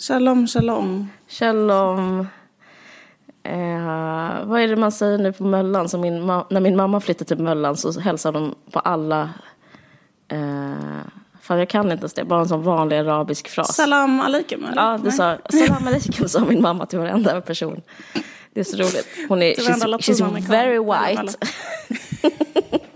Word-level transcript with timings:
Shalom, 0.00 0.46
shalom. 0.46 1.10
Shalom. 1.28 2.26
Eh, 3.42 4.44
vad 4.44 4.60
är 4.60 4.68
det 4.68 4.76
man 4.76 4.92
säger 4.92 5.18
nu 5.18 5.32
på 5.32 5.44
Möllan? 5.44 5.88
Som 5.88 6.00
min 6.00 6.26
när 6.26 6.60
min 6.60 6.76
mamma 6.76 7.00
flyttade 7.00 7.24
till 7.28 7.38
Möllan 7.38 7.76
så 7.76 8.00
hälsade 8.00 8.38
de 8.38 8.54
på 8.72 8.78
alla... 8.78 9.30
Eh, 10.28 11.00
fan, 11.40 11.58
jag 11.58 11.68
kan 11.68 11.92
inte 11.92 12.02
ens 12.02 12.14
det. 12.14 12.24
Bara 12.24 12.40
en 12.40 12.48
sån 12.48 12.62
vanlig 12.62 12.96
arabisk 12.96 13.48
fras. 13.48 13.74
Salam 13.74 14.20
aleikum. 14.20 14.64
eller? 14.64 14.82
Ja, 14.82 14.98
det 14.98 15.02
Nej. 15.02 15.12
sa 15.12 15.38
salam 15.50 15.86
aleikum 15.86 16.28
sa 16.28 16.44
min 16.44 16.62
mamma 16.62 16.86
till 16.86 16.98
varenda 16.98 17.40
person. 17.40 17.82
Det 18.52 18.60
är 18.60 18.64
så 18.64 18.76
roligt. 18.76 19.08
Hon 19.28 19.42
är, 19.42 19.54
she's, 19.54 19.98
she's 19.98 20.48
very 20.48 20.78
white. 20.78 21.38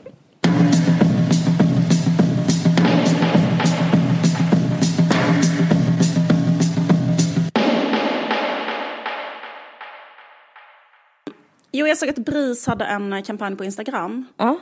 Jo, 11.73 11.87
jag 11.87 11.99
såg 11.99 12.09
att 12.09 12.19
BRIS 12.19 12.67
hade 12.67 12.85
en 12.85 13.23
kampanj 13.23 13.57
på 13.57 13.65
Instagram. 13.65 14.25
Ja. 14.37 14.59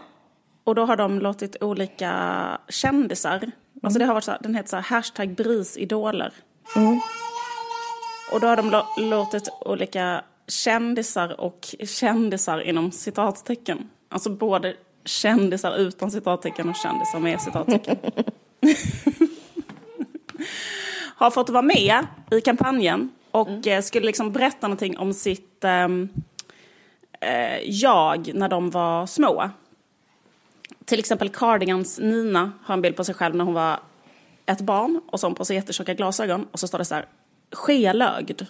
Och 0.65 0.75
då 0.75 0.85
har 0.85 0.97
de 0.97 1.19
låtit 1.19 1.57
olika 1.63 2.13
kändisar, 2.69 3.51
alltså 3.83 3.99
det 3.99 4.05
har 4.05 4.15
varit 4.15 4.25
så 4.25 4.31
här, 4.31 4.39
den 4.43 4.55
heter 4.55 4.69
så 4.69 4.77
här, 4.77 4.83
hashtag 4.83 5.35
BRIS-idoler. 5.35 6.33
Och 8.33 8.41
då 8.41 8.47
har 8.47 8.57
de 8.57 8.83
låtit 8.97 9.49
olika 9.61 10.25
kändisar 10.49 11.41
och 11.41 11.75
kändisar 11.85 12.61
inom 12.61 12.93
citattecken, 12.93 13.89
alltså 14.09 14.31
både 14.31 14.77
kändisar 15.05 15.77
utan 15.79 16.11
citattecken 16.11 16.69
och 16.69 16.77
kändisar 16.77 17.19
med 17.19 17.41
citattecken. 17.41 17.97
har 21.17 21.31
fått 21.31 21.51
vara 21.51 21.63
med 21.63 22.07
i 22.31 22.41
kampanjen 22.41 23.11
och 23.31 23.67
eh, 23.67 23.83
skulle 23.83 24.07
liksom 24.07 24.33
berätta 24.33 24.69
någonting 24.69 24.99
om 24.99 25.15
sitt 25.15 25.65
ehm, 25.65 26.09
eh, 27.21 27.59
jag 27.65 28.35
när 28.35 28.49
de 28.49 28.71
var 28.71 29.07
små. 29.07 29.51
Till 30.85 30.99
exempel 30.99 31.29
Cardigans 31.29 31.99
Nina 31.99 32.53
har 32.63 32.75
en 32.75 32.83
bild 32.83 32.97
på 32.97 33.05
sig 33.05 33.15
själv 33.15 33.35
när 33.37 33.45
hon 33.45 33.55
var 33.55 33.81
ett 34.47 34.61
barn 34.61 35.01
och 35.07 35.21
så 35.21 35.27
har 35.27 35.31
hon 35.31 35.37
på 35.37 35.45
sig 35.45 35.57
jättetjocka 35.57 35.95
glasögon 35.95 36.47
och 36.53 36.61
så 36.61 36.69
står 36.69 36.79
det 36.79 36.85
så 36.85 36.95
här 36.95 37.07
skelögd. 37.53 38.43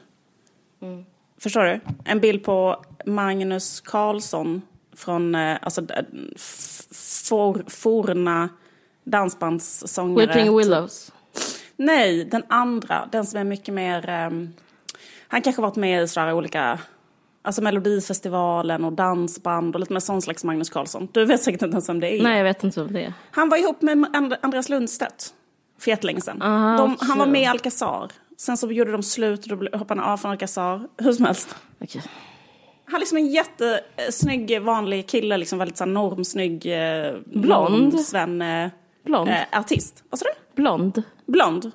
Förstår 1.39 1.65
du? 1.65 1.81
En 2.05 2.21
bild 2.21 2.45
på 2.45 2.85
Magnus 3.07 3.81
Carlsson 3.81 4.63
från 4.93 5.35
eh, 5.35 5.59
alltså, 5.63 5.83
for, 7.29 7.71
forna 7.71 8.49
dansbandssångare. 9.05 10.27
Weeping 10.27 10.57
Willows. 10.57 11.13
Nej, 11.77 12.25
den 12.25 12.43
andra. 12.49 13.09
Den 13.13 13.27
som 13.27 13.41
är 13.41 13.45
mycket 13.45 13.75
mer... 13.75 14.09
ehm, 14.09 14.53
han 15.29 15.43
kanske 15.43 15.63
varit 15.63 15.77
med 15.77 16.03
i 16.03 16.09
sådär 16.09 16.33
olika... 16.33 16.79
Alltså 17.43 17.63
Melodifestivalen 17.63 18.85
och 18.85 18.93
dansband 18.93 19.75
och 19.75 19.81
lite 19.81 19.93
mer 19.93 20.01
sån 20.01 20.23
slags 20.23 20.45
Magnus 20.45 20.71
Carlsson. 20.71 21.09
Du 21.13 21.25
vet 21.25 21.43
säkert 21.43 21.63
inte 21.63 21.75
ens 21.75 21.89
vem 21.89 22.01
det 22.01 22.09
är. 22.19 22.23
Nej, 22.23 22.37
jag 22.37 22.45
vet 22.45 22.65
inte 22.65 22.83
vem 22.83 22.93
det 22.93 23.05
är. 23.05 23.13
Han 23.31 23.49
var 23.49 23.57
ihop 23.57 23.83
med 23.83 24.07
And- 24.13 24.37
Andreas 24.41 24.69
Lundstedt 24.69 25.35
för 25.79 25.91
jättelänge 25.91 26.21
sedan. 26.21 26.43
Aha, 26.43 26.77
de, 26.77 26.97
han 27.01 27.19
var 27.19 27.27
med 27.27 27.43
i 27.43 27.45
Alcazar. 27.47 28.11
Sen 28.37 28.57
så 28.57 28.73
gjorde 28.73 28.93
de 28.93 29.03
slut 29.03 29.53
och 29.53 29.59
då 29.59 29.79
hoppade 29.79 30.01
han 30.01 30.13
av 30.13 30.17
från 30.17 30.31
Alcazar. 30.31 30.89
Hur 30.99 31.13
som 31.13 31.25
helst. 31.25 31.57
Okej. 31.81 32.03
Han 32.85 32.95
är 32.95 32.99
liksom 33.01 33.19
en 33.19 33.27
jättesnygg 33.27 34.63
vanlig 34.63 35.09
kille, 35.09 35.37
liksom 35.37 35.59
väldigt 35.59 35.77
så 35.77 35.85
här 35.85 35.91
normsnygg, 35.91 36.67
eh, 36.67 37.13
Blond. 37.27 38.01
Sven, 38.01 38.43
eh, 38.43 38.69
Blond. 39.05 39.29
eh, 39.31 39.59
artist. 39.61 40.05
Vad 40.11 40.19
sa 40.19 40.25
du? 40.25 40.63
Blond. 40.63 41.03
Blond. 41.27 41.71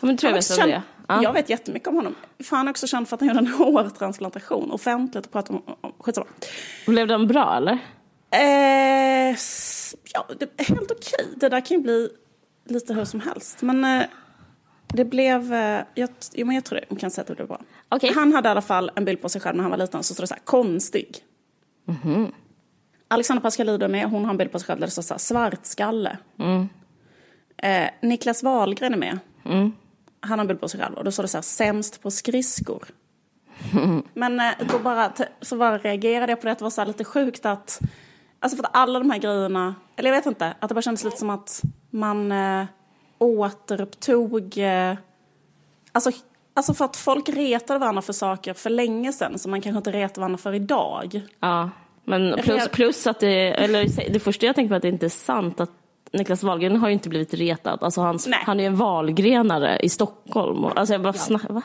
Ja, 0.00 0.06
men 0.06 0.16
tror 0.16 0.30
jag 0.30 0.36
vet 0.36 0.58
vem 0.58 0.68
det 0.68 0.74
är. 0.74 0.82
Ja. 1.08 1.22
Jag 1.22 1.32
vet 1.32 1.50
jättemycket 1.50 1.88
om 1.88 1.94
honom. 1.94 2.14
För 2.44 2.56
han 2.56 2.68
är 2.68 2.70
också 2.70 2.86
känd 2.86 3.08
för 3.08 3.16
att 3.16 3.20
han 3.20 3.28
gjorde 3.28 3.40
en 3.40 3.46
hårtransplantation 3.58 4.70
offentligt 4.70 5.26
och 5.26 5.32
pratade 5.32 5.58
om... 5.58 5.74
om 5.80 5.92
skitsamma. 5.98 6.26
Blev 6.86 7.06
den 7.06 7.26
bra 7.26 7.56
eller? 7.56 7.78
Eh, 8.30 9.36
ja, 10.14 10.26
det 10.38 10.48
är 10.56 10.64
helt 10.64 10.90
okej. 10.90 11.26
Det 11.36 11.48
där 11.48 11.60
kan 11.60 11.76
ju 11.76 11.82
bli 11.82 12.08
lite 12.64 12.94
hur 12.94 13.04
som 13.04 13.20
helst. 13.20 13.62
Men 13.62 13.84
eh, 13.84 14.06
det 14.86 15.04
blev... 15.04 15.54
Eh, 15.54 15.84
jag, 15.94 16.08
jo, 16.32 16.46
men 16.46 16.54
jag 16.54 16.64
tror 16.64 16.80
det. 16.80 16.84
Man 16.90 16.98
kan 16.98 17.10
säga 17.10 17.22
att 17.22 17.28
det 17.28 17.34
blev 17.34 17.48
bra. 17.48 17.60
Okej. 17.88 18.12
Han 18.14 18.32
hade 18.32 18.48
i 18.48 18.50
alla 18.50 18.62
fall 18.62 18.90
en 18.94 19.04
bild 19.04 19.22
på 19.22 19.28
sig 19.28 19.40
själv 19.40 19.56
när 19.56 19.62
han 19.62 19.70
var 19.70 19.78
liten. 19.78 20.02
Så 20.02 20.14
står 20.14 20.22
det 20.22 20.28
så 20.28 20.34
här, 20.34 20.42
konstig. 20.44 21.18
Alexandra 23.08 23.40
Pascalidou 23.40 23.88
med. 23.88 24.10
Hon 24.10 24.24
har 24.24 24.30
en 24.30 24.36
bild 24.36 24.52
på 24.52 24.58
sig 24.58 24.66
själv 24.66 24.80
där 24.80 24.86
det 24.86 24.90
står 24.90 25.02
så 25.02 25.14
här, 25.14 25.18
svartskalle. 25.18 26.18
Eh, 27.56 27.88
Niklas 28.02 28.42
Wahlgren 28.42 28.92
är 28.94 28.98
med. 28.98 29.18
Han 30.24 30.38
har 30.38 30.44
en 30.44 30.46
bild 30.46 30.60
på 30.60 30.68
sig 30.68 30.80
själv 30.80 30.94
och 30.94 31.04
då 31.04 31.12
står 31.12 31.22
det 31.22 31.28
så 31.28 31.36
här, 31.36 31.42
sämst 31.42 32.02
på 32.02 32.10
skridskor. 32.10 32.88
Men 34.14 34.40
eh, 34.40 34.52
då 34.70 34.78
bara, 34.78 35.12
så 35.40 35.56
bara 35.56 35.78
reagerade 35.78 36.32
jag 36.32 36.40
på 36.40 36.46
det, 36.46 36.52
att 36.52 36.58
det 36.58 36.64
var 36.64 36.70
så 36.70 36.84
lite 36.84 37.04
sjukt 37.04 37.46
att, 37.46 37.80
alltså 38.40 38.56
för 38.56 38.64
att 38.64 38.76
alla 38.76 38.98
de 38.98 39.10
här 39.10 39.18
grejerna, 39.18 39.74
eller 39.96 40.10
jag 40.10 40.16
vet 40.16 40.26
inte, 40.26 40.54
att 40.60 40.68
det 40.68 40.74
bara 40.74 40.82
kändes 40.82 41.04
lite 41.04 41.16
som 41.16 41.30
att 41.30 41.62
man 41.90 42.32
eh, 42.32 42.64
återupptog, 43.18 44.58
eh, 44.58 44.96
alltså, 45.92 46.10
alltså 46.54 46.74
för 46.74 46.84
att 46.84 46.96
folk 46.96 47.28
retade 47.28 47.78
varandra 47.78 48.02
för 48.02 48.12
saker 48.12 48.54
för 48.54 48.70
länge 48.70 49.12
sedan 49.12 49.38
som 49.38 49.50
man 49.50 49.60
kanske 49.60 49.78
inte 49.78 49.92
retar 49.92 50.20
varandra 50.20 50.38
för 50.38 50.52
idag. 50.52 51.22
Ja, 51.40 51.70
men 52.04 52.38
plus, 52.42 52.68
plus 52.68 53.06
att 53.06 53.20
det, 53.20 53.64
eller 53.64 54.12
det 54.12 54.20
första 54.20 54.46
jag 54.46 54.54
tänker 54.54 54.68
på 54.68 54.74
är 54.74 54.76
att 54.76 54.82
det 54.82 54.88
inte 54.88 55.06
är 55.06 55.10
sant 55.10 55.60
att 55.60 55.70
Niklas 56.14 56.42
Wahlgren 56.42 56.76
har 56.76 56.88
ju 56.88 56.92
inte 56.94 57.08
blivit 57.08 57.34
retad. 57.34 57.78
Alltså 57.82 58.00
hans, 58.00 58.28
han 58.32 58.60
är 58.60 58.64
ju 58.64 58.66
en 58.66 58.76
valgrenare 58.76 59.78
i 59.78 59.88
Stockholm. 59.88 60.64
Och, 60.64 60.78
alltså 60.78 60.94
jag 60.94 61.02
bara 61.02 61.12
sna- 61.12 61.52
va? 61.52 61.62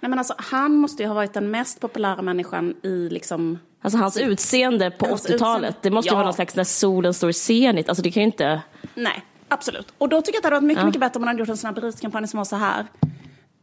Nej 0.00 0.10
men 0.10 0.18
alltså 0.18 0.34
han 0.38 0.76
måste 0.76 1.02
ju 1.02 1.08
ha 1.08 1.14
varit 1.14 1.32
den 1.34 1.50
mest 1.50 1.80
populära 1.80 2.22
människan 2.22 2.74
i 2.82 3.08
liksom 3.10 3.58
Alltså 3.82 3.98
hans 3.98 4.16
utseende 4.16 4.90
på 4.90 5.06
Hans 5.06 5.26
80-talet, 5.28 5.40
utseende- 5.70 5.74
det 5.82 5.90
måste 5.90 6.08
ju 6.08 6.12
Ja. 6.12 6.16
vara 6.16 6.24
någon 6.24 6.34
slags 6.34 6.56
när 6.56 6.64
solen 6.64 7.14
står 7.14 7.30
i 7.30 7.32
zenit. 7.32 7.88
Alltså 7.88 8.02
det 8.02 8.10
kan 8.10 8.20
ju 8.20 8.26
inte... 8.26 8.60
Nej, 8.94 9.22
absolut. 9.48 9.92
Och 9.98 10.08
då 10.08 10.22
tycker 10.22 10.32
jag 10.32 10.38
att 10.38 10.42
det 10.42 10.46
hade 10.46 10.56
varit 10.56 10.66
mycket, 10.68 10.84
mycket 10.84 11.00
bättre 11.00 11.16
om 11.16 11.20
man 11.20 11.28
hade 11.28 11.38
gjort 11.40 11.48
en 11.48 11.56
sån 11.56 11.68
här 11.74 11.74
beriskampanj 11.80 12.28
som 12.28 12.38
var 12.38 12.44
så 12.44 12.56
här. 12.56 12.86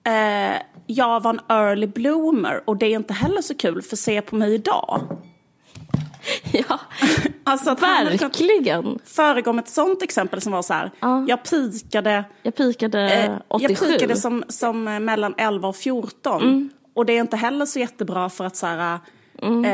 Eh, 0.05 0.57
jag 0.87 1.23
var 1.23 1.29
en 1.33 1.39
early 1.49 1.87
bloomer 1.87 2.61
och 2.65 2.77
det 2.77 2.85
är 2.85 2.95
inte 2.95 3.13
heller 3.13 3.41
så 3.41 3.55
kul 3.55 3.81
för 3.81 3.95
se 3.95 4.21
på 4.21 4.35
mig 4.35 4.53
idag. 4.53 5.01
Ja, 6.51 6.79
Alltså 7.43 7.69
att 7.71 7.79
han 7.81 8.05
verkligen. 8.05 8.99
föregå 9.05 9.53
med 9.53 9.63
ett 9.63 9.69
sånt 9.69 10.01
exempel 10.03 10.41
som 10.41 10.51
var 10.51 10.61
så 10.61 10.73
här. 10.73 10.91
Ja. 10.99 11.25
Jag 11.27 11.43
pikade, 11.43 12.23
Jag 12.43 12.55
pikade 12.55 13.13
eh, 13.23 13.31
87. 13.47 13.73
jag 13.73 13.89
pikade 13.91 14.15
som, 14.15 14.43
som 14.47 14.87
eh, 14.87 14.99
mellan 14.99 15.33
11 15.37 15.67
och 15.67 15.75
14. 15.75 16.41
Mm. 16.43 16.69
Och 16.93 17.05
det 17.05 17.13
är 17.17 17.21
inte 17.21 17.37
heller 17.37 17.65
så 17.65 17.79
jättebra 17.79 18.29
för 18.29 18.45
att 18.45 18.55
så 18.55 18.67
här, 18.67 18.99
Mm. 19.41 19.65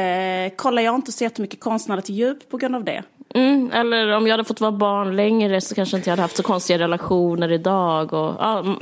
eh, 0.51 0.55
kollar 0.55 0.81
jag 0.81 0.95
inte 0.95 1.11
så 1.11 1.23
jättemycket 1.23 1.59
konstnärligt 1.59 2.09
djup 2.09 2.49
på 2.49 2.57
grund 2.57 2.75
av 2.75 2.83
det. 2.83 3.03
Mm, 3.35 3.71
eller 3.71 4.07
om 4.11 4.27
jag 4.27 4.33
hade 4.33 4.43
fått 4.43 4.61
vara 4.61 4.71
barn 4.71 5.15
längre 5.15 5.61
så 5.61 5.75
kanske 5.75 5.97
inte 5.97 6.09
jag 6.09 6.11
hade 6.11 6.21
haft 6.21 6.37
så 6.37 6.43
konstiga 6.43 6.79
relationer 6.79 7.51
idag. 7.51 8.13
Och, 8.13 8.35
ja, 8.39 8.59
mm, 8.59 8.77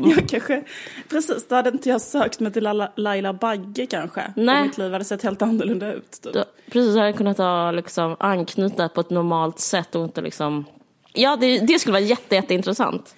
Jag 0.16 0.28
kanske, 0.28 0.62
precis, 1.08 1.48
då 1.48 1.54
hade 1.54 1.70
inte 1.70 1.88
jag 1.88 2.00
sökt 2.00 2.40
mig 2.40 2.52
till 2.52 2.62
Laila, 2.62 2.92
Laila 2.96 3.32
Bagge 3.32 3.86
kanske. 3.86 4.32
Nej. 4.36 4.60
Och 4.60 4.66
mitt 4.66 4.78
liv 4.78 4.92
hade 4.92 5.04
sett 5.04 5.22
helt 5.22 5.42
annorlunda 5.42 5.92
ut. 5.92 6.20
Typ. 6.22 6.32
då, 6.34 6.44
precis, 6.70 6.94
jag 6.94 7.00
hade 7.00 7.12
kunnat 7.12 7.38
ha, 7.38 7.70
liksom, 7.70 8.16
anknyta 8.20 8.88
på 8.88 9.00
ett 9.00 9.10
normalt 9.10 9.58
sätt 9.58 9.94
och 9.94 10.04
inte 10.04 10.20
liksom... 10.20 10.64
Ja, 11.12 11.36
det, 11.36 11.58
det 11.58 11.78
skulle 11.78 11.92
vara 11.92 12.02
jätte, 12.02 12.34
jätteintressant. 12.34 13.14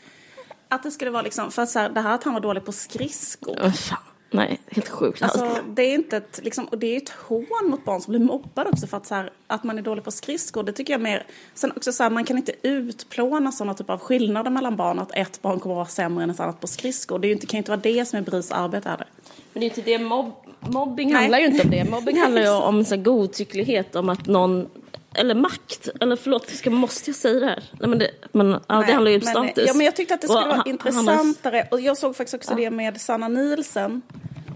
Att 0.69 0.83
det 0.83 0.91
skulle 0.91 1.11
vara 1.11 1.23
liksom, 1.23 1.51
för 1.51 1.63
att 1.63 1.71
så 1.71 1.79
här, 1.79 1.89
det 1.89 2.01
här 2.01 2.15
att 2.15 2.25
han 2.25 2.35
var 2.35 2.41
dålig 2.41 2.65
på 2.65 2.73
skridskor. 2.73 3.71
Fan, 3.71 3.99
nej, 4.35 4.61
helt 4.71 4.89
sjukt. 4.89 5.23
Alltså, 5.23 5.57
det 5.69 5.83
är 5.83 5.95
inte 5.95 6.17
ett, 6.17 6.41
liksom, 6.43 6.65
och 6.65 6.79
det 6.79 6.87
är 6.87 6.97
ett 6.97 7.09
hån 7.09 7.71
mot 7.71 7.85
barn 7.85 8.01
som 8.01 8.13
blir 8.13 8.21
mobbade 8.21 8.71
också 8.71 8.87
för 8.87 8.97
att, 8.97 9.07
så 9.07 9.15
här, 9.15 9.31
att 9.47 9.65
man 9.65 9.79
är 9.79 9.83
dålig 9.83 10.05
på 10.05 10.11
skridskor. 10.11 10.63
Det 10.63 10.73
tycker 10.73 10.93
jag 10.93 11.01
mer, 11.01 11.27
sen 11.55 11.73
också 11.77 11.93
så 11.93 12.03
här, 12.03 12.11
man 12.11 12.25
kan 12.25 12.37
inte 12.37 12.53
utplåna 12.63 13.53
sådana 13.53 13.75
typer 13.75 13.93
av 13.93 14.01
skillnader 14.01 14.51
mellan 14.51 14.77
barn. 14.77 14.99
Att 14.99 15.13
ett 15.15 15.43
barn 15.43 15.61
kommer 15.61 15.75
att 15.75 15.77
vara 15.77 15.87
sämre 15.87 16.25
än 16.25 16.31
ett 16.31 16.41
annat 16.41 16.61
på 16.61 16.67
skridskor. 16.67 17.19
Det 17.19 17.29
är 17.29 17.33
inte, 17.33 17.47
kan 17.47 17.59
ju 17.59 17.59
inte 17.59 17.71
vara 17.71 17.81
det 17.81 18.05
som 18.05 18.19
är 18.19 18.23
BRIS 18.23 18.53
arbete 18.53 18.97
det. 18.99 19.05
Men 19.53 19.61
det 19.61 19.67
är 19.67 19.69
inte 19.69 19.83
det, 19.83 19.99
mobb, 19.99 20.33
mobbing 20.61 21.09
Nej. 21.09 21.21
handlar 21.21 21.39
ju 21.39 21.47
inte 21.47 21.65
om 21.65 21.71
det. 21.71 21.91
Mobbing 21.91 22.19
handlar 22.19 22.43
ju 22.43 22.51
om 22.51 22.85
så 22.85 22.95
här, 22.95 23.03
godtycklighet, 23.03 23.97
om 23.97 24.09
att 24.09 24.27
någon, 24.27 24.69
eller 25.15 25.35
makt, 25.35 25.89
eller 26.01 26.17
förlåt, 26.17 26.49
ska, 26.49 26.71
måste 26.71 27.11
jag 27.11 27.17
säga 27.17 27.41
det 27.41 27.47
här? 27.47 27.63
Nej, 27.81 27.89
men 27.89 27.99
det, 27.99 28.11
men, 28.33 28.51
ja, 28.51 28.59
det 28.69 28.81
Nej, 28.81 28.93
handlar 28.93 29.11
ju 29.11 29.17
om 29.19 29.23
men, 29.25 29.35
status. 29.35 29.65
Ja, 29.67 29.75
men 29.75 29.85
jag 29.87 29.97
tyckte 29.97 30.15
att 30.15 30.21
det 30.21 30.27
skulle 30.27 30.41
Och 30.43 30.47
vara 30.49 30.57
han- 30.57 30.69
intressantare. 30.69 31.69
Och 31.71 31.81
jag 31.81 31.97
såg 31.99 32.17
faktiskt 32.17 32.35
också 32.35 32.55
det 32.55 32.71
med 32.71 33.01
Sanna 33.01 33.29
Nielsen. 33.29 34.03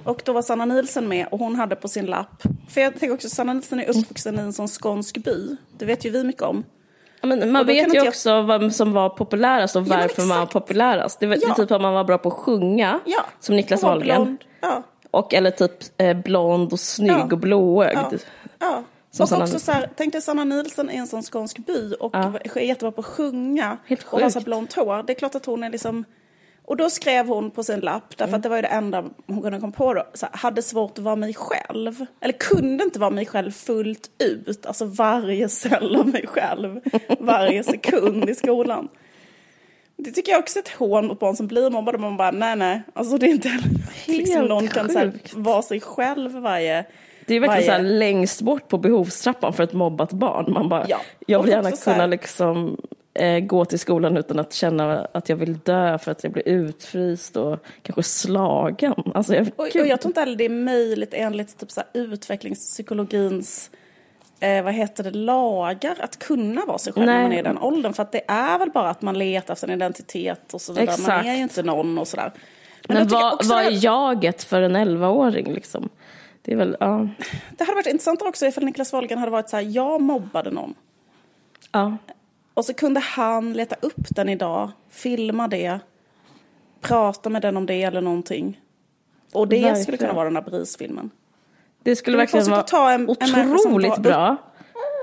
Och 0.05 0.23
då 0.25 0.33
var 0.33 0.43
Sanna 0.43 0.65
Nielsen 0.65 1.09
med 1.09 1.27
och 1.31 1.39
hon 1.39 1.57
hade 1.57 1.77
på 1.77 1.89
sin 1.89 2.07
lapp. 2.07 2.43
För 2.69 2.81
jag 2.81 2.99
tänker 3.01 3.15
också, 3.15 3.29
Sanna 3.29 3.53
Nielsen 3.53 3.81
är 3.81 3.91
uppvuxen 3.91 4.35
i 4.39 4.43
en 4.43 4.53
sån 4.53 4.69
skånsk 4.69 5.17
by. 5.19 5.57
Det 5.79 5.85
vet 5.85 6.05
ju 6.05 6.11
vi 6.11 6.25
mycket 6.25 6.43
om. 6.43 6.65
Ja, 7.21 7.27
men 7.29 7.53
man 7.53 7.67
vet 7.67 7.89
ju 7.95 7.99
jag- 7.99 8.09
också 8.09 8.43
vem 8.43 8.71
som 8.71 8.93
var 8.93 9.09
populärast 9.09 9.77
och 9.77 9.87
varför 9.87 10.23
man 10.23 10.39
var 10.39 10.47
populärast. 10.47 11.21
Det 11.21 11.27
var 11.27 11.39
Ja. 11.43 11.55
typ 11.55 11.71
om 11.71 11.83
man 11.83 11.95
var 11.95 12.05
bra 12.05 12.19
på 12.19 12.29
att 12.29 12.35
sjunga, 12.35 13.01
Ja. 13.05 13.25
som 13.41 13.57
Niklas 13.57 13.83
Wahlgren. 13.83 14.39
Ja. 14.61 14.83
Och, 15.11 15.35
eller 15.35 15.51
typ 15.51 15.73
eh, 15.97 16.17
blond 16.17 16.73
och 16.73 16.81
snygg 16.81 17.11
Ja. 17.11 17.23
och 17.33 17.39
blåögd. 17.39 18.23
Ja. 18.59 18.83
Som 19.19 19.25
och 19.25 19.29
Sanna 19.29 19.45
också 19.45 19.59
så 19.59 19.73
här, 19.73 19.91
tänk 19.97 20.13
dig 20.13 20.23
Sanna 20.23 20.45
Nielsen 20.45 20.91
i 20.91 20.97
en 20.97 21.07
sån 21.07 21.23
skånsk 21.23 21.59
by 21.67 21.95
och 22.01 22.11
Ja. 22.15 22.33
är 22.55 22.61
jättebra 22.61 22.93
på 22.93 23.01
att 23.01 23.07
sjunga. 23.07 23.79
Helt 23.87 24.07
och 24.07 24.21
har 24.21 24.31
så 24.31 24.39
sjukt. 24.39 24.45
blont 24.45 24.73
hår. 24.73 25.03
Det 25.03 25.13
är 25.13 25.15
klart 25.15 25.35
att 25.35 25.47
hon 25.47 25.63
är 25.65 25.71
liksom... 25.71 26.05
Och 26.65 26.77
då 26.77 26.91
skrev 26.91 27.27
hon 27.27 27.51
på 27.51 27.63
sin 27.65 27.81
lapp, 27.81 28.17
därför 28.17 28.37
att 28.37 28.43
det 28.43 28.49
var 28.49 28.57
ju 28.57 28.63
det 28.63 28.69
enda 28.69 29.05
hon 29.27 29.43
kunde 29.43 29.61
komma 29.61 29.73
på 29.73 29.95
då, 29.95 30.07
så 30.15 30.27
här, 30.27 30.39
hade 30.39 30.63
svårt 30.63 30.99
att 30.99 31.05
vara 31.05 31.17
mig 31.17 31.35
själv. 31.35 32.07
Eller 32.21 32.33
kunde 32.33 32.85
inte 32.85 32.99
vara 32.99 33.11
mig 33.11 33.27
själv 33.27 33.51
fullt 33.51 34.11
ut, 34.19 34.67
alltså 34.67 34.85
varje 34.85 35.49
cell 35.49 35.97
av 35.97 36.09
mig 36.09 36.27
själv, 36.27 36.81
varje 37.21 37.63
sekund 37.65 38.29
i 38.31 38.35
skolan. 38.35 38.89
Det 39.97 40.11
tycker 40.11 40.33
jag 40.33 40.39
också 40.39 40.59
är 40.59 40.63
ett 40.63 40.69
hån 40.69 41.07
mot 41.07 41.19
barn 41.19 41.37
som 41.37 41.47
blir 41.47 41.71
mobbade. 41.71 41.99
Man 41.99 42.17
bara, 42.17 42.31
nej 42.31 42.57
nej, 42.57 42.83
alltså 42.93 43.19
det 43.19 43.27
är 43.27 43.31
inte 43.31 43.49
heller 43.49 43.69
liksom 44.07 44.45
någon 44.45 44.69
kan 44.69 44.91
så 44.91 44.99
här, 44.99 45.11
sjukt. 45.13 45.35
vara 45.35 45.63
sig 45.63 45.81
själv 45.81 46.33
varje... 46.33 46.85
Det 47.29 47.35
är 47.35 47.41
verkligen 47.41 47.65
så 47.65 47.71
här 47.73 47.79
varje- 47.83 47.99
längst 47.99 48.41
bort 48.43 48.69
på 48.69 48.79
behovstrappan 48.79 49.53
för 49.53 49.63
ett 49.63 49.73
mobbat 49.73 50.13
barn. 50.13 50.53
Man 50.53 50.69
bara, 50.69 50.85
Ja. 50.89 51.01
jag 51.27 51.43
vill 51.43 51.51
gärna 51.51 51.71
kunna 51.73 52.07
liksom 52.07 52.77
eh, 53.15 53.39
gå 53.41 53.65
till 53.65 53.79
skolan 53.79 54.17
utan 54.17 54.39
att 54.39 54.53
känna 54.53 55.05
att 55.13 55.29
jag 55.29 55.37
vill 55.37 55.59
dö 55.59 55.99
för 55.99 56.11
att 56.11 56.23
jag 56.25 56.33
blir 56.33 56.49
utfryst 56.49 57.37
och 57.37 57.59
kanske 57.83 58.03
slagen. 58.03 58.95
Alltså, 59.15 59.35
jag, 59.35 59.49
Och, 59.57 59.65
och 59.65 59.87
jag 59.87 60.01
tror 60.01 60.11
inte 60.11 60.21
heller 60.21 60.37
det 60.37 60.45
är 60.45 60.49
möjligt 60.49 61.11
enligt 61.15 61.59
typ 61.59 61.71
så 61.71 61.81
här 61.81 62.03
utvecklingspsykologins 62.03 63.71
eh, 64.41 64.65
vad 64.65 64.73
heter 64.75 65.05
det, 65.05 65.11
lagar 65.11 65.97
att 66.01 66.19
kunna 66.19 66.65
vara 66.67 66.79
sig 66.79 66.93
själv 66.93 67.07
när 67.07 67.13
Nej. 67.15 67.23
man 67.23 67.33
är 67.33 67.39
i 67.39 67.43
den 67.43 67.59
åldern. 67.59 67.93
För 67.93 68.03
att 68.03 68.13
det 68.13 68.23
är 68.27 68.59
väl 68.59 68.71
bara 68.71 68.91
att 68.91 69.03
man 69.03 69.19
letar 69.19 69.53
efter 69.55 69.69
en 69.69 69.75
identitet 69.75 70.55
och 70.55 70.61
så 70.61 70.73
vidare. 70.73 70.97
Man 71.03 71.27
är 71.27 71.35
ju 71.37 71.43
inte 71.43 71.63
någon 71.63 71.99
och 71.99 72.09
sådär. 72.09 72.33
men 72.89 72.97
jag 72.97 73.05
vad, 73.07 73.47
vad 73.47 73.65
är 73.65 73.85
jaget 73.85 74.43
för 74.43 74.63
en 74.63 74.77
11-åring 74.77 75.53
liksom? 75.53 75.89
Det 76.49 76.53
är 76.55 76.57
väl, 76.57 76.77
ja. 76.81 77.09
det 77.59 77.65
hade 77.65 77.75
varit 77.75 77.87
intressant 77.87 78.23
också 78.23 78.47
ifall 78.47 78.65
Niklas 78.65 78.93
Wahlgren 78.93 79.19
hade 79.19 79.33
varit 79.33 79.49
så 79.49 79.57
här, 79.57 79.63
jag 79.63 80.01
mobbade 80.01 80.51
någon. 80.51 80.75
ja. 81.73 81.97
Och 82.55 82.65
så 82.65 82.75
kunde 82.75 83.01
han 83.01 83.53
leta 83.53 83.77
upp 83.81 84.07
den 84.11 84.29
idag, 84.29 84.71
filma 84.91 85.49
det, 85.49 85.79
prata 86.81 87.31
med 87.31 87.43
den 87.43 87.57
om 87.57 87.67
det 87.67 87.83
eller 87.83 88.01
någonting. 88.01 88.61
Och 89.33 89.49
det 89.49 89.57
skulle 89.57 89.73
Verkligen. 89.73 89.99
kunna 89.99 90.13
vara 90.13 90.25
den 90.25 90.35
där 90.35 90.43
Bris-filmen. 90.43 91.11
Det 91.83 91.97
skulle 91.97 92.15
Det 92.17 92.19
verkligen 92.19 92.51
vara 92.51 92.63
ta 92.63 92.91
en- 92.91 93.09
en 93.21 93.53
otroligt 93.55 93.91
var- 93.91 93.99
bra. 93.99 94.37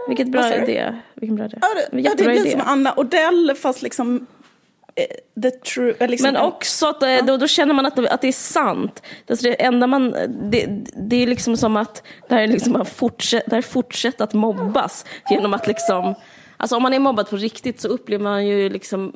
Vilket 0.07 0.27
bra 0.31 0.41
du? 0.41 0.55
idé. 0.55 0.95
Vilken 1.13 1.35
bra 1.35 1.45
idé. 1.45 1.57
Ja, 1.61 1.67
det, 1.91 1.99
ja, 1.99 2.11
det 2.17 2.23
blir 2.23 2.39
idé. 2.41 2.51
som 2.51 2.61
Anna 2.65 2.93
Odell 2.97 3.53
fast 3.55 3.81
liksom... 3.81 4.25
eh, 4.95 5.41
the 5.41 5.51
true, 5.51 5.95
eh, 5.99 6.09
liksom 6.09 6.31
Men 6.31 6.41
också 6.41 6.87
att 6.87 7.03
eh, 7.03 7.25
då, 7.25 7.37
då 7.37 7.47
känner 7.47 7.73
man 7.73 7.85
att, 7.85 7.99
att 7.99 8.21
det 8.21 8.27
är 8.27 8.31
sant. 8.31 9.01
Alltså 9.29 9.47
det 9.47 9.63
enda 9.63 9.87
man, 9.87 10.11
det, 10.51 10.65
det 10.95 11.23
är 11.23 11.27
liksom 11.27 11.57
som 11.57 11.77
att 11.77 12.03
det 12.29 12.35
här 12.35 12.41
är 12.41 12.47
liksom 12.47 12.75
att 12.75 12.89
fortsätt, 12.89 13.43
det 13.45 13.55
här 13.55 13.61
fortsätter 13.61 14.23
att 14.23 14.33
mobbas 14.33 15.05
genom 15.29 15.53
att 15.53 15.67
liksom 15.67 16.15
Alltså 16.57 16.75
om 16.75 16.83
man 16.83 16.93
är 16.93 16.99
mobbad 16.99 17.29
på 17.29 17.35
riktigt 17.35 17.81
så 17.81 17.87
upplever 17.87 18.23
man 18.23 18.47
ju 18.47 18.69
liksom 18.69 19.15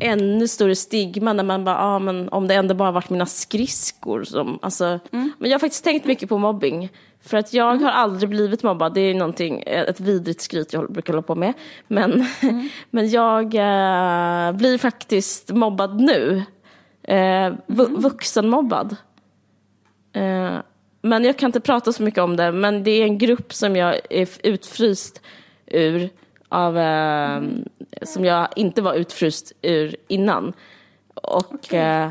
ännu 0.00 0.48
större 0.48 0.76
stigma 0.76 1.32
när 1.32 1.44
man 1.44 1.64
bara, 1.64 1.78
ah, 1.78 1.98
men 1.98 2.28
om 2.28 2.48
det 2.48 2.54
ändå 2.54 2.74
bara 2.74 2.90
varit 2.90 3.10
mina 3.10 3.26
skridskor 3.26 4.24
som, 4.24 4.58
alltså, 4.62 4.98
Men 5.10 5.50
jag 5.50 5.52
har 5.52 5.58
faktiskt 5.58 5.84
tänkt 5.84 6.06
mycket 6.06 6.28
på 6.28 6.38
mobbing. 6.38 6.88
För 7.20 7.36
att 7.36 7.52
jag 7.54 7.76
har 7.76 7.90
aldrig 7.90 8.30
blivit 8.30 8.62
mobbad, 8.62 8.94
det 8.94 9.00
är 9.00 9.14
någonting, 9.14 9.62
ett 9.66 10.00
vidrigt 10.00 10.40
skryt 10.40 10.72
jag 10.72 10.92
brukar 10.92 11.12
hålla 11.12 11.22
på 11.22 11.34
med. 11.34 11.52
Men, 11.88 12.26
men 12.90 13.10
jag 13.10 13.44
eh, 13.44 14.52
blir 14.52 14.78
faktiskt 14.78 15.50
mobbad 15.50 16.00
nu. 16.00 16.42
Vu- 17.66 17.96
vuxenmobbad. 17.96 18.96
Eh, 20.12 20.54
men 21.02 21.24
jag 21.24 21.38
kan 21.38 21.48
inte 21.48 21.60
prata 21.60 21.92
så 21.92 22.02
mycket 22.02 22.20
om 22.20 22.36
det, 22.36 22.52
men 22.52 22.84
det 22.84 22.90
är 22.90 23.02
en 23.04 23.18
grupp 23.18 23.54
som 23.54 23.76
jag 23.76 24.00
är 24.10 24.28
utfryst 24.42 25.22
ur 25.66 26.10
av, 26.48 26.78
eh, 26.78 27.42
som 28.02 28.24
jag 28.24 28.48
inte 28.56 28.82
var 28.82 28.94
utfryst 28.94 29.52
ur 29.62 29.96
innan. 30.08 30.52
Och 31.14 31.74
eh, 31.74 32.10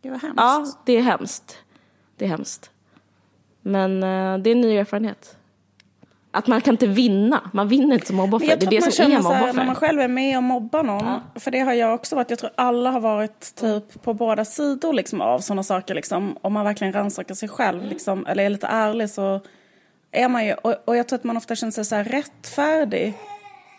Det 0.00 0.10
var 0.10 0.18
hemskt. 0.18 0.36
ja, 0.36 0.66
det 0.84 0.92
är 0.92 1.02
hemskt. 1.02 1.58
Det 2.16 2.24
är 2.24 2.28
hemskt. 2.28 2.70
Men 3.62 4.02
eh, 4.02 4.38
det 4.38 4.50
är 4.50 4.52
en 4.52 4.60
ny 4.60 4.76
erfarenhet. 4.76 5.36
Att 6.30 6.46
man 6.46 6.60
kan 6.60 6.74
inte 6.74 6.86
vinna. 6.86 7.50
Man 7.52 7.68
vinner 7.68 7.94
inte 7.94 8.06
som 8.06 8.16
mobboffer. 8.16 8.56
Det 8.56 8.66
är 8.66 8.70
det 8.70 8.92
som 8.92 9.04
är 9.06 9.10
här, 9.10 9.22
när 9.22 9.52
man 9.52 9.66
mobboffer. 9.66 9.86
själv 9.86 10.00
är 10.00 10.08
med 10.08 10.36
och 10.36 10.42
mobbar 10.42 10.82
någon, 10.82 11.20
för 11.34 11.50
det 11.50 11.60
har 11.60 11.72
jag 11.72 11.94
också 11.94 12.16
varit, 12.16 12.30
jag 12.30 12.38
tror 12.38 12.50
alla 12.54 12.90
har 12.90 13.00
varit 13.00 13.54
typ 13.54 14.02
på 14.02 14.14
båda 14.14 14.44
sidor 14.44 14.92
liksom 14.92 15.20
av 15.20 15.38
sådana 15.38 15.62
saker 15.62 15.94
liksom. 15.94 16.38
Om 16.40 16.52
man 16.52 16.64
verkligen 16.64 16.92
rannsakar 16.92 17.34
sig 17.34 17.48
själv 17.48 17.84
liksom, 17.84 18.26
eller 18.26 18.44
är 18.44 18.50
lite 18.50 18.66
ärlig 18.66 19.10
så 19.10 19.40
är 20.12 20.28
man 20.28 20.46
ju, 20.46 20.54
och, 20.54 20.74
och 20.84 20.96
jag 20.96 21.08
tror 21.08 21.18
att 21.18 21.24
man 21.24 21.36
ofta 21.36 21.54
känner 21.56 21.70
sig 21.70 21.84
så 21.84 21.94
här 21.94 22.04
rättfärdig 22.04 23.14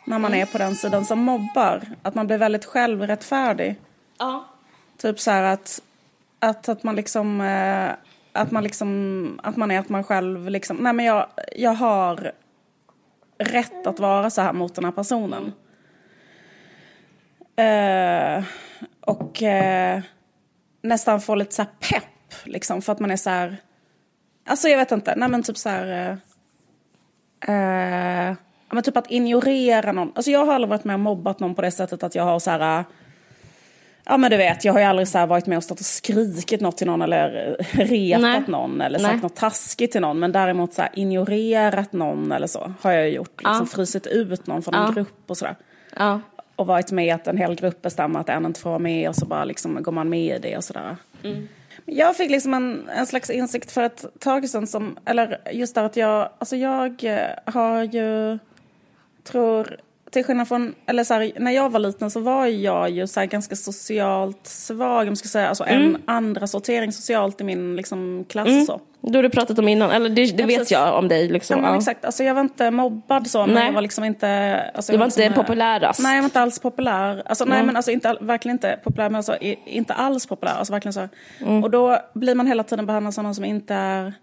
när 0.06 0.20
man 0.20 0.34
är 0.34 0.46
på 0.46 0.58
den 0.58 0.76
sidan 0.76 1.06
som 1.06 1.20
mobbar. 1.20 1.82
Att 2.02 2.16
man 2.16 2.28
blir 2.28 2.38
väldigt 2.38 2.66
självrättfärdig. 2.66 3.76
Ja. 4.18 4.46
Typ 4.98 5.20
så 5.20 5.32
här 5.32 5.44
att, 5.44 5.82
att, 6.40 6.70
att 6.70 6.84
man 6.84 6.96
liksom, 6.96 7.42
eh, 7.42 7.92
att 8.32 8.52
man 8.52 8.64
liksom, 8.64 9.40
att 9.44 9.56
man 9.56 9.72
är 9.72 9.80
att 9.80 9.90
man 9.90 10.04
själv 10.04 10.50
liksom, 10.50 10.78
nej 10.78 10.94
men 10.94 11.06
jag, 11.06 11.28
jag 11.56 11.74
har 11.74 12.32
rätt 13.38 13.88
att 13.88 14.00
vara 14.00 14.30
så 14.30 14.42
här 14.42 14.54
mot 14.54 14.76
den 14.76 14.86
här 14.86 14.92
personen. 14.92 15.54
Eh, 17.56 18.44
och 19.02 19.44
eh, 19.44 20.02
nästan 20.82 21.22
få 21.22 21.36
lite 21.36 21.56
så 21.56 21.62
här 21.62 21.72
pepp 21.80 22.46
liksom 22.46 22.82
för 22.82 22.92
att 22.92 23.00
man 23.00 23.12
är 23.12 23.18
så 23.18 23.30
här, 23.30 23.58
alltså 24.46 24.68
jag 24.68 24.78
vet 24.78 24.92
inte, 24.92 25.16
nej 25.16 25.30
men 25.30 25.44
typ 25.44 25.58
så 25.58 25.70
här, 25.70 26.18
eh, 27.48 27.56
eh, 27.56 28.36
men 28.72 28.84
typ 28.84 28.98
att 28.98 29.12
ignorera 29.12 29.92
någon. 29.92 30.12
Alltså 30.16 30.32
jag 30.32 30.46
har 30.46 30.54
aldrig 30.54 30.70
varit 30.70 30.84
med 30.84 30.94
och 30.94 31.00
mobbat 31.00 31.40
någon 31.40 31.56
på 31.56 31.62
det 31.62 31.72
sättet 31.72 32.04
att 32.04 32.16
jag 32.16 32.24
har 32.24 32.40
så 32.40 32.52
här, 32.52 32.80
eh, 32.80 32.86
Ja 34.08 34.18
men 34.18 34.32
du 34.32 34.38
vet, 34.38 34.66
jag 34.66 34.74
har 34.74 34.80
ju 34.80 34.86
aldrig 34.86 35.08
så 35.08 35.26
varit 35.26 35.48
med 35.48 35.58
och 35.58 35.64
stått 35.64 35.80
och 35.80 35.86
skrikit 35.86 36.62
något 36.62 36.78
till 36.78 36.88
någon 36.88 37.02
eller 37.02 37.56
eh, 37.60 37.66
retat 37.80 38.22
Nej. 38.22 38.42
någon 38.48 38.82
eller 38.82 39.00
Nej. 39.00 39.12
sagt 39.12 39.24
något 39.24 39.36
taskigt 39.36 39.92
till 39.92 40.02
någon. 40.02 40.20
Men 40.20 40.32
däremot 40.32 40.74
så 40.74 40.82
här 40.82 40.92
ignorerat 40.94 41.94
någon 41.94 42.32
eller 42.32 42.48
så 42.48 42.74
har 42.82 42.92
jag 42.92 43.08
ju 43.08 43.16
gjort. 43.16 43.42
Liksom 43.42 43.58
Ja. 43.60 43.66
frusit 43.66 44.08
ut 44.08 44.48
någon 44.48 44.62
från 44.62 44.74
en 44.74 44.82
Ja. 44.82 44.92
grupp 44.92 45.24
och 45.28 45.38
sådär. 45.38 45.56
Ja. 45.98 46.22
Och 46.56 46.68
varit 46.68 46.92
med 46.92 47.16
att 47.16 47.28
en 47.28 47.38
hel 47.38 47.56
grupp 47.56 47.82
bestämmer 47.82 48.20
att 48.20 48.30
en 48.30 48.46
inte 48.46 48.60
får 48.60 48.70
vara 48.70 48.80
med 48.80 49.10
och 49.10 49.16
så 49.16 49.26
bara 49.26 49.46
liksom 49.46 49.84
går 49.84 49.92
man 49.92 50.10
med 50.10 50.36
i 50.36 50.40
det 50.40 50.58
och 50.58 50.64
sådär. 50.64 50.96
Mm. 51.24 51.48
Jag 51.86 52.18
fick 52.18 52.32
liksom 52.32 52.54
en, 52.54 52.90
en 52.90 53.06
slags 53.06 53.30
insikt 53.30 53.72
för 53.72 53.82
ett 53.82 54.06
tag 54.20 54.50
sedan 54.50 54.68
som, 54.68 54.98
eller 55.06 55.42
just 55.52 55.76
där 55.76 55.84
att 55.84 55.96
jag, 55.98 56.30
alltså 56.40 56.56
jag 56.56 57.04
eh, 57.04 57.54
har 57.54 57.84
ju, 57.84 58.40
tror, 59.26 59.78
till 60.12 60.24
skillnad 60.24 60.48
från, 60.48 60.76
eller 60.88 61.04
så 61.04 61.14
här, 61.14 61.32
när 61.40 61.52
jag 61.52 61.70
var 61.70 61.80
liten 61.80 62.12
så 62.12 62.20
var 62.20 62.46
jag 62.46 62.90
ju 62.90 63.08
så 63.08 63.26
ganska 63.26 63.56
socialt 63.56 64.48
svag, 64.48 65.08
om 65.08 65.16
ska 65.16 65.28
säga, 65.28 65.48
alltså 65.50 65.64
Mm. 65.64 65.86
en 65.96 66.02
andra 66.06 66.48
sortering 66.48 66.92
socialt 66.92 67.42
i 67.42 67.44
min 67.44 67.76
liksom 67.76 68.26
klass 68.30 68.48
och 68.48 68.66
så. 68.66 68.82
Det 69.12 69.18
har 69.18 69.24
du 69.24 69.30
pratat 69.30 69.60
om 69.60 69.68
innan, 69.68 69.92
eller 69.92 70.10
det, 70.10 70.26
det 70.26 70.42
Ja, 70.44 70.48
vet 70.48 70.72
jag 70.72 70.98
om 70.98 71.08
dig. 71.08 71.30
Liksom. 71.30 71.56
Ja, 71.58 71.62
men 71.62 71.72
Ja. 71.72 71.78
exakt. 71.78 72.06
Alltså, 72.06 72.24
jag 72.24 72.34
var 72.34 72.42
inte 72.42 72.72
mobbad 72.72 73.28
så, 73.28 73.46
men 73.46 73.56
Nej. 73.56 73.66
jag 73.66 73.74
var 73.74 73.82
liksom 73.82 74.04
inte... 74.04 74.62
Alltså, 74.76 74.92
Du 74.92 74.96
jag 74.96 75.00
var 75.00 75.06
inte 75.06 75.20
liksom, 75.20 75.44
populärast. 75.46 76.00
Nej, 76.04 76.16
jag 76.16 76.22
var 76.22 76.28
inte 76.28 76.40
alls 76.42 76.60
populär. 76.60 77.24
Alltså, 77.26 77.46
nej, 77.46 77.58
Nej. 77.58 77.66
men 77.66 77.76
alltså 77.76 77.92
inte, 77.92 78.18
verkligen 78.22 78.56
inte 78.56 78.80
populär, 78.84 79.10
men 79.10 79.16
alltså 79.16 79.38
inte 79.66 79.94
alls 79.94 80.26
populär. 80.26 80.54
Alltså 80.54 80.74
verkligen 80.74 80.94
så. 80.94 81.08
Mm. 81.42 81.64
Och 81.64 81.72
då 81.72 81.98
blir 82.14 82.36
man 82.36 82.48
hela 82.48 82.64
tiden 82.64 82.86
behandlad 82.86 83.14
som 83.14 83.24
någon 83.24 83.36
som 83.36 83.46
inte 83.46 83.74
är... 83.74 84.14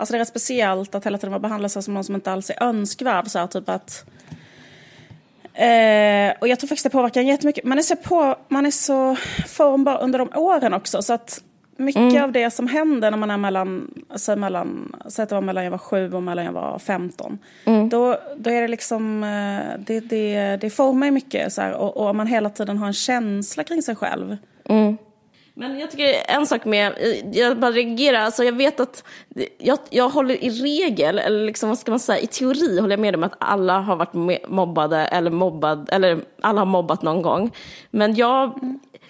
Alltså 0.00 0.12
det 0.12 0.16
är 0.16 0.18
rätt 0.18 0.28
speciellt 0.28 0.94
att 0.94 1.06
hela 1.06 1.18
tiden 1.18 1.30
vara 1.30 1.40
behandlad 1.40 1.70
som 1.70 1.94
någon 1.94 2.04
som 2.04 2.14
inte 2.14 2.32
alls 2.32 2.50
är 2.50 2.62
önskvärd. 2.62 3.28
Så 3.28 3.38
här, 3.38 3.46
typ 3.46 3.68
att... 3.68 4.04
Eh, 5.54 6.38
och 6.40 6.48
jag 6.48 6.58
tror 6.60 6.68
faktiskt 6.68 6.84
det 6.84 6.90
påverkar 6.90 7.20
en 7.20 7.26
jättemycket. 7.26 7.64
Man 7.64 7.78
är 7.78 7.82
så, 7.82 7.96
på, 7.96 8.36
man 8.48 8.66
är 8.66 8.70
så 8.70 9.16
formbar 9.48 10.02
under 10.02 10.18
de 10.18 10.28
åren 10.34 10.74
också. 10.74 11.02
Så 11.02 11.12
att 11.12 11.42
mycket 11.76 12.02
Mm. 12.02 12.24
av 12.24 12.32
det 12.32 12.50
som 12.50 12.66
händer 12.66 13.10
när 13.10 13.18
man 13.18 13.30
är 13.30 13.36
mellan, 13.36 13.94
säg 14.16 14.36
mellan, 14.36 14.96
säg 15.08 15.22
att 15.22 15.28
det 15.28 15.34
var 15.34 15.42
mellan 15.42 15.64
jag 15.64 15.70
var 15.70 15.78
sju 15.78 16.12
och 16.12 16.22
mellan 16.22 16.44
jag 16.44 16.52
var 16.52 16.78
15. 16.78 17.38
Mm. 17.64 17.88
Då, 17.88 18.18
då 18.36 18.50
är 18.50 18.62
det 18.62 18.68
liksom, 18.68 19.24
eh, 19.24 19.80
det, 19.86 20.00
det, 20.00 20.56
det 20.60 20.70
formar 20.70 21.06
ju 21.06 21.10
mycket 21.10 21.52
så 21.52 21.60
här, 21.60 21.72
och, 21.72 21.96
och 21.96 22.16
man 22.16 22.26
hela 22.26 22.50
tiden 22.50 22.78
har 22.78 22.86
en 22.86 22.92
känsla 22.92 23.64
kring 23.64 23.82
sig 23.82 23.96
själv. 23.96 24.36
Men 25.54 25.78
jag 25.78 25.90
tycker 25.90 26.14
en 26.28 26.46
sak 26.46 26.64
med, 26.64 26.92
jag 27.32 27.58
bara 27.58 27.70
reagerar, 27.70 28.18
alltså 28.18 28.44
jag 28.44 28.52
vet 28.52 28.80
att, 28.80 29.04
jag, 29.58 29.78
jag 29.90 30.08
håller 30.08 30.44
i 30.44 30.50
regel, 30.50 31.18
eller 31.18 31.46
liksom 31.46 31.68
vad 31.68 31.78
ska 31.78 31.90
man 31.90 32.00
säga, 32.00 32.18
i 32.18 32.26
teori 32.26 32.80
håller 32.80 32.92
jag 32.92 33.00
med 33.00 33.14
om 33.14 33.24
att 33.24 33.34
alla 33.38 33.80
har 33.80 33.96
varit 33.96 34.48
mobbade 34.48 34.98
eller 34.98 35.30
mobbad, 35.30 35.88
eller 35.92 36.20
alla 36.40 36.60
har 36.60 36.66
mobbat 36.66 37.02
någon 37.02 37.22
gång. 37.22 37.50
Men 37.90 38.14
jag 38.14 38.60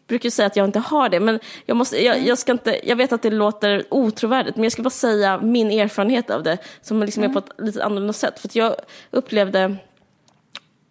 brukar 0.07 0.31
säga 0.31 0.47
att 0.47 0.57
jag 0.57 0.65
inte 0.65 0.79
har 0.79 1.09
det, 1.09 1.21
men 1.21 1.41
jag, 1.67 1.77
måste, 1.77 2.05
jag, 2.05 2.27
jag, 2.27 2.39
ska 2.39 2.53
inte, 2.53 2.89
jag 2.89 2.97
vet 2.97 3.13
att 3.13 3.23
det 3.23 3.31
låter 3.31 3.85
otrovärdigt, 3.91 4.57
men 4.57 4.63
jag 4.63 4.73
ska 4.73 4.83
bara 4.83 4.91
säga 4.91 5.41
min 5.41 5.71
erfarenhet 5.71 6.31
av 6.31 6.43
det, 6.43 6.59
som 6.83 7.03
liksom 7.03 7.23
är 7.23 7.29
på 7.29 7.39
ett 7.39 7.51
lite 7.59 7.85
annorlunda 7.85 8.13
sätt. 8.13 8.41
För 8.41 8.49
att 8.49 8.57
jag 8.57 8.75
upplevde 9.11 9.77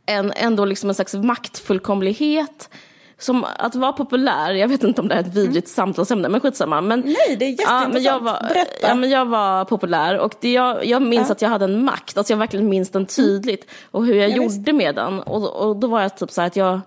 en, 0.06 0.34
ändå 0.36 0.66
liksom 0.66 0.90
en 0.90 0.96
slags 0.96 1.14
maktfullkomlighet. 1.14 2.70
Som 3.20 3.46
att 3.58 3.76
vara 3.76 3.94
populär, 3.94 4.52
jag 4.54 4.68
vet 4.68 4.84
inte 4.84 5.02
om 5.02 5.08
det 5.08 5.16
är 5.16 5.20
ett 5.20 5.36
vidrigt 5.36 5.68
samtalsämne, 5.68 6.30
men 6.30 6.42
skitsamma. 6.42 6.82
Men, 6.82 7.00
Nej, 7.00 7.36
det 7.40 7.46
är 7.46 7.50
jätteintressant. 7.50 7.94
men 7.94 8.04
jag 8.04 8.20
var, 8.20 8.42
Berätta. 8.42 8.88
Ja, 8.88 8.96
men 8.96 9.10
jag 9.10 9.26
var 9.26 9.66
populär 9.66 10.18
och 10.18 10.36
det, 10.42 10.52
jag, 10.52 10.86
jag 10.86 11.02
minns 11.02 11.32
att 11.32 11.42
jag 11.42 11.50
hade 11.50 11.66
en 11.66 11.86
makt, 11.86 12.18
alltså 12.18 12.34
jag 12.34 12.38
verkligen 12.38 12.70
minns 12.70 12.90
den 12.90 13.06
tydligt. 13.06 13.70
Och 13.92 14.06
hur 14.06 14.16
jag 14.16 14.30
Ja, 14.30 14.36
gjorde 14.36 14.74
med 14.74 14.96
den. 14.96 15.20
Och, 15.20 15.68
och 15.68 15.76
då 15.76 15.88
var 15.88 16.02
jag 16.02 16.18
typ 16.18 16.32
så 16.32 16.42
här 16.42 16.48
att 16.48 16.56
jag 16.56 16.80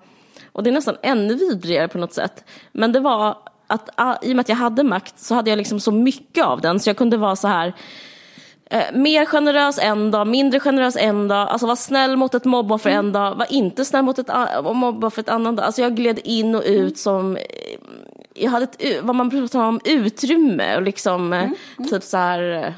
Och 0.53 0.63
det 0.63 0.71
är 0.71 0.75
nästan 0.75 0.97
ännu 1.03 1.35
vidrigare 1.35 1.89
på 1.89 1.99
något 1.99 2.13
sätt. 2.15 2.45
Men 2.73 2.93
det 2.93 3.01
var 3.01 3.37
att 3.67 3.89
ah, 3.95 4.15
i 4.23 4.33
och 4.33 4.37
med 4.37 4.41
att 4.41 4.49
jag 4.49 4.57
hade 4.57 4.83
makt 4.83 5.19
så 5.19 5.35
hade 5.35 5.51
jag 5.51 5.57
liksom 5.57 5.81
så 5.81 5.91
mycket 5.93 6.45
av 6.45 6.61
den 6.61 6.81
så 6.81 6.89
jag 6.89 6.97
kunde 6.97 7.17
vara 7.17 7.37
så 7.37 7.49
här 7.49 7.73
eh, 8.73 8.83
mer 8.95 9.25
generös 9.25 9.79
en 9.79 10.11
dag, 10.11 10.27
mindre 10.27 10.61
generös 10.61 10.97
en 10.97 11.29
dag, 11.29 11.49
alltså 11.49 11.67
var 11.67 11.77
snäll 11.77 12.17
mot 12.17 12.35
ett 12.35 12.45
mobboffer 12.45 12.91
en 12.91 12.99
Mm. 12.99 13.13
dag, 13.13 13.35
var 13.35 13.53
inte 13.53 13.85
snäll 13.85 14.03
mot 14.03 14.19
ett 14.19 14.31
mobboffer 14.75 15.23
ett 15.23 15.29
annan 15.29 15.57
dag. 15.57 15.67
Alltså 15.67 15.83
jag 15.83 15.97
gled 15.97 16.19
in 16.25 16.55
och 16.55 16.65
Mm. 16.67 16.81
ut 16.83 16.99
som, 16.99 17.37
eh, 17.37 17.43
jag 18.35 18.51
hade 18.51 18.65
ett, 18.65 19.03
vad 19.03 19.15
man 19.17 19.31
pratar 19.31 19.61
om, 19.65 19.81
utrymme 19.85 20.77
och 20.77 20.83
liksom 20.83 21.33
eh, 21.33 21.43
Mm. 21.43 21.91
typ 21.91 22.03
så 22.03 22.17
här 22.17 22.53
eh, 22.53 22.73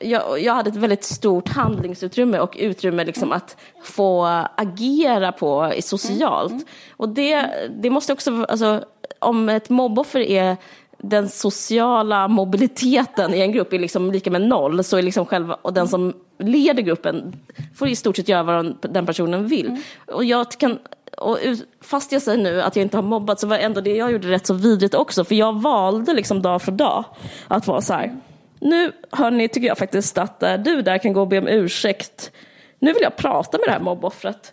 jag, 0.00 0.40
jag 0.40 0.54
hade 0.54 0.70
ett 0.70 0.76
väldigt 0.76 1.04
stort 1.04 1.48
handlingsutrymme 1.48 2.38
och 2.38 2.56
utrymme 2.60 3.04
liksom 3.04 3.32
att 3.32 3.56
få 3.82 4.24
agera 4.56 5.32
på 5.32 5.72
socialt. 5.80 6.66
Och 6.96 7.08
det, 7.08 7.46
det 7.82 7.90
måste 7.90 8.12
också, 8.12 8.44
alltså, 8.44 8.84
om 9.18 9.48
ett 9.48 9.68
mobboffer 9.68 10.20
är 10.20 10.56
den 10.98 11.28
sociala 11.28 12.28
mobiliteten 12.28 13.34
i 13.34 13.40
en 13.40 13.52
grupp 13.52 13.72
är 13.72 13.78
liksom 13.78 14.10
lika 14.10 14.30
med 14.30 14.42
noll, 14.42 14.84
så 14.84 14.96
är 14.96 15.02
liksom 15.02 15.26
själva, 15.26 15.54
och 15.62 15.72
den 15.72 15.88
som 15.88 16.14
leder 16.38 16.82
gruppen 16.82 17.36
får 17.74 17.88
i 17.88 17.96
stort 17.96 18.16
sett 18.16 18.28
göra 18.28 18.42
vad 18.42 18.76
den- 18.80 19.06
personen 19.06 19.46
vill. 19.46 19.76
Och 20.06 20.24
jag 20.24 20.50
kan, 20.50 20.78
och 21.18 21.38
fast 21.80 22.12
jag 22.12 22.22
säger 22.22 22.42
nu 22.42 22.62
att 22.62 22.76
jag 22.76 22.82
inte 22.82 22.96
har 22.96 23.02
mobbat 23.02 23.40
så 23.40 23.46
var 23.46 23.58
ändå 23.58 23.80
det 23.80 23.96
jag 23.96 24.12
gjorde 24.12 24.28
rätt 24.28 24.46
så 24.46 24.54
vidrigt 24.54 24.94
också, 24.94 25.24
för 25.24 25.34
jag 25.34 25.60
valde 25.60 26.14
liksom 26.14 26.42
dag 26.42 26.62
för 26.62 26.72
dag 26.72 27.04
att 27.48 27.66
vara 27.66 27.80
så 27.80 27.94
här, 27.94 28.16
nu 28.60 28.92
hörni, 29.10 29.48
tycker 29.48 29.68
jag 29.68 29.78
faktiskt 29.78 30.18
att 30.18 30.42
eh, 30.42 30.54
du 30.54 30.82
där 30.82 30.98
kan 30.98 31.12
gå 31.12 31.20
och 31.20 31.28
be 31.28 31.38
om 31.38 31.48
ursäkt. 31.48 32.30
Nu 32.78 32.92
vill 32.92 33.02
jag 33.02 33.16
prata 33.16 33.58
med 33.58 33.68
det 33.68 33.72
här 33.72 33.80
mobboffret. 33.80 34.52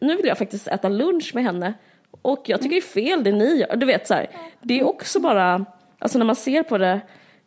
Nu 0.00 0.16
vill 0.16 0.26
jag 0.26 0.38
faktiskt 0.38 0.68
äta 0.68 0.88
lunch 0.88 1.30
med 1.34 1.44
henne. 1.44 1.74
Och 2.22 2.42
jag 2.46 2.62
tycker 2.62 2.74
det 2.74 2.80
är 2.80 3.06
fel 3.08 3.24
det 3.24 3.32
ni 3.32 3.56
gör. 3.56 3.76
Du 3.76 3.86
vet 3.86 4.06
så 4.06 4.14
här, 4.14 4.30
det 4.62 4.80
är 4.80 4.86
också 4.86 5.20
bara, 5.20 5.64
alltså 5.98 6.18
när 6.18 6.26
man 6.26 6.36
ser 6.36 6.62
på 6.62 6.78
det, 6.78 7.00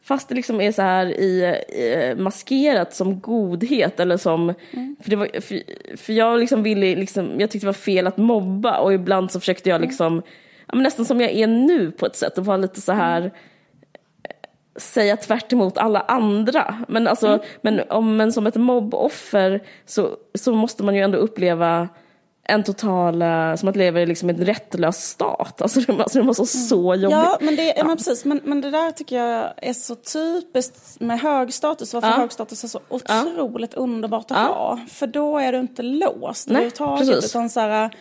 fast 0.03 0.29
det 0.29 0.36
liksom 0.36 0.62
är 0.62 0.72
så 0.72 0.81
här 0.81 1.05
i, 1.05 1.41
i 1.70 2.15
maskerat 2.17 2.93
som 2.93 3.20
godhet 3.20 4.00
eller 4.00 4.17
som, 4.17 4.53
för, 5.03 5.10
det 5.10 5.15
var, 5.15 5.41
för, 5.41 5.62
för 5.98 6.13
jag 6.13 6.39
liksom 6.39 6.63
ville 6.63 6.96
liksom, 6.96 7.39
jag 7.39 7.51
tyckte 7.51 7.65
det 7.65 7.70
var 7.70 7.74
fel 7.74 8.08
att 8.08 8.17
mobba 8.17 8.79
och 8.79 8.93
ibland 8.93 9.31
så 9.31 9.39
försökte 9.39 9.70
jag 9.70 9.81
liksom, 9.81 10.22
ja, 10.67 10.75
men 10.75 10.84
nästan 10.84 11.05
som 11.05 11.22
jag 11.22 11.31
är 11.31 11.48
nu 11.48 11.91
på 11.91 12.05
ett 12.05 12.15
sätt 12.15 12.38
och 12.38 12.46
vara 12.46 12.58
lite 12.58 12.81
så 12.81 12.91
här 12.91 13.31
säga 14.75 15.17
tvärt 15.17 15.53
emot 15.53 15.77
alla 15.77 16.00
andra. 16.00 16.86
Men, 16.88 17.08
alltså, 17.08 17.27
Mm. 17.27 17.41
men, 17.62 17.81
om, 17.89 18.17
men 18.17 18.31
som 18.31 18.48
ett 18.48 18.55
mobboffer 18.55 19.60
så, 19.86 20.17
så 20.34 20.53
måste 20.53 20.84
man 20.84 20.96
ju 20.96 21.01
ändå 21.01 21.17
uppleva 21.17 21.89
en 22.43 22.63
total, 22.63 23.21
eh, 23.21 23.55
som 23.55 23.69
att 23.69 23.75
leva 23.75 24.01
i 24.01 24.05
liksom 24.05 24.29
en 24.29 24.38
rättlös 24.45 25.03
stat. 25.10 25.62
Alltså 25.62 25.79
det, 25.79 25.93
alltså, 25.93 26.19
det 26.19 26.25
vara 26.25 26.33
så 26.45 26.95
jobbigt. 26.95 27.03
Mm. 27.03 27.25
Ja, 27.25 27.38
men 27.41 27.55
det, 27.55 27.74
ja. 27.77 27.83
men 27.83 27.98
precis. 27.98 28.25
Men, 28.25 28.41
men 28.43 28.62
det 28.62 28.71
där 28.71 28.91
tycker 28.91 29.17
jag 29.24 29.53
är 29.57 29.74
så 29.74 29.95
typiskt 29.95 31.00
med 31.00 31.19
hög 31.19 31.53
status. 31.53 31.93
Varför 31.93 32.07
Ja. 32.07 32.13
hög 32.13 32.31
status 32.31 32.63
är 32.63 32.67
så 32.67 32.79
otroligt 32.89 33.74
underbart 33.74 34.31
att 34.31 34.38
Ja. 34.38 34.43
ha. 34.45 34.79
För 34.89 35.07
då 35.07 35.38
är 35.38 35.51
du 35.53 35.60
inte 35.60 35.81
låst 35.83 36.48
Nej, 36.48 36.55
överhuvudtaget. 36.55 37.07
precis. 37.10 37.31
Utan 37.31 37.50
så 37.50 37.60
här, 37.60 37.95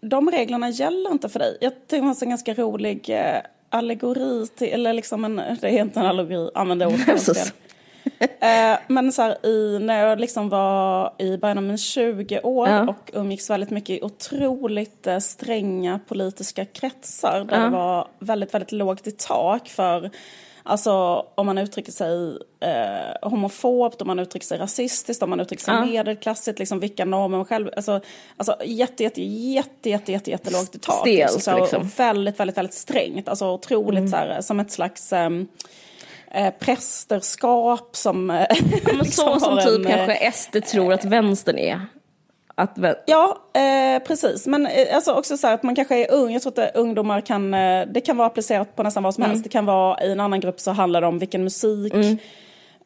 de 0.00 0.30
reglerna 0.30 0.70
gäller 0.70 1.10
inte 1.10 1.28
för 1.28 1.38
dig. 1.38 1.58
Jag 1.60 1.72
tycker 1.72 1.96
det 2.02 2.08
var 2.08 2.16
en 2.22 2.28
ganska 2.28 2.54
rolig 2.54 3.10
eh, 3.10 3.40
allegori 3.70 4.46
till, 4.46 4.68
eller 4.68 4.92
liksom 4.92 5.24
en, 5.24 5.36
det 5.36 5.68
är 5.68 5.80
inte 5.80 6.00
en 6.00 6.06
allegori, 6.06 6.50
använder 6.54 6.86
ordet. 6.86 7.54
Eh, 8.40 8.78
men 8.88 9.12
så 9.12 9.22
här, 9.22 9.46
i, 9.46 9.78
när 9.78 10.06
jag 10.08 10.20
liksom 10.20 10.48
var 10.48 11.12
i 11.18 11.36
början 11.36 11.58
av 11.58 11.64
mina 11.64 11.76
20 11.76 12.40
år 12.40 12.68
Ja. 12.68 12.88
och 12.88 13.10
umgicks 13.12 13.50
väldigt 13.50 13.70
mycket 13.70 13.90
i 13.90 14.02
otroligt 14.02 15.06
eh, 15.06 15.18
stränga 15.18 16.00
politiska 16.08 16.64
kretsar 16.64 17.44
där 17.48 17.56
Ja. 17.58 17.64
det 17.64 17.70
var 17.70 18.08
väldigt, 18.18 18.54
väldigt 18.54 18.72
lågt 18.72 19.06
i 19.06 19.10
tak 19.10 19.68
för 19.68 20.10
Alltså 20.62 20.92
om 21.34 21.46
man 21.46 21.58
uttrycker 21.58 21.92
sig 21.92 22.36
eh, 22.60 23.28
homofobt, 23.30 24.00
om 24.02 24.06
man 24.06 24.18
uttrycker 24.18 24.46
sig 24.46 24.58
rasistiskt, 24.58 25.22
om 25.22 25.30
man 25.30 25.40
uttrycker 25.40 25.64
sig 25.64 25.74
Ja. 25.74 25.84
medelklassigt, 25.84 26.58
liksom 26.58 26.80
vilka 26.80 27.04
normer 27.04 27.36
man 27.36 27.46
själv... 27.46 27.70
Alltså, 27.76 28.00
alltså 28.36 28.56
jätte, 28.64 29.02
jätte, 29.02 29.22
jätte, 29.22 29.90
jätte, 29.90 30.12
jätte, 30.12 30.30
jätte 30.30 30.50
lågt 30.50 30.74
i 30.74 30.78
tak. 30.78 31.00
Stelt, 31.00 31.22
Alltså, 31.32 31.50
så, 31.50 31.58
liksom. 31.58 31.88
väldigt, 31.96 32.40
väldigt, 32.40 32.56
väldigt 32.58 32.74
strängt. 32.74 33.28
Alltså 33.28 33.50
otroligt 33.52 34.10
så 34.10 34.16
här, 34.16 34.40
som 34.40 34.60
ett 34.60 34.70
slags... 34.72 35.12
ehm, 35.12 35.48
eh, 36.30 36.50
prästerskap 36.60 37.96
som... 37.96 38.30
Eh, 38.30 38.46
men 38.86 38.96
liksom 38.98 39.40
så 39.40 39.40
som 39.40 39.58
typ 39.58 39.86
en, 39.86 39.86
eh, 39.86 39.96
kanske 40.06 40.32
SD 40.32 40.56
tror 40.66 40.92
att 40.92 41.04
vänstern 41.04 41.58
är. 41.58 41.80
Att, 42.54 42.78
vän- 42.78 42.94
Ja, 43.06 43.38
eh, 43.54 44.02
precis. 44.06 44.46
Men 44.46 44.66
eh, 44.66 44.94
alltså 44.94 45.12
också 45.12 45.36
så 45.36 45.46
att 45.48 45.62
man 45.62 45.74
kanske 45.74 46.06
är 46.06 46.12
ung. 46.14 46.32
Jag 46.32 46.42
tror 46.42 46.60
att 46.60 46.76
ungdomar 46.76 47.20
kan... 47.20 47.50
Det 47.92 48.02
kan 48.06 48.16
vara 48.16 48.26
applicerat 48.26 48.76
på 48.76 48.82
nästan 48.82 49.02
vad 49.02 49.14
som 49.14 49.24
helst. 49.24 49.42
Det 49.44 49.48
kan 49.50 49.66
vara 49.66 50.02
i 50.04 50.12
en 50.12 50.20
annan 50.20 50.40
grupp 50.40 50.60
så 50.60 50.70
handlar 50.70 51.00
det 51.00 51.06
om 51.06 51.18
vilken 51.18 51.44
musik 51.44 51.94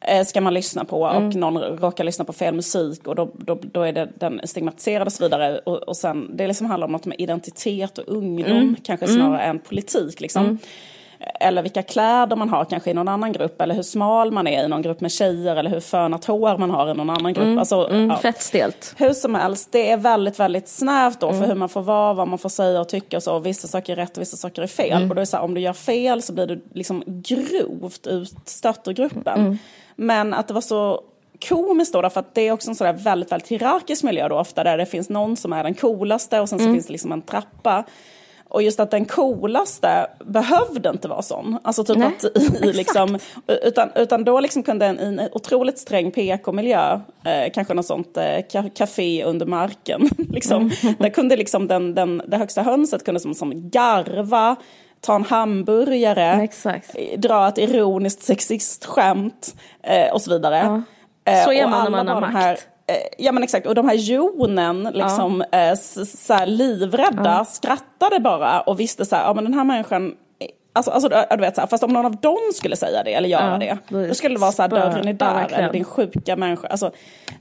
eh, 0.01 0.23
ska 0.25 0.41
man 0.41 0.53
lyssna 0.53 0.85
på 0.85 1.01
och 1.01 1.35
någon 1.35 1.57
råkar 1.57 2.03
lyssna 2.03 2.25
på 2.25 2.33
fel 2.33 2.53
musik 2.55 3.07
och 3.07 3.15
då, 3.15 3.31
då, 3.37 3.57
då 3.61 3.81
är 3.81 3.93
det 3.93 4.09
den 4.15 4.41
stigmatiserad 4.43 5.07
och 5.07 5.13
så 5.13 5.23
vidare. 5.23 5.59
Och, 5.59 5.77
och 5.77 5.97
sen, 5.97 6.37
det 6.37 6.47
liksom 6.47 6.67
handlar 6.67 6.85
om 6.87 6.91
något 6.91 7.05
med 7.05 7.19
identitet 7.19 7.97
och 7.97 8.03
ungdom 8.07 8.75
kanske 8.83 9.07
snarare 9.07 9.41
än 9.41 9.59
politik. 9.59 10.21
Liksom. 10.21 10.59
Eller 11.39 11.61
vilka 11.61 11.83
kläder 11.83 12.35
man 12.35 12.49
har 12.49 12.65
kanske 12.65 12.91
i 12.91 12.93
någon 12.93 13.07
annan 13.07 13.31
grupp. 13.31 13.61
Eller 13.61 13.75
hur 13.75 13.83
smal 13.83 14.31
man 14.31 14.47
är 14.47 14.63
i 14.63 14.67
någon 14.67 14.81
grupp 14.81 15.01
med 15.01 15.11
tjejer. 15.11 15.55
Eller 15.55 15.69
hur 15.69 15.79
fönat 15.79 16.25
hår 16.25 16.57
man 16.57 16.69
har 16.69 16.91
i 16.91 16.93
någon 16.93 17.09
annan 17.09 17.33
grupp. 17.33 17.59
Alltså, 17.59 17.87
mm, 17.89 18.09
ja. 18.09 18.17
Fett 18.17 18.41
stelt. 18.41 18.93
Hur 18.97 19.13
som 19.13 19.35
helst, 19.35 19.71
det 19.71 19.91
är 19.91 19.97
väldigt, 19.97 20.39
väldigt 20.39 20.67
snävt 20.67 21.19
då 21.19 21.27
Mm. 21.29 21.41
för 21.41 21.47
hur 21.47 21.55
man 21.55 21.69
får 21.69 21.81
vara, 21.81 22.13
vad 22.13 22.27
man 22.27 22.39
får 22.39 22.49
säga 22.49 22.81
och 22.81 22.89
tycka 22.89 23.17
och 23.17 23.23
så. 23.23 23.39
Vissa 23.39 23.67
saker 23.67 23.93
är 23.93 23.95
rätt 23.97 24.17
och 24.17 24.21
vissa 24.21 24.37
saker 24.37 24.61
är 24.61 24.67
fel. 24.67 24.91
Mm. 24.97 25.09
Och 25.09 25.15
då 25.15 25.19
är 25.19 25.21
det 25.21 25.25
så 25.25 25.37
här, 25.37 25.43
om 25.43 25.53
du 25.53 25.61
gör 25.61 25.73
fel 25.73 26.21
så 26.21 26.33
blir 26.33 26.47
du 26.47 26.63
liksom 26.73 27.03
grovt 27.05 28.07
utstött 28.07 28.87
ur 28.87 28.93
gruppen. 28.93 29.39
Mm. 29.39 29.57
Men 29.95 30.33
att 30.33 30.47
det 30.47 30.53
var 30.53 30.61
så 30.61 31.01
komiskt 31.49 31.93
då, 31.93 32.09
för 32.09 32.19
att 32.19 32.35
det 32.35 32.41
är 32.47 32.51
också 32.51 32.69
en 32.69 32.75
sådär 32.75 32.93
väldigt, 32.93 33.31
väldigt 33.31 33.47
hierarkisk 33.47 34.03
miljö 34.03 34.27
då 34.27 34.39
ofta, 34.39 34.63
där 34.63 34.77
det 34.77 34.85
finns 34.85 35.09
någon 35.09 35.37
som 35.37 35.53
är 35.53 35.63
den 35.63 35.73
coolaste 35.73 36.39
och 36.39 36.49
sen 36.49 36.59
Mm. 36.59 36.71
så 36.71 36.73
finns 36.75 36.85
det 36.87 36.91
liksom 36.91 37.11
en 37.11 37.21
trappa. 37.21 37.83
Och 38.55 38.61
just 38.63 38.79
att 38.79 38.91
den 38.91 39.05
coolaste 39.05 40.07
behövde 40.25 40.89
inte 40.89 41.07
vara 41.07 41.21
sån. 41.21 41.59
Alltså 41.63 41.83
typ 41.83 41.97
Nej, 41.97 42.07
att 42.07 42.63
i, 42.63 42.73
liksom, 42.73 43.19
utan, 43.47 43.89
utan 43.95 44.23
då 44.23 44.39
liksom 44.39 44.63
kunde 44.63 44.85
en, 44.85 44.99
i 44.99 45.03
en 45.03 45.29
otroligt 45.31 45.79
sträng 45.79 46.11
PK-miljö, 46.11 46.99
eh, 47.23 47.51
kanske 47.53 47.73
något 47.73 47.85
sånt 47.85 48.17
eh, 48.17 48.67
café 48.75 49.23
under 49.23 49.45
marken, 49.45 50.09
liksom, 50.29 50.71
där 50.99 51.09
kunde 51.09 51.35
liksom 51.35 51.67
den, 51.67 51.95
den, 51.95 52.21
det 52.27 52.37
högsta 52.37 52.61
hönset 52.61 53.05
kunde 53.05 53.19
som, 53.19 53.33
som 53.33 53.69
garva, 53.69 54.55
ta 55.01 55.15
en 55.15 55.23
hamburgare, 55.25 56.43
Exakt. 56.43 56.95
eh, 56.95 57.19
dra 57.19 57.47
ett 57.47 57.57
ironiskt 57.57 58.23
sexistskämt 58.23 59.55
eh, 59.83 60.13
och 60.13 60.21
så 60.21 60.31
vidare. 60.31 60.83
Eh, 61.25 61.43
Så 61.43 61.51
är 61.51 61.67
man 61.67 61.83
när 61.83 61.91
man 61.91 62.07
har 62.07 62.21
makt. 62.21 62.33
Här, 62.33 62.57
ja 63.17 63.31
men 63.31 63.43
exakt, 63.43 63.67
och 63.67 63.75
de 63.75 63.87
här 63.87 63.95
jonen, 63.95 64.89
liksom, 64.93 65.41
eh, 65.51 65.71
s- 65.71 66.25
så 66.27 66.33
här, 66.33 66.45
livrädda, 66.45 67.45
skrattade 67.45 68.19
bara 68.19 68.61
och 68.61 68.79
visste 68.79 69.05
så 69.05 69.15
här, 69.15 69.23
ja 69.23 69.33
men 69.33 69.43
den 69.43 69.53
här 69.53 69.63
människan 69.63 70.15
eh, 70.39 70.47
Alltså, 70.77 70.91
alltså 70.91 71.09
du 71.29 71.37
vet, 71.37 71.55
så 71.55 71.61
här, 71.61 71.67
fast 71.67 71.83
om 71.83 71.93
någon 71.93 72.05
av 72.05 72.15
dem 72.15 72.37
skulle 72.53 72.75
säga 72.75 73.03
det 73.03 73.13
eller 73.13 73.29
göra 73.29 73.51
Ja, 73.51 73.77
det, 73.89 74.07
då- 74.07 74.13
skulle 74.13 74.35
det 74.35 74.41
vara 74.41 74.51
så 74.51 74.61
här, 74.61 74.69
dörren 74.69 75.07
är 75.07 75.11
ja, 75.19 75.25
där, 75.25 75.57
eller 75.57 75.71
din 75.73 75.83
sjuka 75.83 76.35
människa. 76.35 76.67
Alltså, 76.67 76.91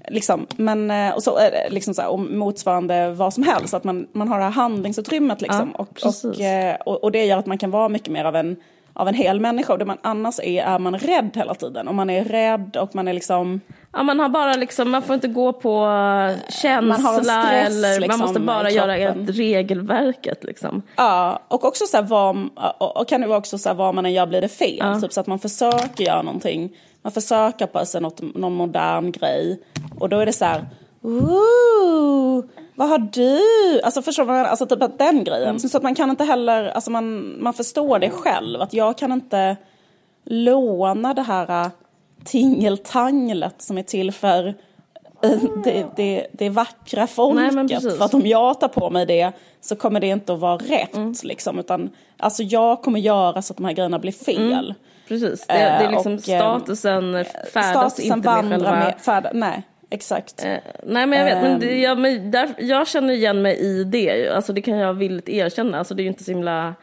liksom, 0.09 0.47
men, 0.57 0.91
eh, 0.91 1.15
och 1.15 1.23
så 1.23 1.39
liksom 1.71 1.95
så 1.95 2.03
här, 2.03 2.09
och 2.09 2.19
motsvarande 2.19 3.11
vad 3.11 3.35
som 3.35 3.43
helst, 3.43 3.75
att 3.75 3.85
man, 3.85 4.07
man 4.13 4.29
har 4.29 4.39
det 4.39 4.45
här 4.45 4.51
handlingsutrymmet. 4.51 5.41
Liksom, 5.41 5.75
Ja, 5.79 5.85
och, 6.25 6.41
eh, 6.41 6.77
och, 6.87 7.05
och 7.05 7.13
det 7.13 7.25
gör 7.25 7.39
att 7.39 7.47
man 7.47 7.59
kan 7.59 7.71
vara 7.71 7.89
mycket 7.89 8.09
mer 8.13 8.25
av 8.25 8.37
en, 8.37 8.57
av 8.93 9.09
en 9.09 9.15
hel 9.15 9.41
människa. 9.41 9.73
Och 9.73 9.79
det 9.79 9.85
man 9.85 9.99
annars 10.03 10.39
är, 10.43 10.65
är 10.65 10.79
man 10.79 10.99
rädd 10.99 11.31
hela 11.35 11.55
tiden. 11.55 11.89
Och 11.89 11.95
man 11.95 12.11
är 12.11 12.25
rädd 12.25 12.77
och 12.77 12.95
man 12.95 13.09
är 13.09 13.13
liksom... 13.13 13.61
Ja, 13.95 14.03
man 14.03 14.21
har 14.21 14.29
bara 14.29 14.55
liksom, 14.55 14.91
man 14.91 15.03
får 15.03 15.15
inte 15.15 15.29
gå 15.29 15.53
på 15.53 15.87
känsla 16.49 16.81
Man 16.81 17.03
har 17.03 17.19
en 17.19 17.25
stress, 17.25 17.69
eller 17.69 18.01
liksom, 18.01 18.19
man 18.19 18.29
måste 18.29 18.41
bara 18.41 18.71
i 18.71 18.75
göra 18.75 19.15
regelverket 19.15 20.45
liksom. 20.45 20.83
Ja, 20.97 21.43
och 21.49 21.65
också 21.65 21.87
så 21.87 21.97
här, 21.97 22.05
vad, 22.05 22.49
och, 22.79 23.09
kan 23.09 23.21
det 23.21 23.27
vara 23.27 23.39
också 23.39 23.59
så 23.59 23.69
här, 23.69 23.77
vad 23.77 23.95
man 23.95 24.07
än 24.07 24.13
gör 24.13 24.27
blir 24.27 24.41
det 24.41 24.49
fel. 24.49 24.77
Ja. 24.79 25.01
Typ 25.01 25.13
så 25.13 25.21
att 25.21 25.27
man 25.27 25.39
försöker 25.39 26.05
göra 26.05 26.23
någonting. 26.23 26.77
Man 27.03 27.13
försöker 27.13 27.67
på 27.67 27.87
sig 27.87 28.01
något, 28.01 28.21
någon 28.35 28.55
modern 28.55 29.13
grej. 29.13 29.61
Och 29.99 30.09
då 30.09 30.19
är 30.19 30.27
det 30.27 30.33
så 30.33 30.45
här, 30.45 30.67
Ooh, 31.03 32.45
vad 32.75 32.89
har 32.89 32.99
du? 32.99 33.41
Alltså 33.81 34.03
förstår 34.03 34.25
man, 34.25 34.47
alltså 34.47 34.67
typ 34.67 34.83
att 34.83 34.99
den 34.99 35.25
grejen. 35.25 35.61
Så 35.61 35.77
att 35.77 35.83
man 35.83 35.95
kan 35.95 36.11
inte 36.11 36.25
heller, 36.25 36.69
alltså 36.69 36.91
man, 36.91 37.37
man 37.43 37.53
förstår 37.53 37.99
det 37.99 38.11
själv. 38.11 38.63
Att 38.63 38.75
jag 38.75 38.99
kan 38.99 39.13
inte 39.13 39.57
låna 40.25 41.15
det 41.15 41.23
här 41.23 41.71
tingeltanglet 42.25 43.63
som 43.63 43.79
är 43.79 43.83
till 43.83 44.13
för 44.13 44.55
äh, 45.23 45.31
det, 45.65 45.87
det, 45.97 46.27
det 46.33 46.49
vackra 46.49 47.01
Nej, 47.01 47.09
folket. 47.09 47.69
precis. 47.69 47.99
för 47.99 48.05
att 48.05 48.15
om 48.15 48.27
jag 48.27 48.61
tar 48.61 48.69
på 48.69 48.91
mig 48.91 49.07
det 49.07 49.33
så 49.61 49.77
kommer 49.77 50.01
det 50.01 50.07
inte 50.07 50.33
att 50.33 50.39
vara 50.39 50.57
rätt. 50.57 51.25
Liksom, 51.25 51.59
utan, 51.59 51.91
alltså 52.17 52.43
jag 52.43 52.83
kommer 52.83 53.01
göra 53.01 53.43
så 53.43 53.53
att 53.53 53.57
de 53.57 53.67
här 53.67 53.73
grejerna 53.73 53.99
blir 53.99 54.13
fel. 54.13 54.75
Precis, 55.09 55.47
det, 55.47 55.55
det 55.55 55.61
är 55.61 55.91
liksom 55.91 56.13
Eh, 56.13 56.19
och, 56.19 56.29
eh, 56.29 56.39
statusen 56.39 57.25
färdas 57.53 57.93
Statusen 57.93 58.19
inte 58.19 58.43
med 58.43 58.51
själva... 58.51 58.71
med, 58.71 58.95
färd, 59.01 59.31
nej. 59.33 59.63
exakt. 59.91 60.45
Eh, 60.45 60.57
nej 60.87 61.07
men 61.07 61.19
jag 61.19 61.25
vet, 61.25 61.43
men, 61.43 61.61
det, 61.61 61.75
Ehm. 61.75 61.81
jag, 61.81 61.99
men 61.99 62.31
där, 62.31 62.55
jag 62.59 62.89
känner 62.89 63.15
igen 63.15 63.43
mig 63.43 63.57
i 63.57 63.85
det. 63.85 64.29
Alltså 64.29 64.53
det 64.53 64.63
kan 64.63 64.79
jag 64.79 64.95
villigt 64.95 65.29
erkänna. 65.29 65.79
Alltså 65.79 65.95
det 65.95 66.03
är 66.03 66.05
ju 66.05 66.09
inte 66.09 66.25
så 66.25 66.31
himla... 66.31 66.75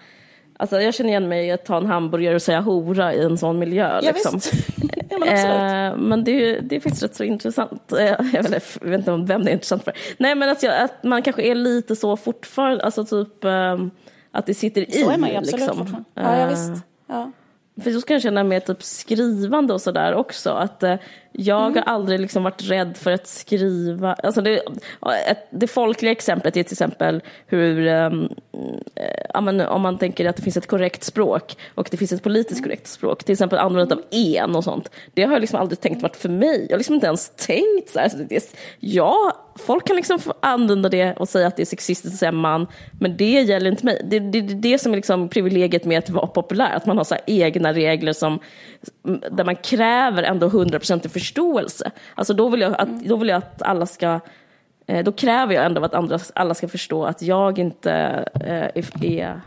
Alltså 0.58 0.82
jag 0.82 0.94
känner 0.94 1.10
igen 1.10 1.28
mig 1.30 1.48
i 1.48 1.52
att 1.52 1.66
ta 1.66 1.78
en 1.78 1.86
hamburgare 1.86 2.36
och 2.36 2.42
säga 2.42 2.62
hora 2.62 3.14
i 3.14 3.24
en 3.24 3.38
sån 3.38 3.60
miljö. 3.60 4.00
Ja, 4.04 4.12
liksom. 4.12 4.40
ja, 5.12 5.18
men. 5.20 5.92
Eh, 5.94 5.98
men 5.98 6.24
det, 6.24 6.32
är- 6.32 6.62
det 6.62 6.76
är 6.76 6.80
faktiskt 6.80 7.04
rätt 7.04 7.16
så 7.16 7.24
intressant. 7.24 7.92
Eh, 7.92 8.06
jag, 8.34 8.44
vet, 8.44 8.78
jag 8.82 8.90
vet 8.90 9.00
inte 9.00 9.12
om 9.12 9.26
vem 9.26 9.44
det 9.44 9.50
är 9.52 9.54
intressant 9.54 9.84
för. 9.84 9.94
Nej 10.18 10.36
men 10.36 10.50
att, 10.50 10.64
jag, 10.64 10.82
att 10.84 11.04
man 11.04 11.22
kanske 11.22 11.42
är 11.42 11.56
lite 11.56 11.96
så 11.96 12.18
fortfarande, 12.18 12.84
alltså 12.84 13.06
typ 13.06 13.44
ehm, 13.44 13.92
att 14.32 14.46
det 14.46 14.54
sitter 14.54 14.82
i. 14.90 14.92
Så 15.04 15.10
är 15.12 15.18
man 15.18 15.30
ju 15.30 15.36
absolut 15.36 15.60
liksom. 15.60 15.78
fortfarande. 15.78 16.10
Ja, 16.14 16.22
ja, 16.38 16.44
Eh, 16.44 16.50
visst. 16.50 16.84
Ja. 17.08 17.32
för 17.84 17.92
så 17.92 18.02
kan 18.02 18.14
jag 18.14 18.22
känna 18.22 18.44
med 18.44 18.66
typ 18.66 18.84
skrivande 18.84 19.74
och 19.74 19.82
sådär 19.82 20.14
också. 20.14 20.50
Att 20.52 20.84
eh, 20.84 20.96
jag 21.32 21.62
Mm. 21.72 21.84
har 21.86 21.94
aldrig 21.94 22.20
liksom 22.20 22.44
varit 22.44 22.64
rädd 22.70 22.98
för 22.98 23.12
att 23.12 23.28
skriva. 23.28 24.14
Alltså 24.14 24.42
det, 24.42 24.62
ett, 25.28 25.48
det 25.50 25.68
folkliga 25.68 26.12
exemplet 26.12 26.58
är 26.58 26.64
till 26.64 26.74
exempel 26.74 27.22
hur, 27.48 27.88
ehm, 27.88 28.30
eh, 28.96 29.68
om 29.72 29.82
man 29.82 29.98
tänker 29.98 30.26
att 30.26 30.36
det 30.36 30.42
finns 30.42 30.58
ett 30.58 30.68
korrekt 30.68 31.04
språk 31.04 31.58
och 31.76 31.88
det 31.92 31.98
finns 31.98 32.12
ett 32.12 32.24
politiskt 32.24 32.64
korrekt 32.64 32.88
språk. 32.88 33.24
Till 33.24 33.34
exempel 33.34 33.60
användandet 33.60 33.98
av 33.98 34.04
en 34.12 34.56
och 34.56 34.64
sånt. 34.64 34.90
Det 35.14 35.24
har 35.24 35.32
jag 35.34 35.42
liksom 35.42 35.60
aldrig 35.60 35.80
tänkt 35.80 36.02
varit 36.02 36.16
för 36.16 36.30
mig. 36.30 36.66
Jag 36.70 36.74
har 36.74 36.78
liksom 36.78 36.96
inte 36.96 37.08
ens 37.08 37.30
tänkt 37.30 37.90
så 37.90 38.00
här. 38.00 38.10
Så 38.10 38.18
det 38.18 38.36
är, 38.36 38.44
ja, 38.80 39.38
folk 39.56 39.88
kan 39.88 39.96
liksom 39.96 40.20
använda 40.40 40.90
det 40.90 41.14
och 41.18 41.30
säga 41.30 41.48
att 41.48 41.56
det 41.56 41.64
är 41.64 41.66
sexistiskt 41.66 42.14
att 42.14 42.20
säga 42.20 42.32
man, 42.32 42.68
men 43.00 43.18
det 43.18 43.42
gäller 43.42 43.70
inte 43.70 43.86
mig. 43.86 44.02
Det 44.10 44.16
är 44.16 44.20
det, 44.20 44.42
det, 44.42 44.54
det 44.54 44.78
som 44.80 44.92
är 44.92 44.96
liksom 44.96 45.30
privilegiet 45.30 45.86
med 45.86 45.98
att 45.98 46.10
vara 46.10 46.28
populär, 46.28 46.76
att 46.76 46.86
man 46.86 46.98
har 46.98 47.04
så 47.04 47.16
egna 47.28 47.74
regler 47.74 48.14
som, 48.14 48.40
där 49.32 49.44
man 49.44 49.56
kräver 49.56 50.24
ändå 50.24 50.48
100% 50.50 51.06
förståelse. 51.22 51.92
Alltså 52.16 52.34
då 52.34 52.50
vill 52.50 52.62
jag 52.62 52.76
att, 52.78 53.04
då 53.04 53.16
vill 53.16 53.30
jag 53.30 53.38
att 53.38 53.62
alla 53.62 53.86
ska 53.86 54.20
eh, 54.88 55.04
då 55.04 55.12
kräver 55.12 55.54
jag 55.54 55.66
ändå 55.66 55.84
att 55.84 55.94
andra, 55.94 56.20
alla 56.36 56.54
ska 56.54 56.68
förstå 56.68 57.06
att 57.06 57.22
jag 57.22 57.60
inte 57.60 57.92
eh, 58.34 58.70
är, 59.02 59.42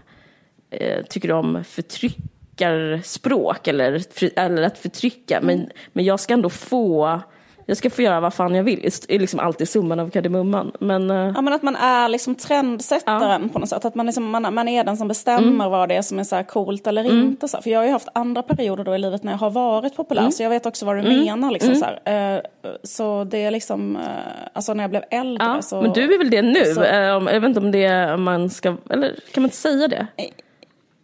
eh, 0.70 1.02
tycker 1.02 1.32
om 1.32 1.64
förtryckarspråk 1.64 3.68
eller, 3.68 4.02
eller 4.36 4.62
att 4.62 4.78
förtrycka. 4.78 5.38
Men, 5.42 5.70
men 5.92 6.04
jag 6.04 6.20
ska 6.20 6.34
ändå 6.34 6.50
få, 6.50 7.20
jag 7.66 7.76
ska 7.76 7.90
få 7.90 8.02
göra 8.02 8.21
vad 8.21 8.35
fan 8.35 8.54
jag 8.54 8.64
vill. 8.64 8.80
Det 9.09 9.14
är 9.14 9.18
liksom 9.18 9.40
alltid 9.40 9.68
summan 9.68 10.00
av 10.00 10.11
kardemumman. 10.11 10.73
Men, 10.80 11.11
eh, 11.11 11.16
Ja, 11.35 11.40
men 11.42 11.52
att 11.52 11.62
man 11.62 11.76
är 11.76 12.09
liksom 12.09 12.35
trendsättaren 12.35 13.49
på 13.49 13.59
något 13.59 13.68
sätt. 13.68 13.85
Att 13.85 13.94
man, 13.94 14.06
liksom, 14.06 14.30
man, 14.30 14.54
man 14.54 14.68
är 14.68 14.85
den 14.85 14.97
som 14.97 15.09
bestämmer 15.09 15.49
Mm. 15.54 15.71
vad 15.71 15.88
det 15.88 15.94
är 15.97 16.02
som 16.02 16.18
är 16.18 16.25
så 16.25 16.37
här 16.37 16.42
coolt 16.42 16.87
eller 16.87 17.04
inte. 17.12 17.49
Så 17.49 17.56
här. 17.56 17.62
För 17.62 17.71
jag 17.71 17.78
har 17.78 17.87
ju 17.87 17.92
haft 17.92 18.09
andra 18.14 18.42
perioder 18.42 18.85
då 18.85 18.94
i 18.94 18.99
livet 18.99 19.23
när 19.23 19.33
jag 19.33 19.38
har 19.38 19.50
varit 19.50 19.97
populär. 19.97 20.21
Mm. 20.23 20.33
Så 20.33 20.42
jag 20.42 20.50
vet 20.50 20.66
också 20.66 20.87
vad 20.87 20.97
du 20.97 21.02
menar. 21.02 21.50
Liksom, 21.50 21.75
så, 21.75 21.85
här. 22.04 22.35
Eh, 22.37 22.40
så 22.83 23.25
det 23.25 23.38
är 23.44 23.50
liksom, 23.50 23.97
eh, 23.97 24.02
alltså 24.52 24.75
när 24.75 24.85
jag 24.85 24.90
blev 24.90 25.02
äldre 25.11 25.47
ja, 25.47 25.62
så... 25.62 25.83
men 25.83 25.92
du 25.92 26.14
är 26.14 26.18
väl 26.18 26.30
det 26.30 26.42
nu? 26.42 26.64
så- 26.64 26.85
jag 26.85 27.40
vet 27.40 27.44
inte 27.49 27.61
om 27.61 27.71
det 27.71 27.85
är, 27.85 28.16
man 28.16 28.50
ska, 28.50 28.76
eller 28.90 29.09
kan 29.33 29.42
man 29.42 29.44
inte 29.44 29.56
säga 29.56 29.88
det? 29.88 30.06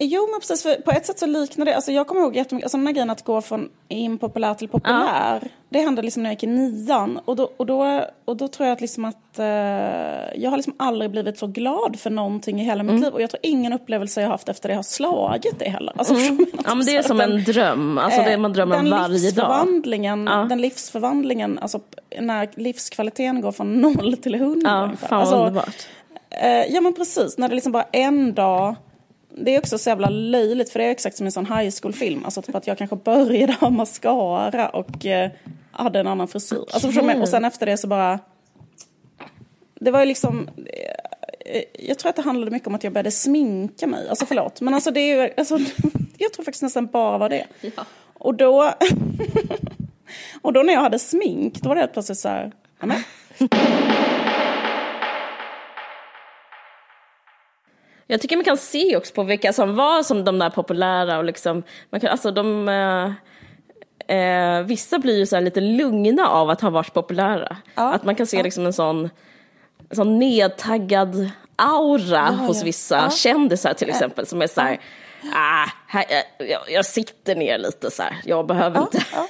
Jo 0.03 0.27
men 0.31 0.39
precis, 0.39 0.77
på 0.85 0.91
ett 0.91 1.05
sätt 1.05 1.19
så 1.19 1.25
liknar 1.25 1.65
det, 1.65 1.75
alltså 1.75 1.91
jag 1.91 2.07
kommer 2.07 2.21
ihåg 2.21 2.35
jättemycket, 2.35 2.65
alltså 2.65 2.77
den 2.77 2.87
här 2.87 2.93
grejen 2.93 3.09
att 3.09 3.23
gå 3.23 3.41
från 3.41 3.69
impopulär 3.87 4.53
till 4.53 4.67
populär. 4.67 5.47
Det 5.69 5.79
hände 5.79 6.01
liksom 6.01 6.23
när 6.23 6.29
jag 6.29 6.33
gick 6.33 6.43
i 6.43 6.47
nian 6.47 7.19
och 7.25 7.35
då, 7.35 7.49
och 7.57 7.65
då, 7.65 8.05
och 8.25 8.37
då 8.37 8.47
tror 8.47 8.67
jag 8.67 8.73
att 8.73 8.81
liksom 8.81 9.05
att 9.05 9.39
eh, 9.39 9.45
jag 10.35 10.49
har 10.49 10.57
liksom 10.57 10.75
aldrig 10.79 11.11
blivit 11.11 11.37
så 11.37 11.47
glad 11.47 11.99
för 11.99 12.09
någonting 12.09 12.61
i 12.61 12.63
hela 12.63 12.81
Mm. 12.81 12.95
mitt 12.95 13.03
liv 13.03 13.13
och 13.13 13.21
jag 13.21 13.29
tror 13.29 13.39
ingen 13.43 13.73
upplevelse 13.73 14.21
jag 14.21 14.27
har 14.27 14.31
haft 14.31 14.49
efter 14.49 14.69
det 14.69 14.75
har 14.75 14.83
slagit 14.83 15.59
det 15.59 15.69
heller. 15.69 15.93
Alltså, 15.97 16.13
jag 16.13 16.37
Ja 16.65 16.75
men 16.75 16.85
det 16.85 16.95
är 16.97 17.03
som 17.03 17.17
Den- 17.17 17.31
en 17.31 17.43
dröm, 17.43 17.97
alltså 17.97 18.21
det 18.21 18.37
man 18.37 18.53
drömmer 18.53 18.79
om 18.79 18.89
varje 18.89 19.01
dag. 19.07 19.09
livsförvandlingen, 19.11 20.25
Den 20.25 20.61
livsförvandlingen, 20.61 21.59
alltså 21.59 21.79
när 22.19 22.49
livskvaliteten 22.55 23.41
går 23.41 23.51
från 23.51 23.73
noll 23.81 24.17
till 24.17 24.35
hundra. 24.35 24.69
Ja, 25.01 25.07
fan 25.07 25.19
alltså, 25.19 25.35
underbart. 25.35 25.87
Eh, 26.29 26.49
ja 26.73 26.81
men 26.81 26.93
precis, 26.93 27.37
när 27.37 27.49
det 27.49 27.55
liksom 27.55 27.71
bara 27.71 27.85
en 27.91 28.33
dag 28.33 28.75
det 29.35 29.55
är 29.55 29.59
också 29.59 29.77
så 29.77 29.89
jävla 29.89 30.09
löjligt 30.09 30.69
för 30.69 30.79
det 30.79 30.85
är 30.85 30.89
exakt 30.91 31.17
som 31.17 31.25
en 31.25 31.31
sån 31.31 31.45
high 31.45 31.71
school-film. 31.81 32.25
Alltså 32.25 32.41
typ 32.41 32.55
att 32.55 32.67
jag 32.67 32.77
kanske 32.77 32.95
började 32.95 33.53
ha 33.53 33.69
mascara 33.69 34.69
och 34.69 35.05
eh, 35.05 35.31
hade 35.71 35.99
en 35.99 36.07
annan 36.07 36.27
frisyr. 36.27 36.57
Alltså, 36.57 36.87
förstår 36.87 37.03
menar? 37.03 37.21
och 37.21 37.29
sen 37.29 37.45
efter 37.45 37.65
det 37.65 37.77
så 37.77 37.87
bara... 37.87 38.19
Det 39.79 39.91
var 39.91 39.99
ju 39.99 40.05
liksom... 40.05 40.49
eh, 41.45 41.61
Jag 41.79 41.99
tror 41.99 42.09
att 42.09 42.15
det 42.15 42.21
handlade 42.21 42.51
mycket 42.51 42.67
om 42.67 42.75
att 42.75 42.83
jag 42.83 42.93
började 42.93 43.11
sminka 43.11 43.87
mig. 43.87 44.09
Alltså 44.09 44.25
förlåt. 44.25 44.61
Men 44.61 44.73
alltså 44.73 44.91
det 44.91 44.99
är 44.99 45.23
ju... 45.23 45.33
Alltså, 45.37 45.59
jag 46.17 46.33
tror 46.33 46.45
faktiskt 46.45 46.63
nästan 46.63 46.85
bara 46.85 47.17
var 47.17 47.29
det. 47.29 47.45
Och 48.13 48.35
då... 48.35 48.73
och 50.41 50.53
då 50.53 50.63
när 50.63 50.73
jag 50.73 50.81
hade 50.81 50.99
smink, 50.99 51.61
då 51.61 51.69
var 51.69 51.75
det 51.75 51.81
helt 51.81 51.93
plötsligt 51.93 52.19
så 52.19 52.29
här... 52.29 52.51
ja, 52.79 52.87
Jag 58.11 58.21
tycker 58.21 58.35
man 58.35 58.45
kan 58.45 58.57
se 58.57 58.97
också 58.97 59.13
på 59.13 59.23
vilka 59.23 59.53
som 59.53 59.75
var 59.75 60.03
som 60.03 60.23
de 60.23 60.39
där 60.39 60.49
populära 60.49 61.17
och 61.17 61.23
liksom, 61.23 61.63
man 61.89 62.01
kan, 62.01 62.09
alltså 62.09 62.31
de, 62.31 62.69
eh, 62.69 64.17
eh, 64.17 64.63
vissa 64.63 64.99
blir 64.99 65.17
ju 65.17 65.25
så 65.25 65.39
lite 65.39 65.61
lugna 65.61 66.27
av 66.27 66.49
att 66.49 66.61
ha 66.61 66.69
varit 66.69 66.93
populära. 66.93 67.57
Ja, 67.75 67.93
Att 67.93 68.03
man 68.03 68.15
kan 68.15 68.27
se 68.27 68.43
liksom 68.43 68.65
en 68.65 68.73
sån, 68.73 69.09
en 69.89 69.95
sån 69.95 70.19
nedtaggad 70.19 71.29
aura 71.55 72.21
hos 72.21 72.57
ja. 72.57 72.65
vissa 72.65 72.95
Ja. 72.97 73.09
kändisar 73.09 73.73
till 73.73 73.89
exempel 73.89 74.25
som 74.25 74.41
är 74.41 74.47
så 74.47 74.61
här, 74.61 74.79
ah, 75.33 75.69
här 75.87 76.05
jag, 76.37 76.61
jag 76.71 76.85
sitter 76.85 77.35
ner 77.35 77.57
lite 77.57 77.91
så 77.91 78.03
här, 78.03 78.15
jag 78.25 78.47
behöver 78.47 78.81
inte. 78.81 79.03
ja. 79.13 79.27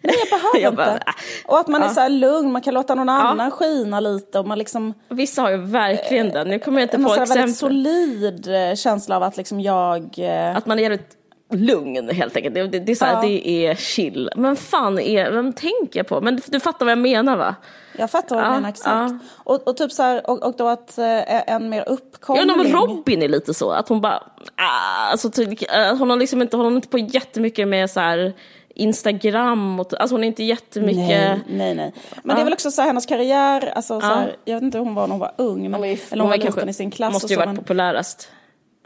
Nej, 0.00 0.14
jag 0.30 0.38
behöver 0.40 0.58
Jag 0.62 0.72
inte. 0.72 0.76
behöver- 0.76 1.02
och 1.46 1.58
att 1.58 1.68
man 1.68 1.82
är 1.82 1.88
så 1.88 2.00
här 2.00 2.08
lugn, 2.08 2.52
man 2.52 2.62
kan 2.62 2.74
låta 2.74 2.94
någon 2.94 3.08
annan 3.08 3.50
skina 3.50 4.00
lite 4.00 4.38
och 4.38 4.46
man 4.46 4.58
liksom... 4.58 4.94
Vissa 5.08 5.42
har 5.42 5.50
ju 5.50 5.56
verkligen 5.56 6.28
den, 6.28 6.48
nu 6.48 6.58
kommer 6.58 6.80
jag 6.80 6.84
inte 6.86 6.96
En 6.96 7.04
på 7.04 7.10
exempel. 7.12 7.38
väldigt 7.38 7.56
solid 7.56 8.48
eh, 8.70 8.74
känsla 8.74 9.16
av 9.16 9.22
att 9.22 9.36
liksom 9.36 9.60
jag... 9.60 10.18
eh, 10.18 10.56
Att 10.56 10.66
man 10.66 10.78
är 10.78 10.82
jävligt 10.82 11.08
lugn 11.52 12.08
helt 12.10 12.36
enkelt. 12.36 12.54
Det, 12.54 12.66
det, 12.66 12.80
det, 12.80 12.92
är 12.92 12.96
så 12.96 13.04
här, 13.04 13.14
Ja. 13.14 13.20
det 13.22 13.48
är 13.48 13.74
chill. 13.74 14.30
Men 14.36 14.56
fan, 14.56 14.98
är, 14.98 15.30
vem 15.30 15.52
tänker 15.52 15.98
jag 16.00 16.06
på? 16.06 16.20
Men 16.20 16.36
du, 16.36 16.42
du 16.46 16.60
fattar 16.60 16.86
vad 16.86 16.90
jag 16.92 16.98
menar 16.98 17.36
va? 17.36 17.54
Jag 17.98 18.10
fattar 18.10 18.36
vad 18.36 18.44
du 18.44 18.48
Ja, 18.48 18.54
menar 18.54 18.68
exakt. 18.68 18.88
ja. 18.88 19.18
Och, 19.44 19.68
och 19.68 19.76
typ 19.76 19.92
så 19.92 20.02
här, 20.02 20.30
och, 20.30 20.42
och 20.42 20.54
då 20.56 20.68
att 20.68 20.98
eh, 20.98 21.50
en 21.52 21.68
mer 21.68 21.78
Ja, 21.86 21.92
uppkomling... 21.92 22.46
men 22.56 22.72
Robin 22.72 23.22
är 23.22 23.28
lite 23.28 23.54
så, 23.54 23.70
att 23.70 23.88
hon 23.88 24.00
bara, 24.00 24.22
ah, 24.56 25.10
alltså, 25.10 25.30
ty- 25.30 25.56
eh, 25.74 25.96
hon 25.96 26.10
har 26.10 26.16
liksom 26.16 26.42
inte, 26.42 26.56
hon 26.56 26.66
har 26.66 26.72
inte 26.72 26.88
på 26.88 26.98
jättemycket 26.98 27.68
med 27.68 27.90
så 27.90 28.00
här 28.00 28.32
Instagram 28.74 29.80
och, 29.80 30.00
alltså 30.00 30.14
hon 30.14 30.24
är 30.24 30.28
inte 30.28 30.44
jättemycket. 30.44 30.98
Nej, 31.08 31.40
nej, 31.48 31.74
nej. 31.74 31.92
Men 32.22 32.36
det 32.36 32.42
är 32.42 32.44
väl 32.44 32.52
också 32.52 32.70
så 32.70 32.80
här, 32.82 32.88
hennes 32.88 33.06
karriär, 33.06 33.72
alltså 33.76 34.00
så 34.00 34.06
Ja. 34.06 34.14
här, 34.14 34.36
jag 34.44 34.54
vet 34.54 34.62
inte 34.62 34.78
hur 34.78 34.84
hon 34.84 34.94
var 34.94 35.02
när 35.06 35.10
hon 35.12 35.20
var 35.20 35.32
ung, 35.38 35.70
men, 35.70 35.74
eller 35.84 35.96
hon 36.10 36.20
Hon 36.20 36.30
var 36.30 36.36
liten 36.36 36.68
i 36.68 36.72
sin 36.74 36.90
klass 36.90 37.12
Måste 37.12 37.32
ju 37.32 37.36
varit 37.36 37.46
men, 37.48 37.56
populärast. 37.56 38.28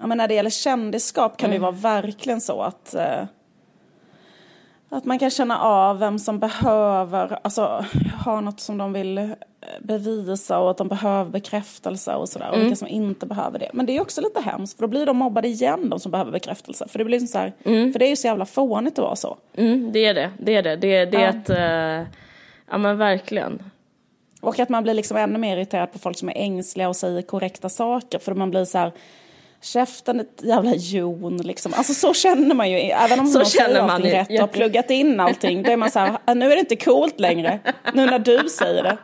Ja, 0.01 0.07
men 0.07 0.19
när 0.19 0.29
det 0.29 0.35
gäller 0.35 0.51
kändisskap 0.51 1.37
kan 1.37 1.51
Mm. 1.51 1.61
det 1.61 1.63
vara 1.63 2.01
verkligen 2.03 2.41
så 2.41 2.63
att 2.63 2.95
eh, 2.95 3.25
att 4.91 5.05
man 5.05 5.19
kan 5.19 5.31
känna 5.31 5.59
av 5.61 5.99
vem 5.99 6.19
som 6.19 6.39
behöver, 6.39 7.39
alltså 7.43 7.85
ha 8.25 8.41
något 8.41 8.61
som 8.61 8.79
de 8.79 8.93
vill 8.93 9.19
eh, 9.19 9.27
bevisa 9.81 10.59
och 10.59 10.71
att 10.71 10.77
de 10.77 10.89
behöver 10.89 11.31
bekräftelse 11.31 12.15
och 12.15 12.29
sådär. 12.29 12.49
Och 12.49 12.55
Mm. 12.55 12.65
vilka 12.65 12.77
som 12.77 12.89
inte 12.89 13.27
behöver 13.27 13.59
det. 13.59 13.71
Men 13.73 13.87
det 13.87 13.97
är 13.97 14.01
också 14.01 14.21
lite 14.21 14.41
hemskt 14.41 14.77
för 14.77 14.83
då 14.83 14.89
blir 14.89 15.07
de 15.07 15.17
mobbade 15.17 15.49
igen, 15.49 15.91
de 15.91 16.01
som 16.01 16.11
behöver 16.13 16.33
bekräftelse. 16.33 16.89
För 16.89 16.99
det 16.99 17.05
blir 17.05 17.21
så 17.21 17.39
här, 17.39 17.53
för 17.93 17.99
det 17.99 18.05
är 18.07 18.11
ju 18.11 18.17
så 18.17 18.27
jävla 18.27 18.47
fånigt 18.47 18.99
att 18.99 19.05
vara 19.05 19.17
så. 19.17 19.37
Mm, 19.57 19.93
det 19.93 20.05
är 20.07 20.15
det, 20.15 20.31
det 20.39 20.55
är 20.57 20.63
det. 20.63 20.77
Det, 20.77 21.05
det 21.05 21.17
är 21.17 21.21
Ja. 21.23 21.29
att, 21.29 21.51
eh, 21.51 22.09
ja 22.71 22.79
men 22.79 22.99
verkligen. 22.99 23.63
Och 24.41 24.59
att 24.59 24.69
man 24.69 24.83
blir 24.83 24.95
liksom 24.95 25.17
ännu 25.17 25.39
mer 25.39 25.57
irriterad 25.57 25.93
på 25.93 25.99
folk 25.99 26.19
som 26.19 26.29
är 26.29 26.37
ängsliga 26.37 26.89
och 26.89 26.97
säger 26.97 27.23
korrekta 27.23 27.69
saker. 27.69 28.19
För 28.19 28.35
man 28.35 28.51
blir 28.51 28.65
så 28.65 28.79
här, 28.79 28.93
käften 29.63 30.21
ett 30.21 30.41
jävla 30.43 30.75
jon 30.75 31.37
liksom. 31.37 31.75
Alltså 31.75 31.95
så 31.95 32.15
känner 32.15 32.55
man 32.55 32.71
ju, 32.71 32.77
även 32.77 33.21
om 33.21 33.27
Så 33.27 33.45
känner 33.45 33.69
säger 33.69 33.81
man 33.83 33.91
allting 33.91 34.13
rätt 34.13 34.29
och 34.31 34.39
har 34.39 34.47
pluggat 34.47 34.91
in 34.91 35.21
allting. 35.21 35.63
Då 35.63 35.71
är 35.71 35.77
man 35.77 35.91
så 35.91 35.99
här, 35.99 36.19
"Ah, 36.25 36.35
nu 36.35 36.47
är 36.53 36.55
det 36.57 36.61
inte 36.61 36.77
coolt 36.77 37.21
längre. 37.21 37.61
Nu 37.95 38.07
när 38.07 38.19
du 38.19 38.49
säger 38.49 38.83
det. 38.83 38.99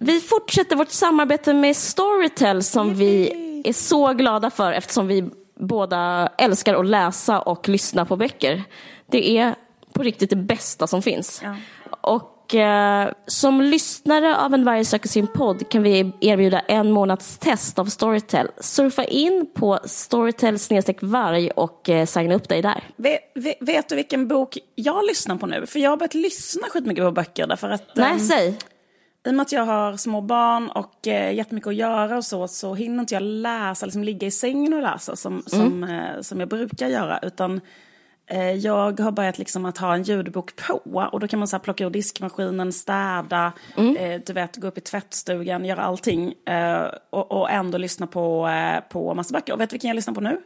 Vi 0.00 0.20
fortsätter 0.20 0.76
vårt 0.76 0.90
samarbete 0.90 1.54
med 1.54 1.76
Storytel 1.76 2.62
som 2.62 2.94
vi 2.94 3.30
är 3.64 3.72
så 3.72 4.12
glada 4.12 4.50
för 4.50 4.72
eftersom 4.72 5.06
vi 5.06 5.24
båda 5.60 6.28
älskar 6.38 6.74
att 6.74 6.86
läsa 6.86 7.40
och 7.40 7.68
lyssna 7.68 8.04
på 8.04 8.16
böcker. 8.16 8.62
Det 9.10 9.38
är 9.38 9.54
på 9.92 10.02
riktigt 10.02 10.30
det 10.30 10.36
bästa 10.36 10.86
som 10.86 11.02
finns. 11.02 11.40
Ja. 11.44 11.56
Och 12.00 12.54
eh, 12.54 13.12
som 13.26 13.60
lyssnare 13.60 14.36
av 14.36 14.54
En 14.54 14.64
varg 14.64 14.84
söker 14.84 15.08
sin 15.08 15.26
podd 15.26 15.68
kan 15.68 15.82
vi 15.82 16.12
erbjuda 16.20 16.60
en 16.60 16.92
månads 16.92 17.38
test 17.38 17.78
av 17.78 17.84
Storytel. 17.84 18.48
Surfa 18.60 19.04
in 19.04 19.50
på 19.54 19.78
storytel 19.84 20.58
varg 21.00 21.50
och 21.50 21.88
eh, 21.88 22.06
signa 22.06 22.34
upp 22.34 22.48
dig 22.48 22.62
där. 22.62 22.84
Vet, 22.96 23.20
vet, 23.34 23.56
vet 23.60 23.88
du 23.88 23.96
vilken 23.96 24.28
bok 24.28 24.58
jag 24.74 25.06
lyssnar 25.06 25.36
på 25.36 25.46
nu? 25.46 25.66
För 25.66 25.78
jag 25.78 25.90
har 25.90 25.96
börjat 25.96 26.14
lyssna 26.14 26.62
skitmycket 26.68 27.04
på 27.04 27.10
böcker 27.10 27.46
därför 27.46 27.70
att... 27.70 27.82
Nej, 27.94 28.12
ehm, 28.12 28.18
säg. 28.18 28.58
i 29.26 29.30
och 29.30 29.34
med 29.34 29.42
att 29.42 29.52
jag 29.52 29.64
har 29.64 29.96
små 29.96 30.20
barn 30.20 30.70
och 30.70 31.08
eh, 31.08 31.34
jättemycket 31.34 31.68
att 31.68 31.74
göra 31.74 32.16
och 32.16 32.24
så, 32.24 32.48
så 32.48 32.74
hinner 32.74 33.00
inte 33.00 33.14
jag 33.14 33.22
läsa, 33.22 33.86
liksom 33.86 34.04
ligga 34.04 34.26
i 34.26 34.30
sängen 34.30 34.74
och 34.74 34.82
läsa 34.82 35.16
som, 35.16 35.42
som, 35.46 35.84
eh, 35.84 36.20
som 36.20 36.40
jag 36.40 36.48
brukar 36.48 36.88
göra. 36.88 37.18
Utan 37.22 37.54
eh, 37.54 37.60
jag 38.62 39.00
har 39.00 39.10
börjat 39.12 39.38
liksom 39.38 39.64
att 39.64 39.78
ha 39.78 39.94
en 39.94 40.02
ljudbok 40.02 40.56
på 40.56 40.80
och 41.12 41.20
då 41.20 41.28
kan 41.28 41.38
man 41.38 41.48
så 41.48 41.58
plocka 41.58 41.84
ur 41.84 41.90
diskmaskinen, 41.90 42.72
städa, 42.72 43.52
eh, 43.76 44.20
du 44.26 44.32
vet, 44.32 44.56
gå 44.56 44.68
upp 44.68 44.78
i 44.78 44.80
tvättstugan, 44.80 45.64
göra 45.64 45.82
allting 45.82 46.34
eh, 46.48 46.82
och, 47.10 47.32
och 47.32 47.50
ändå 47.50 47.78
lyssna 47.78 48.06
på, 48.06 48.48
eh, 48.48 48.80
på 48.92 49.14
massa 49.14 49.32
böcker. 49.32 49.52
Och 49.52 49.60
vet 49.60 49.70
du 49.70 49.74
vilken 49.74 49.88
jag 49.88 49.94
lyssnar 49.94 50.14
på 50.14 50.20
nu? 50.20 50.40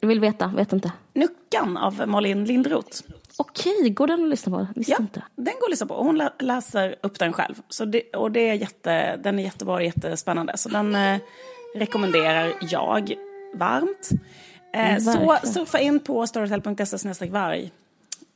Jag 0.00 0.08
vill 0.08 0.20
veta, 0.20 0.52
vet 0.56 0.72
inte. 0.72 0.92
Nuckan 1.14 1.76
av 1.76 2.08
Malin 2.08 2.44
Lindroth. 2.44 3.02
Okej, 3.38 3.90
går 3.90 4.06
den 4.06 4.22
att 4.24 4.28
lyssna 4.30 4.58
på? 4.58 4.66
Visste 4.76 4.92
Ja, 4.92 4.98
inte. 5.00 5.22
den 5.36 5.54
går 5.60 5.66
att 5.66 5.70
lyssna 5.70 5.86
på. 5.86 5.94
Hon 5.94 6.18
lä- 6.18 6.32
läser 6.38 6.94
upp 7.02 7.18
den 7.18 7.32
själv. 7.32 7.54
Så 7.68 7.84
det, 7.84 8.02
och 8.16 8.30
det 8.30 8.48
är 8.48 8.54
jätte, 8.54 9.16
den 9.16 9.38
är 9.38 9.42
jättebra 9.42 9.74
och 9.74 9.82
jättespännande. 9.84 10.56
Så 10.56 10.68
den 10.68 10.94
eh, 10.94 11.18
rekommenderar 11.74 12.52
jag 12.70 13.14
varmt. 13.54 14.10
Eh, 14.72 14.98
så 14.98 15.38
surfa 15.42 15.80
in 15.80 16.00
på 16.00 16.26
storytel.se 16.26 17.30
varg. 17.30 17.72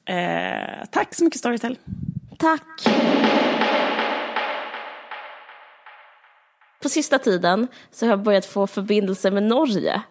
Eh, 0.05 0.87
tack 0.91 1.15
så 1.15 1.25
mycket 1.25 1.39
Storytel. 1.39 1.79
Tack! 2.39 2.63
På 6.83 6.89
sista 6.89 7.19
tiden 7.19 7.69
så 7.91 8.07
har 8.07 8.11
jag 8.11 8.23
börjat 8.23 8.47
få 8.47 8.67
förbindelse 8.67 9.31
med 9.31 9.43
Norge. 9.43 10.03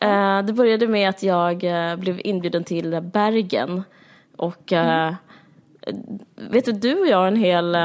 Eh, 0.00 0.42
det 0.42 0.52
började 0.52 0.88
med 0.88 1.08
att 1.08 1.22
jag 1.22 1.64
eh, 1.64 1.96
blev 1.96 2.20
inbjuden 2.24 2.64
till 2.64 3.00
Bergen. 3.00 3.82
Och 4.36 4.72
eh, 4.72 5.14
vet 6.36 6.64
du, 6.64 6.72
du 6.72 7.00
och 7.00 7.06
jag 7.06 7.18
har 7.18 7.26
en 7.26 7.36
hel... 7.36 7.76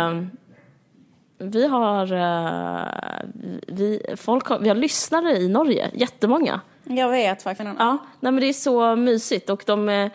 vi 1.37 1.67
har, 1.67 2.13
eh, 2.13 3.29
vi, 3.67 4.01
folk 4.17 4.47
har, 4.47 4.59
vi 4.59 4.67
har 4.69 4.75
lyssnare 4.75 5.37
i 5.37 5.47
Norge, 5.47 5.91
jättemånga. 5.93 6.61
Jag 6.83 7.09
vet 7.09 7.43
faktiskt. 7.43 7.69
Ja, 7.79 7.97
nej 8.19 8.31
men 8.31 8.41
det 8.41 8.47
är 8.49 8.53
så 8.53 8.95
mysigt 8.95 9.49
och 9.49 9.63
de... 9.65 9.89
eh, 9.89 10.05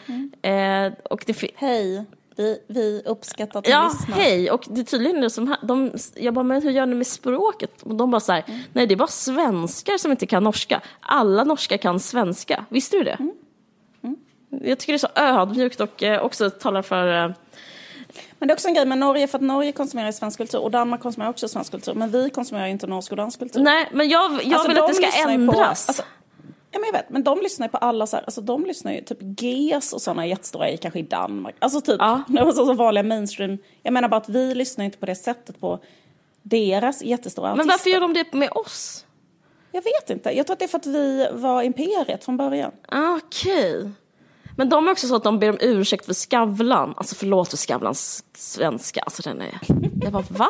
eh, 0.53 0.93
och 1.11 1.25
det, 1.27 1.43
Hej, 1.57 2.05
vi, 2.37 2.59
vi 2.67 3.03
uppskattar 3.07 3.59
att 3.61 3.69
Ja, 3.69 3.91
lyssnar. 3.93 4.17
hej! 4.17 4.51
Och 4.51 4.65
det 4.71 4.81
är 4.81 4.85
tydligen 4.85 5.21
det 5.21 5.31
som... 5.31 5.57
De, 5.63 5.91
jag 6.15 6.35
bara, 6.35 6.43
men 6.43 6.63
hur 6.63 6.71
gör 6.71 6.87
ni 6.87 6.95
med 6.95 7.07
språket? 7.07 7.83
Och 7.83 7.95
de 7.95 8.11
bara 8.11 8.21
så 8.21 8.33
här, 8.33 8.45
Mm. 8.47 8.61
nej 8.73 8.87
det 8.87 8.95
är 8.95 8.97
bara 8.97 9.09
svenskar 9.09 9.99
som 9.99 10.11
inte 10.11 10.27
kan 10.27 10.45
norska. 10.45 10.81
Alla 11.01 11.45
norska 11.45 11.79
kan 11.79 12.01
svenska. 12.01 12.65
Visste 12.69 12.97
du 12.97 13.03
det? 13.05 13.17
Mm. 13.21 14.17
Jag 14.65 14.79
tycker 14.79 14.93
det 14.93 14.97
är 14.97 14.99
så 14.99 15.09
ödmjukt 15.41 15.81
och 15.81 16.03
eh, 16.03 16.23
också 16.23 16.51
talar 16.51 16.83
för... 16.83 17.25
Eh, 17.25 17.31
Men 18.43 18.49
det 18.49 18.53
är 18.53 18.55
också 18.55 18.69
en 18.69 18.75
grej 18.75 18.87
med 18.87 18.99
Norge, 18.99 19.27
för 19.29 19.39
att 19.39 19.43
Norge 19.45 19.73
konsumerar 19.73 20.13
svensk 20.13 20.39
kultur 20.39 20.61
och 20.61 20.71
Danmark 20.71 21.01
konsumerar 21.01 21.31
också 21.31 21.49
svensk 21.49 21.71
kultur. 21.73 21.95
Men 21.95 22.11
vi 22.11 22.31
konsumerar 22.31 22.67
inte 22.67 22.87
norsk 22.87 23.11
och 23.11 23.17
dansk 23.17 23.39
kultur. 23.39 23.61
nej, 23.61 23.89
men 23.93 24.09
jag, 24.09 24.33
jag 24.45 24.53
Alltså, 24.53 24.69
vill 24.69 24.79
att 24.79 24.89
de 24.89 25.01
det 25.03 25.11
ska 25.13 25.29
ändras. 25.31 25.57
På, 25.57 25.63
alltså, 25.91 26.03
ja, 26.71 26.79
men 26.79 26.85
jag 26.87 26.93
vet, 26.93 27.11
men 27.11 27.25
de 27.25 27.39
lyssnar 27.41 27.67
ju 27.67 27.71
på 27.71 27.77
alla 27.79 28.07
så 28.07 28.17
här, 28.17 28.25
alltså 28.25 28.41
de 28.41 28.65
lyssnar 28.67 28.93
ju 28.93 29.01
typ 29.01 29.19
GES 29.43 29.93
och 29.93 30.03
sådana 30.03 30.27
jättestora 30.27 30.71
i 30.71 30.77
kanske 30.77 30.99
i 30.99 31.03
Danmark. 31.03 31.55
Alltså 31.59 31.81
typ, 31.81 31.97
Ja. 31.99 32.23
så, 32.55 32.67
så 32.67 32.73
vanliga 32.75 33.03
mainstream. 33.03 33.59
Jag 33.83 33.93
menar 33.93 34.09
bara 34.09 34.17
att 34.17 34.29
vi 34.29 34.55
lyssnar 34.55 34.85
inte 34.85 34.99
på 34.99 35.07
det 35.07 35.15
sättet 35.15 35.61
på 35.61 35.79
deras 36.43 37.03
jättestora 37.03 37.49
men 37.49 37.61
artister. 37.61 37.73
varför 37.73 37.91
gör 37.91 38.01
de 38.01 38.15
det 38.15 38.33
med 38.33 38.51
oss? 38.53 39.07
Jag 39.73 39.83
vet 39.83 40.11
inte, 40.11 40.31
jag 40.31 40.47
tror 40.47 40.55
att 40.55 40.59
det 40.59 40.65
är 40.65 40.69
för 40.69 40.79
att 40.79 40.87
vi 40.87 41.29
var 41.33 41.63
imperiet 41.63 42.25
från 42.25 42.37
början. 42.37 42.73
Okej. 43.17 43.91
Men 44.57 44.69
de 44.69 44.89
är 44.89 44.93
också 44.93 45.07
så 45.07 45.17
att 45.17 45.25
de 45.25 45.39
ber 45.39 45.51
om 45.51 45.59
ursäkt 45.61 46.07
för 46.07 46.15
Skavlan. 46.15 46.95
Alltså 46.97 47.15
förlåt 47.15 47.49
för 47.49 47.57
Skavlans 47.57 48.25
svenska. 48.35 49.01
Alltså 49.01 49.23
den 49.23 49.41
är... 49.41 49.59
Jag 50.03 50.13
bara 50.13 50.25
va? 50.29 50.49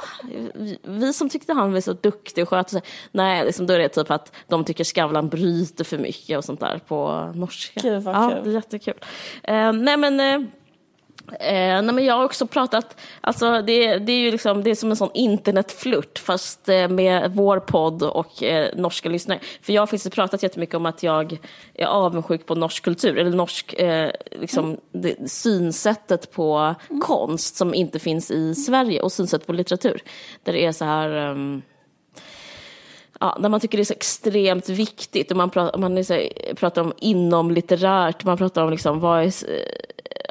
Vi- 0.83 1.13
som 1.13 1.29
tyckte 1.29 1.53
han 1.53 1.73
var 1.73 1.81
så 1.81 1.93
duktig 1.93 2.43
och 2.43 2.49
sköter 2.49 2.71
sig. 2.71 2.83
Nej, 3.13 3.45
liksom 3.45 3.67
då 3.67 3.75
är 3.75 3.79
det 3.79 3.89
typ 3.89 4.11
att 4.11 4.33
de 4.49 4.65
tycker 4.65 4.85
Skavlan 4.85 5.29
bryter 5.29 5.85
för 5.85 5.99
mycket 5.99 6.39
och 6.39 6.45
sånt 6.45 6.61
där 6.61 6.81
på 6.89 7.33
norska. 7.35 7.81
Gud, 7.83 8.03
vad 8.03 8.15
ja, 8.15 8.31
kul. 8.31 8.45
det 8.45 8.51
är 8.51 8.55
jättekul. 8.55 8.95
Eh, 9.43 9.73
nej 9.73 9.97
men... 9.97 10.21
Eh, 10.21 10.49
Eh, 11.29 11.83
nej 11.83 11.93
men 11.93 12.05
jag 12.05 12.15
har 12.15 12.25
också 12.25 12.47
pratat, 12.47 12.97
alltså 13.21 13.63
det, 13.63 13.99
det 13.99 14.13
är 14.13 14.19
ju 14.19 14.31
liksom, 14.31 14.63
det 14.63 14.71
är 14.71 14.75
som 14.75 14.91
en 14.91 14.97
sån 14.97 15.11
internetflört 15.15 16.19
fast 16.19 16.69
eh, 16.69 16.89
med 16.89 17.33
vår 17.35 17.61
podd 17.61 18.03
och 18.03 18.43
eh, 18.43 18.77
norska 18.77 19.09
lyssnare. 19.09 19.39
För 19.63 19.73
jag 19.73 19.83
har 19.83 19.87
faktiskt 19.87 20.15
pratat 20.15 20.43
jättemycket 20.43 20.75
om 20.75 20.87
att 20.87 21.03
jag 21.03 21.39
är 21.75 21.87
avundsjuk 21.87 22.47
på 22.47 22.55
norsk 22.55 22.85
kultur, 22.85 23.19
eller 23.19 23.31
norsk, 23.31 23.73
eh, 23.73 24.11
liksom 24.31 24.77
det, 24.93 25.31
synsättet 25.31 26.33
på 26.33 26.75
konst 27.03 27.57
som 27.57 27.75
inte 27.75 27.99
finns 27.99 28.31
i 28.31 28.55
Sverige 28.55 29.03
och 29.03 29.13
synsätt 29.13 29.47
på 29.47 29.53
litteratur. 29.53 30.03
Där 30.43 30.53
det 30.53 30.65
är 30.65 30.73
så 30.73 30.85
här 30.85 31.31
um, 31.31 31.63
Ja, 33.21 33.39
där 33.41 33.49
man 33.49 33.61
tycker 33.61 33.79
det 33.79 33.83
är 33.83 33.85
så 33.85 33.93
extremt 33.93 34.69
viktigt. 34.69 35.31
Och 35.31 35.37
man 35.37 35.51
pratar, 35.51 35.79
man 35.79 36.05
så, 36.05 36.15
här- 36.15 36.55
pratar 36.55 36.83
om 36.83 36.93
inom 36.99 37.51
litterärt, 37.51 38.25
man 38.25 38.39
pratar 38.39 38.63
om 38.65 38.71
liksom, 38.71 39.01
vad 39.01 39.23
är, 39.23 39.33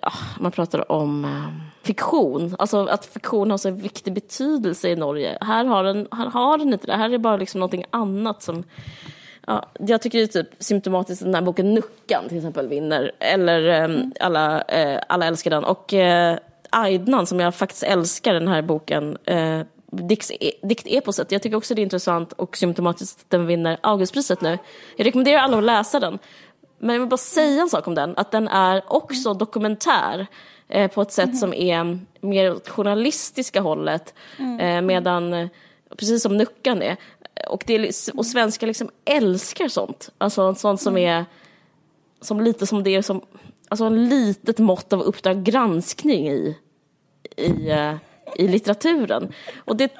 ja, 0.01 0.11
man 0.39 0.51
pratar 0.51 0.91
om 0.91 1.25
eh, 1.25 1.83
fiktion. 1.83 2.55
Alltså 2.59 2.85
att 2.85 3.05
fiktion 3.05 3.51
har 3.51 3.57
så 3.57 3.71
viktig 3.71 4.13
betydelse 4.13 4.89
i 4.89 4.95
Norge. 4.95 5.37
Här 5.41 5.65
har 5.65 5.83
den, 5.83 6.07
här 6.11 6.25
har 6.25 6.57
den 6.57 6.73
inte 6.73 6.87
det. 6.87 6.95
Här 6.95 7.05
är 7.05 7.09
det 7.09 7.19
bara 7.19 7.37
liksom 7.37 7.59
någonting 7.59 7.85
annat 7.91 8.43
som 8.43 8.63
Ja, 9.47 9.65
jag 9.79 10.01
tycker 10.01 10.17
det 10.17 10.35
är 10.35 10.43
typ 10.43 10.49
symptomatiskt 10.59 11.21
att 11.21 11.25
den 11.25 11.35
här 11.35 11.41
boken 11.41 11.73
Nuckan 11.73 12.27
till 12.27 12.37
exempel 12.37 12.67
vinner. 12.67 13.11
Eller 13.19 13.89
eh, 13.89 14.05
alla, 14.19 14.61
eh, 14.61 15.01
alla 15.09 15.25
älskar 15.25 15.51
den. 15.51 15.63
Och 15.63 15.93
eh, 15.93 16.37
Aidnan 16.69 17.27
som 17.27 17.39
jag 17.39 17.55
faktiskt 17.55 17.83
älskar 17.83 18.33
den 18.33 18.47
här 18.47 18.61
boken. 18.61 19.17
Eh, 19.25 19.59
e, 19.59 20.51
dikteposet. 20.61 21.31
Jag 21.31 21.41
tycker 21.41 21.57
också 21.57 21.75
det 21.75 21.81
är 21.81 21.83
intressant 21.83 22.33
och 22.33 22.57
symptomatiskt 22.57 23.21
att 23.21 23.29
den 23.29 23.47
vinner 23.47 23.77
Augustpriset 23.81 24.41
nu. 24.41 24.57
Jag 24.97 25.05
rekommenderar 25.05 25.39
alla 25.39 25.57
att 25.57 25.63
läsa 25.63 25.99
den. 25.99 26.19
Men 26.81 26.95
jag 26.95 26.99
vill 26.99 27.09
bara 27.09 27.17
säga 27.17 27.61
en 27.61 27.69
sak 27.69 27.87
om 27.87 27.95
den. 27.95 28.13
Att 28.17 28.31
den 28.31 28.47
är 28.47 28.83
också 28.87 29.33
dokumentär. 29.33 30.27
Eh, 30.67 30.91
på 30.91 31.01
ett 31.01 31.11
sätt 31.11 31.37
som 31.37 31.53
är 31.53 31.99
mer 32.21 32.51
åt 32.55 32.69
journalistiska 32.69 33.61
hållet. 33.61 34.13
Eh, 34.59 34.81
medan, 34.81 35.49
precis 35.97 36.23
som 36.23 36.37
Nuckan 36.37 36.81
är. 36.81 36.97
Och, 37.49 37.63
det 37.67 38.09
och 38.13 38.25
svenskar 38.25 38.67
liksom 38.67 38.89
älskar 39.05 39.67
sånt. 39.67 40.09
Alltså 40.17 40.55
sånt 40.55 40.81
som 40.81 40.97
är 40.97 41.25
som 42.21 42.41
lite 42.41 42.67
som 42.67 42.83
det 42.83 42.95
är 42.95 43.01
som, 43.01 43.21
alltså 43.69 43.85
en 43.85 44.09
litet 44.09 44.59
mått 44.59 44.93
av 44.93 45.01
Uppdrag 45.01 45.43
granskning 45.43 46.29
i, 46.29 46.57
i, 47.37 47.69
eh, 47.69 47.95
i 48.35 48.47
litteraturen. 48.47 49.33
Och 49.65 49.75
det, 49.75 49.91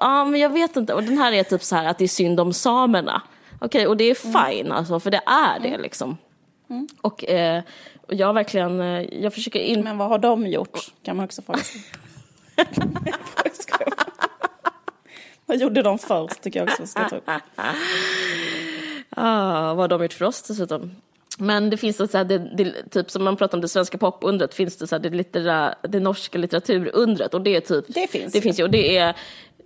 ja 0.00 0.24
men 0.24 0.40
jag 0.40 0.50
vet 0.50 0.76
inte, 0.76 0.94
och 0.94 1.02
den 1.02 1.18
här 1.18 1.32
är 1.32 1.42
typ 1.42 1.62
så 1.62 1.76
här 1.76 1.84
att 1.84 1.98
det 1.98 2.04
är 2.04 2.08
synd 2.08 2.40
om 2.40 2.52
samerna. 2.52 3.22
Okej, 3.64 3.86
och 3.86 3.96
det 3.96 4.04
är 4.04 4.14
fine 4.14 4.72
alltså, 4.72 5.00
för 5.00 5.10
det 5.10 5.20
är 5.26 5.60
det 5.60 5.78
liksom. 5.78 6.16
Och, 7.00 7.24
eh, 7.24 7.62
och 8.06 8.14
jag 8.14 8.34
verkligen, 8.34 8.80
eh, 8.80 9.22
jag 9.22 9.34
försöker 9.34 9.60
in... 9.60 9.84
Men 9.84 9.98
vad 9.98 10.08
har 10.08 10.18
de 10.18 10.46
gjort? 10.46 10.92
Kan 11.02 11.16
man 11.16 11.24
också 11.24 11.42
fråga 11.42 11.58
sig. 11.58 11.80
Vad 15.46 15.58
gjorde 15.58 15.82
de 15.82 15.98
först 15.98 16.42
tycker 16.42 16.60
jag 16.60 16.68
också 16.68 16.86
ska 16.86 17.08
ta 17.08 17.16
upp. 17.16 17.30
Ah, 19.10 19.74
vad 19.74 19.78
har 19.78 19.88
de 19.88 20.02
gjort 20.02 20.12
för 20.12 20.24
oss 20.24 20.42
dessutom? 20.42 20.90
Men 21.38 21.70
det 21.70 21.76
finns 21.76 21.96
så 21.96 22.06
här, 22.12 22.24
det, 22.24 22.38
det, 22.38 22.90
typ 22.90 23.10
som 23.10 23.24
man 23.24 23.36
pratar 23.36 23.58
om 23.58 23.62
det 23.62 23.68
svenska 23.68 23.98
popundret, 23.98 24.54
finns 24.54 24.76
det 24.76 24.86
så 24.86 24.94
här, 24.94 25.02
det, 25.02 25.10
littera, 25.10 25.74
det 25.82 26.00
norska 26.00 26.38
litteraturundret 26.38 27.34
och 27.34 27.40
det 27.40 27.56
är 27.56 27.60
typ... 27.60 27.84
Det 27.88 28.10
finns. 28.10 28.32
Det 28.32 28.40
finns 28.40 28.60
ju, 28.60 28.62
och 28.62 28.70
det 28.70 28.96
är 28.96 29.16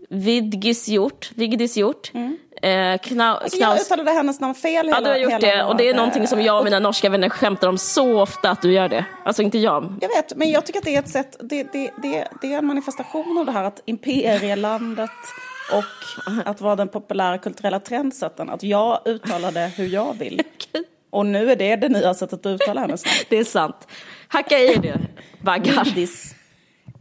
Vidgisgjort, 0.08 1.30
Vigdisgjort, 1.34 2.12
eh, 2.62 2.98
Kna, 2.98 3.36
Alltså 3.36 3.58
jag 3.58 3.68
Knaus... 3.68 3.86
uttalade 3.86 4.10
hennes 4.10 4.40
namn 4.40 4.54
fel 4.54 4.86
hela 4.86 4.90
Ja, 4.90 5.00
du 5.00 5.10
har 5.10 5.16
gjort 5.16 5.40
det 5.40 5.62
och 5.62 5.76
det 5.76 5.88
är 5.88 5.94
någonting 5.94 6.26
som 6.26 6.42
jag 6.42 6.58
och 6.58 6.64
mina 6.64 6.78
norska 6.78 7.10
vänner 7.10 7.28
skämtar 7.28 7.68
om 7.68 7.78
så 7.78 8.20
ofta 8.20 8.50
att 8.50 8.62
du 8.62 8.72
gör 8.72 8.88
det. 8.88 9.04
Alltså 9.24 9.42
inte 9.42 9.58
jag. 9.58 9.94
Jag 10.00 10.08
vet, 10.08 10.36
men 10.36 10.50
jag 10.50 10.66
tycker 10.66 10.78
att 10.78 10.84
det 10.84 10.94
är 10.94 10.98
ett 10.98 11.08
sätt, 11.08 11.36
det, 11.40 11.72
det, 11.72 11.90
det, 12.02 12.28
det 12.42 12.52
är 12.54 12.58
en 12.58 12.66
manifestation 12.66 13.38
av 13.38 13.46
det 13.46 13.52
här 13.52 13.64
att 13.64 13.82
imperielandet 13.84 15.10
och 15.72 16.28
att 16.44 16.60
vara 16.60 16.76
den 16.76 16.88
populära 16.88 17.38
kulturella 17.38 17.80
trendsättaren, 17.80 18.50
att 18.50 18.62
jag 18.62 19.00
uttalade 19.04 19.72
hur 19.76 19.86
jag 19.86 20.18
vill. 20.18 20.42
Och 21.10 21.26
nu 21.26 21.50
är 21.50 21.56
det 21.56 21.76
det 21.76 21.88
nya 21.88 22.14
sättet 22.14 22.46
att 22.46 22.46
uttala 22.46 22.80
hennes 22.80 23.04
namn. 23.04 23.16
Det 23.28 23.38
är 23.38 23.44
sant. 23.44 23.88
Hacka 24.28 24.58
i 24.58 24.76
det, 24.76 25.00
baggar. 25.42 25.84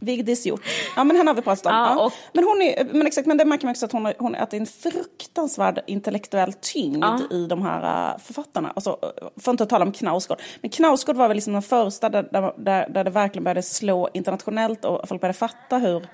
Vigdis. 0.00 0.46
Gjort. 0.46 0.60
Ja 0.96 1.04
men 1.04 1.16
henne 1.16 1.30
har 1.30 1.34
vi 1.34 1.42
pratat 1.42 1.66
om. 1.66 1.72
Ja, 1.72 1.94
Ja, 1.98 2.04
och- 2.04 2.12
Men, 2.32 2.44
hon 2.44 2.62
är, 2.62 2.84
men 2.92 3.06
exakt, 3.06 3.26
men 3.26 3.36
det 3.38 3.44
märker 3.44 3.66
man 3.66 3.70
också 3.70 3.86
att, 3.86 3.92
hon, 3.92 4.12
hon, 4.18 4.34
att 4.34 4.50
det 4.50 4.56
är 4.56 4.60
en 4.60 4.66
fruktansvärd 4.66 5.82
intellektuell 5.86 6.52
tyngd 6.52 7.04
Ja. 7.04 7.20
i 7.36 7.46
de 7.46 7.62
här 7.62 8.12
uh, 8.14 8.18
författarna. 8.20 8.72
Alltså, 8.76 8.90
uh, 8.90 9.28
för 9.40 9.50
inte 9.50 9.62
att 9.64 9.70
tala 9.70 9.84
om 9.84 9.92
Knausgård. 9.92 10.38
Men 10.60 10.70
Knausgård 10.70 11.16
var 11.16 11.28
väl 11.28 11.34
liksom 11.34 11.52
den 11.52 11.62
första 11.62 12.08
där, 12.08 12.28
där, 12.56 12.88
där 12.88 13.04
det 13.04 13.10
verkligen 13.10 13.44
började 13.44 13.62
slå 13.62 14.08
internationellt 14.14 14.84
och 14.84 15.08
folk 15.08 15.20
började 15.20 15.38
fatta 15.38 15.78
hur 15.78 16.06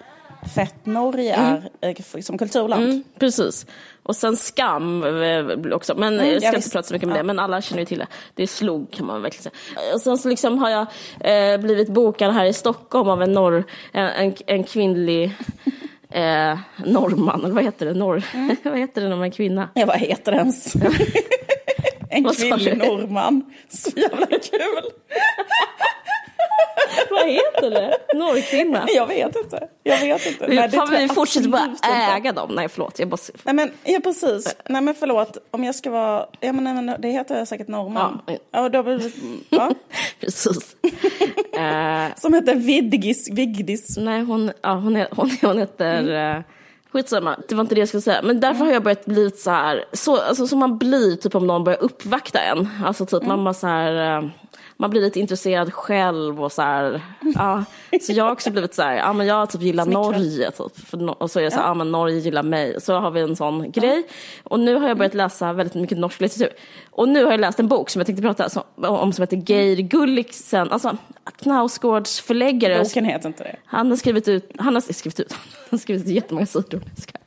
fett 0.54 0.86
Norge 0.86 1.34
är 1.34 1.70
eh, 1.80 2.20
som 2.20 2.38
kulturland. 2.38 2.84
Mm, 2.84 3.04
precis. 3.18 3.66
Och 4.02 4.16
sen 4.16 4.36
Skam 4.36 5.04
eh, 5.22 5.74
också, 5.74 5.94
men 5.94 6.14
Mm, 6.14 6.26
jag 6.32 6.42
ska 6.42 6.50
ja, 6.50 6.56
inte 6.56 6.70
prata 6.70 6.88
så 6.88 6.94
mycket 6.94 7.06
om 7.06 7.10
Ja. 7.10 7.16
det, 7.16 7.22
men 7.22 7.38
alla 7.38 7.60
känner 7.62 7.80
ju 7.82 7.86
till 7.86 7.98
det. 7.98 8.06
Det 8.34 8.46
slog 8.46 8.90
kan 8.90 9.06
man 9.06 9.22
verkligen 9.22 9.42
säga. 9.42 9.94
Och 9.94 10.00
sen 10.00 10.18
så 10.18 10.28
liksom 10.28 10.58
har 10.58 10.70
jag 10.70 10.86
eh, 11.52 11.60
blivit 11.60 11.88
bokad 11.88 12.32
här 12.32 12.44
i 12.44 12.52
Stockholm 12.52 13.08
av 13.08 13.22
en, 13.22 13.32
norr, 13.32 13.64
en, 13.92 14.06
en, 14.06 14.34
en 14.46 14.64
kvinnlig 14.64 15.24
eh, 16.10 16.58
norrman, 16.76 17.44
eller 17.44 17.54
vad 17.54 17.64
heter 17.64 17.86
det? 17.86 17.94
Norr, 17.94 18.22
Mm. 18.34 18.56
vad 18.64 18.78
heter 18.78 19.00
det 19.02 19.08
när 19.08 19.16
man 19.16 19.26
är 19.26 19.30
kvinna? 19.30 19.68
Ja, 19.74 19.86
vad 19.86 19.98
heter 19.98 20.32
det 20.32 20.38
ens? 20.38 20.74
en 22.10 22.24
kvinnlig 22.24 22.78
norrman. 22.78 23.52
Så 23.68 23.90
jävla 23.96 24.26
kul. 24.26 24.90
vad 27.10 27.28
heter 27.28 27.70
det? 27.70 27.96
Norrkvinna? 28.14 28.86
Jag 28.94 29.06
vet 29.06 29.36
inte. 29.36 29.68
Jag 29.82 30.00
vet 30.00 30.26
inte. 30.26 30.46
Vi, 30.46 30.56
Nej, 30.56 30.70
fan, 30.70 30.90
vi 30.90 31.08
fortsätter 31.08 31.48
bara 31.48 31.76
äga 32.16 32.32
dem. 32.32 32.54
Nej 32.54 32.68
förlåt, 32.68 32.98
jag 32.98 33.08
bara... 33.08 33.20
Nej 33.42 33.54
men, 33.54 33.70
ja 33.84 34.00
precis. 34.00 34.56
Nej 34.68 34.82
men 34.82 34.94
förlåt, 34.94 35.38
om 35.50 35.64
jag 35.64 35.74
ska 35.74 35.90
vara, 35.90 36.26
ja 36.40 36.52
men, 36.52 36.64
nej, 36.64 36.74
men 36.74 37.00
det 37.00 37.08
heter 37.08 37.38
jag 37.38 37.48
säkert 37.48 37.68
norrman. 37.68 38.20
Ja. 38.26 38.34
Ja, 38.50 38.68
då, 38.68 39.00
ja. 39.48 39.70
Precis. 40.20 40.76
eh, 41.56 42.16
Som 42.16 42.34
heter 42.34 42.54
Vidgis, 42.54 43.30
Vigdis. 43.30 43.96
Nej, 43.96 44.22
hon, 44.22 44.52
ja, 44.62 44.74
hon, 44.74 44.96
är, 44.96 45.08
hon, 45.10 45.30
hon 45.42 45.58
heter... 45.58 45.98
Mm. 45.98 46.42
skitsamma, 46.92 47.36
det 47.48 47.54
var 47.54 47.60
inte 47.60 47.74
det 47.74 47.78
jag 47.78 47.88
skulle 47.88 48.00
säga. 48.00 48.22
Men 48.22 48.40
därför 48.40 48.64
har 48.64 48.72
jag 48.72 48.82
börjat 48.82 49.06
bli 49.06 49.30
så 49.30 49.50
här, 49.50 49.84
så, 49.92 50.16
alltså, 50.20 50.46
som 50.46 50.58
man 50.58 50.78
blir 50.78 51.16
typ 51.16 51.34
om 51.34 51.46
någon 51.46 51.64
börjar 51.64 51.82
uppvakta 51.82 52.40
en. 52.40 52.68
Alltså 52.84 53.06
typ 53.06 53.22
man 53.22 53.44
bara 53.44 53.54
så 53.54 53.66
här, 53.66 54.18
eh, 54.18 54.28
man 54.84 54.90
blir 54.90 55.00
lite 55.00 55.20
intresserad 55.20 55.72
själv 55.72 56.42
och 56.42 56.52
så 56.52 56.62
här, 56.62 57.02
ja. 57.34 57.64
Så 58.00 58.12
jag 58.12 58.24
har 58.24 58.32
också 58.32 58.50
blivit 58.50 58.74
så 58.74 58.82
här, 58.82 58.96
ja 58.96 59.12
men 59.12 59.26
jag 59.26 59.50
typ 59.50 59.62
gillar 59.62 59.84
Smickrad. 59.84 60.04
Norge 60.04 60.50
typ. 60.50 60.94
Och 61.18 61.30
så 61.30 61.40
är 61.40 61.44
det 61.44 61.50
så 61.50 61.56
här, 61.56 61.66
ja. 61.66 61.74
men 61.74 61.92
Norge 61.92 62.18
gillar 62.18 62.42
mig. 62.42 62.80
Så 62.80 62.94
har 62.94 63.10
vi 63.10 63.20
en 63.20 63.36
sån 63.36 63.72
grej. 63.72 64.06
Och 64.42 64.60
nu 64.60 64.74
har 64.74 64.88
jag 64.88 64.98
börjat 64.98 65.14
läsa 65.14 65.52
väldigt 65.52 65.74
mycket 65.74 65.98
norsk 65.98 66.20
litteratur. 66.20 66.56
Och 66.90 67.08
nu 67.08 67.24
har 67.24 67.30
jag 67.30 67.40
läst 67.40 67.60
en 67.60 67.68
bok 67.68 67.90
som 67.90 68.00
jag 68.00 68.06
tänkte 68.06 68.22
prata 68.22 68.62
om 68.76 69.12
som 69.12 69.22
heter 69.22 69.50
Geir 69.50 69.76
Gulliksen, 69.76 70.72
alltså 70.72 70.96
Knausgårds 71.36 72.20
förläggare. 72.20 72.78
Boken 72.78 73.04
heter 73.04 73.28
inte 73.28 73.44
det. 73.44 73.56
Han 73.64 73.90
har 73.90 73.96
skrivit 73.96 74.28
ut, 74.28 74.52
han 74.58 74.74
har 74.74 74.80
skrivit 74.80 75.20
ut, 75.20 75.32
han 75.50 75.68
har 75.70 75.78
skrivit 75.78 76.02
ut 76.02 76.08
jättemånga 76.08 76.46
sidor. 76.46 76.80
Jag. 76.80 77.20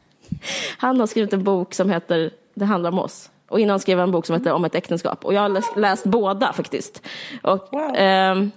Han 0.77 0.99
har 0.99 1.07
skrivit 1.07 1.33
en 1.33 1.43
bok 1.43 1.73
som 1.73 1.89
heter 1.89 2.31
Det 2.53 2.65
handlar 2.65 2.91
om 2.91 2.99
oss. 2.99 3.29
Och 3.49 3.59
innan 3.59 3.79
skrev 3.79 3.97
han 3.99 4.07
en 4.09 4.11
bok 4.11 4.25
som 4.25 4.35
heter 4.35 4.53
Om 4.53 4.65
ett 4.65 4.75
äktenskap. 4.75 5.25
Och 5.25 5.33
jag 5.33 5.41
har 5.41 5.49
läst, 5.49 5.77
läst 5.77 6.03
båda 6.05 6.53
faktiskt. 6.53 7.07
Och, 7.43 7.67
Wow. 7.71 7.91
ehm, 7.95 8.51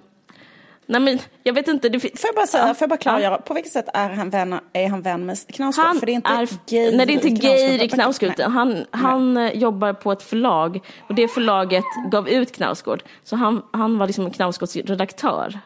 nej 0.87 1.01
men 1.01 1.19
jag 1.43 1.55
vet 1.55 1.69
inte. 1.69 1.89
Det, 1.89 2.01
Får 2.01 2.11
jag 2.23 2.35
bara, 2.35 2.47
säga, 2.47 2.75
får 2.75 2.83
jag 2.83 2.89
bara 2.89 2.97
klargöra, 2.97 3.39
på 3.39 3.55
vilket 3.55 3.73
sätt 3.73 3.89
är 3.95 4.09
han 4.09 4.31
vän, 4.31 4.61
är 4.73 4.89
han 4.89 5.03
vän 5.03 5.27
med 5.27 5.47
Knausgård? 5.47 5.85
han 5.85 5.99
För 5.99 6.07
det 6.07 6.13
är 6.13 6.15
inte 6.15 6.31
är, 6.31 6.49
gay 6.71 6.97
nej, 6.97 7.07
det 7.07 7.13
är 7.13 7.15
inte 7.15 7.29
gay 7.29 7.85
i 7.85 7.89
Knausgård. 7.89 8.41
Han, 8.41 8.85
han 8.91 9.37
eh, 9.37 9.53
jobbar 9.53 9.93
på 9.93 10.13
ett 10.13 10.23
förlag 10.23 10.81
och 11.09 11.15
det 11.15 11.29
förlaget 11.29 11.85
gav 12.11 12.29
ut 12.29 12.53
Knausgård. 12.53 13.03
Så 13.25 13.37
han, 13.37 13.63
han 13.73 13.99
var 13.99 14.07
liksom 14.07 14.31
Knausgårds 14.31 14.77
redaktör. 14.77 15.59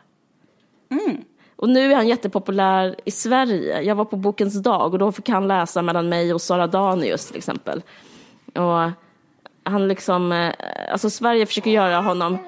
Och 1.56 1.68
nu 1.68 1.92
är 1.92 1.96
han 1.96 2.08
jättepopulär 2.08 2.96
i 3.04 3.10
Sverige. 3.10 3.82
Jag 3.82 3.94
var 3.94 4.04
på 4.04 4.16
Bokens 4.16 4.62
dag 4.62 4.92
och 4.92 4.98
då 4.98 5.12
fick 5.12 5.28
han 5.28 5.48
läsa 5.48 5.82
mellan 5.82 6.08
mig 6.08 6.34
och 6.34 6.42
Sara 6.42 6.66
Danius 6.66 7.26
till 7.26 7.36
exempel. 7.36 7.82
Och 8.54 8.90
han 9.64 9.88
liksom, 9.88 10.32
eh, 10.32 10.52
alltså 10.92 11.10
Sverige 11.10 11.46
försöker 11.46 11.70
göra 11.70 12.00
honom 12.00 12.38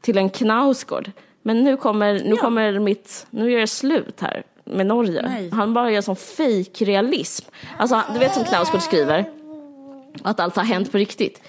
till 0.00 0.18
en 0.18 0.30
Knausgård. 0.30 1.10
Men 1.42 1.64
nu 1.64 1.76
kommer, 1.76 2.14
nu 2.24 2.36
kommer 2.36 2.78
mitt, 2.78 3.26
nu 3.30 3.52
gör 3.52 3.60
det 3.60 3.66
slut 3.66 4.20
här 4.20 4.42
med 4.64 4.86
Norge. 4.86 5.22
Nej. 5.22 5.50
Han 5.52 5.74
bara 5.74 5.90
gör 5.90 6.00
sån 6.00 6.16
fake-realism. 6.16 7.44
Alltså 7.76 8.02
du 8.12 8.18
vet 8.18 8.34
som 8.34 8.44
Knausgård 8.44 8.82
skriver, 8.82 9.24
att 10.22 10.40
allt 10.40 10.56
har 10.56 10.64
hänt 10.64 10.92
på 10.92 10.98
riktigt. 10.98 11.42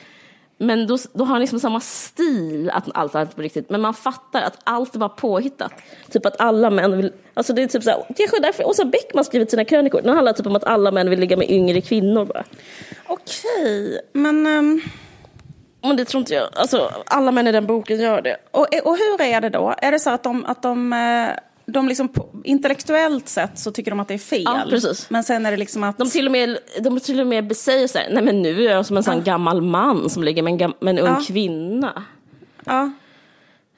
Men 0.57 0.87
då, 0.87 0.97
då 1.13 1.23
har 1.23 1.31
han 1.31 1.41
liksom 1.41 1.59
samma 1.59 1.79
stil 1.79 2.69
att 2.73 2.83
allt 2.93 3.13
hänt 3.13 3.35
på 3.35 3.41
riktigt. 3.41 3.69
Men 3.69 3.81
man 3.81 3.93
fattar 3.93 4.41
att 4.41 4.57
allt 4.63 4.95
är 4.95 4.99
bara 4.99 5.09
påhittat. 5.09 5.71
Typ 6.11 6.25
att 6.25 6.41
alla 6.41 6.69
män 6.69 6.97
vill... 6.97 7.13
Alltså 7.33 7.53
det 7.53 7.63
är 7.63 7.67
typ 7.67 7.83
såhär, 7.83 8.03
det 8.09 8.23
är 8.23 8.41
därför 8.41 8.67
Åsa 8.67 8.85
Bäckman 8.85 9.25
skrivit 9.25 9.51
sina 9.51 9.65
krönikor. 9.65 10.01
Den 10.01 10.15
handlar 10.15 10.33
typ 10.33 10.47
om 10.47 10.55
att 10.55 10.63
alla 10.63 10.91
män 10.91 11.09
vill 11.09 11.19
ligga 11.19 11.37
med 11.37 11.49
yngre 11.51 11.81
kvinnor 11.81 12.25
bara. 12.25 12.43
Okej, 13.07 14.01
men... 14.13 14.47
ehm, 14.47 14.81
Men 15.81 15.97
det 15.97 16.05
tror 16.05 16.19
inte 16.19 16.33
jag. 16.33 16.47
Alltså 16.53 16.91
alla 17.05 17.31
män 17.31 17.47
i 17.47 17.51
den 17.51 17.65
boken 17.65 17.99
gör 17.99 18.21
det. 18.21 18.37
och, 18.51 18.67
och 18.83 18.97
hur 18.97 19.21
är 19.21 19.41
det 19.41 19.49
då? 19.49 19.75
Är 19.77 19.91
det 19.91 19.99
så 19.99 20.09
att 20.09 20.23
de, 20.23 20.45
att 20.45 20.61
de, 20.61 20.93
eh, 20.93 21.29
de 21.65 21.87
liksom 21.87 22.07
på, 22.09 22.29
intellektuellt 22.43 23.27
sett 23.29 23.59
så 23.59 23.71
tycker 23.71 23.91
de 23.91 23.99
att 23.99 24.07
det 24.07 24.13
är 24.13 24.17
fel? 24.17 24.41
Ja, 24.45 24.63
precis. 24.69 25.09
Men 25.09 25.23
sen 25.23 25.45
är 25.45 25.51
det 25.51 25.57
liksom 25.57 25.83
att... 25.83 25.97
De 25.97 26.09
till 26.09 26.25
och 26.25 26.31
med, 26.31 26.57
de 26.81 26.99
till 26.99 27.19
och 27.19 27.27
med 27.27 27.57
säger 27.57 27.87
så 27.87 27.97
här, 27.97 28.09
nej 28.11 28.23
men 28.23 28.41
nu 28.41 28.65
är 28.67 28.71
jag 28.71 28.85
som 28.85 28.97
en 28.97 29.03
sån 29.03 29.23
gammal 29.23 29.61
man 29.61 30.09
som 30.09 30.23
ligger 30.23 30.43
med 30.43 30.51
en, 30.51 30.57
gam, 30.57 30.73
med 30.79 30.99
en 30.99 31.05
ung 31.05 31.13
Ja. 31.19 31.21
kvinna. 31.27 32.03
Ja, 32.65 32.91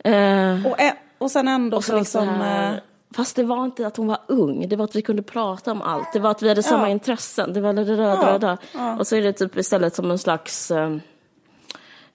Eh, 0.03 0.65
och, 0.67 0.75
och 1.17 1.31
sen 1.31 1.47
ändå 1.47 1.77
och 1.77 1.83
så 1.83 1.91
så 1.91 1.97
liksom... 1.99 2.25
så 2.25 2.31
här, 2.31 2.73
eh, 2.73 2.79
Fast 3.15 3.35
det 3.35 3.43
var 3.43 3.65
inte 3.65 3.87
att 3.87 3.97
hon 3.97 4.07
var 4.07 4.17
ung, 4.27 4.69
det 4.69 4.75
var 4.75 4.85
att 4.85 4.95
vi 4.95 5.01
kunde 5.01 5.21
prata 5.23 5.71
om 5.71 5.81
allt. 5.81 6.13
Det 6.13 6.19
var 6.19 6.31
att 6.31 6.41
vi 6.43 6.49
hade 6.49 6.63
samma 6.63 6.83
Ja. 6.87 6.89
intressen. 6.89 7.53
Det 7.53 7.61
var 7.61 7.73
det 7.73 7.83
röda, 7.83 8.03
Ja, 8.03 8.33
röda. 8.33 8.57
ja. 8.73 8.97
Och 8.99 9.07
så 9.07 9.15
är 9.15 9.21
det 9.21 9.33
typ 9.33 9.57
istället 9.57 9.95
som 9.95 10.11
en 10.11 10.17
slags... 10.17 10.71
Eh, 10.71 10.97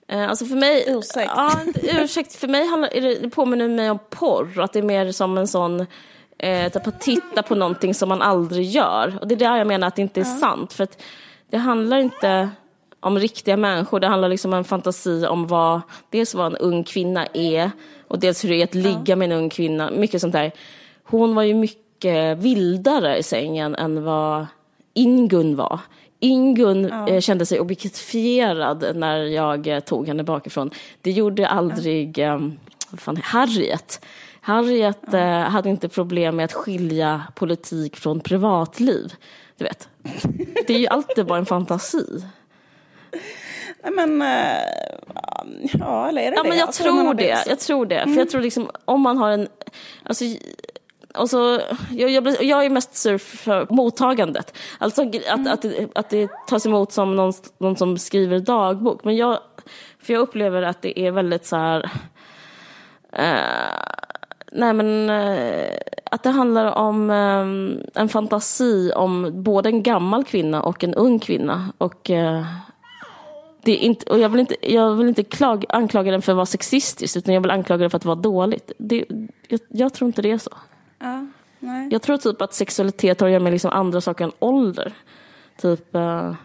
alltså 0.07 0.45
för 0.45 0.55
mig... 0.55 0.85
Ursäkt. 0.87 1.31
Ja, 1.35 1.51
ursäkt. 1.81 2.35
För 2.35 2.47
mig 2.47 2.67
handlar, 2.67 2.89
det, 2.89 3.29
påminner 3.29 3.67
mig 3.67 3.91
om 3.91 3.99
porr. 4.09 4.59
Att 4.59 4.73
det 4.73 4.79
är 4.79 4.83
mer 4.83 5.11
som 5.11 5.37
en 5.37 5.47
sån... 5.47 5.85
Eh, 6.37 6.71
typ 6.71 6.87
att 6.87 7.01
titta 7.01 7.43
på 7.43 7.55
någonting 7.55 7.93
som 7.93 8.09
man 8.09 8.21
aldrig 8.21 8.65
gör. 8.65 9.17
Och 9.21 9.27
det 9.27 9.35
är 9.35 9.39
där 9.39 9.57
jag 9.57 9.67
menar 9.67 9.87
att 9.87 9.95
det 9.95 10.01
inte 10.01 10.19
är 10.19 10.39
sant. 10.39 10.73
För 10.73 10.83
att 10.83 11.01
det 11.49 11.57
handlar 11.57 11.97
inte 11.97 12.49
om 12.99 13.19
riktiga 13.19 13.57
människor. 13.57 13.99
Det 13.99 14.07
handlar 14.07 14.29
liksom 14.29 14.53
om 14.53 14.57
en 14.57 14.63
fantasi 14.63 15.25
om 15.25 15.47
vad, 15.47 15.81
dels 16.09 16.35
vad 16.35 16.45
en 16.45 16.57
ung 16.57 16.83
kvinna 16.83 17.25
är 17.33 17.71
och 18.07 18.19
dels 18.19 18.43
hur 18.43 18.49
det 18.49 18.55
är 18.55 18.63
att 18.63 18.75
ligga 18.75 19.15
med 19.15 19.31
en 19.31 19.37
ung 19.37 19.49
kvinna. 19.49 19.91
Mycket 19.91 20.21
sånt 20.21 20.33
där. 20.33 20.51
Hon 21.03 21.35
var 21.35 21.43
ju 21.43 21.53
mycket 21.53 22.37
vildare 22.37 23.17
i 23.17 23.23
sängen 23.23 23.75
än 23.75 24.03
vad 24.03 24.45
Ingun 24.93 25.55
var. 25.55 25.79
Ingun 26.23 26.91
eh, 27.07 27.19
kände 27.19 27.45
sig 27.45 27.59
objektifierad 27.59 28.95
när 28.95 29.17
jag 29.17 29.67
eh, 29.67 29.79
tog 29.79 30.07
henne 30.07 30.23
bakifrån. 30.23 30.71
Det 31.01 31.11
gjorde 31.11 31.47
aldrig 31.47 32.19
eh, 32.19 32.39
vad 32.89 32.99
fan, 32.99 33.17
Harriet. 33.23 34.05
Harriet 34.41 35.13
eh, 35.13 35.21
hade 35.39 35.69
inte 35.69 35.89
problem 35.89 36.35
med 36.35 36.45
att 36.45 36.53
skilja 36.53 37.23
politik 37.35 37.95
från 37.95 38.19
privatliv. 38.19 39.13
Du 39.57 39.63
vet. 39.65 39.89
Det 40.67 40.73
är 40.75 40.79
ju 40.79 40.87
alltid 40.87 41.25
bara 41.25 41.37
en 41.39 41.45
fantasi. 41.45 42.23
Nej 43.83 43.91
men... 44.07 44.21
eh, 44.21 44.57
ja, 45.79 46.09
eller 46.09 46.21
är 46.21 46.31
det 46.31 46.37
Ja, 46.37 46.43
det? 46.43 46.49
men 46.49 46.57
jag 46.57 46.67
Alltså, 46.67 46.83
tror 46.83 46.93
menar, 46.95 47.13
det. 47.13 47.43
Jag 47.47 47.59
tror 47.59 47.85
det. 47.85 48.03
För 48.03 48.15
jag 48.17 48.29
tror 48.29 48.41
liksom, 48.41 48.69
om 48.85 49.01
man 49.01 49.17
har 49.17 49.31
en... 49.31 49.47
Alltså, 50.03 50.25
och 51.17 51.29
så, 51.29 51.61
jag, 51.91 52.09
jag, 52.09 52.23
blir, 52.23 52.43
jag 52.43 52.65
är 52.65 52.69
mest 52.69 52.95
sur 52.95 53.17
för 53.17 53.67
mottagandet. 53.69 54.57
Alltså 54.77 55.01
att, 55.29 55.47
att, 55.47 55.61
det, 55.61 55.89
att 55.95 56.09
det 56.09 56.29
tas 56.47 56.65
emot 56.65 56.91
som 56.91 57.15
någon, 57.15 57.33
någon 57.57 57.77
som 57.77 57.97
skriver 57.97 58.39
dagbok. 58.39 59.03
Men 59.03 59.15
jag, 59.15 59.39
för 59.99 60.13
jag 60.13 60.21
upplever 60.21 60.61
att 60.61 60.81
det 60.81 60.99
är 60.99 61.11
väldigt 61.11 61.45
så 61.45 61.55
här... 61.55 61.89
eh, 63.11 63.83
nej 64.51 64.73
men, 64.73 65.09
eh, 65.09 65.77
att 66.11 66.23
det 66.23 66.29
handlar 66.29 66.71
om 66.71 67.09
eh, 67.09 68.01
en 68.01 68.09
fantasi 68.09 68.91
om 68.95 69.43
både 69.43 69.69
en 69.69 69.83
gammal 69.83 70.23
kvinna 70.23 70.63
och 70.63 70.83
en 70.83 70.93
ung 70.93 71.19
kvinna. 71.19 71.73
Och... 71.77 72.09
eh, 72.09 72.45
det 73.65 73.71
är 73.71 73.77
inte, 73.77 74.11
och 74.11 74.19
jag 74.19 74.29
vill 74.29 74.39
inte, 74.39 74.73
jag 74.73 74.95
vill 74.95 75.07
inte 75.07 75.23
klag, 75.23 75.65
anklaga 75.69 76.11
den 76.11 76.21
för 76.21 76.31
att 76.31 76.35
vara 76.35 76.45
sexistisk 76.45 77.17
utan 77.17 77.33
jag 77.33 77.41
vill 77.41 77.51
anklaga 77.51 77.81
den 77.81 77.89
för 77.89 77.97
att 77.97 78.05
vara 78.05 78.15
dåligt. 78.15 78.71
Det, 78.77 79.05
jag, 79.47 79.59
jag 79.69 79.93
tror 79.93 80.07
inte 80.07 80.21
det 80.21 80.31
är 80.31 80.37
så. 80.37 80.51
Ja, 81.03 81.25
nej. 81.59 81.87
Jag 81.91 82.01
tror 82.01 82.17
typ 82.17 82.41
att 82.41 82.53
sexualitet 82.53 83.19
har 83.19 83.27
att 83.27 83.31
göra 83.31 83.43
med 83.43 83.51
liksom 83.51 83.71
andra 83.71 84.01
saker 84.01 84.25
än 84.25 84.31
ålder. 84.39 84.93
Typ, 85.61 85.95
eh, 85.95 86.35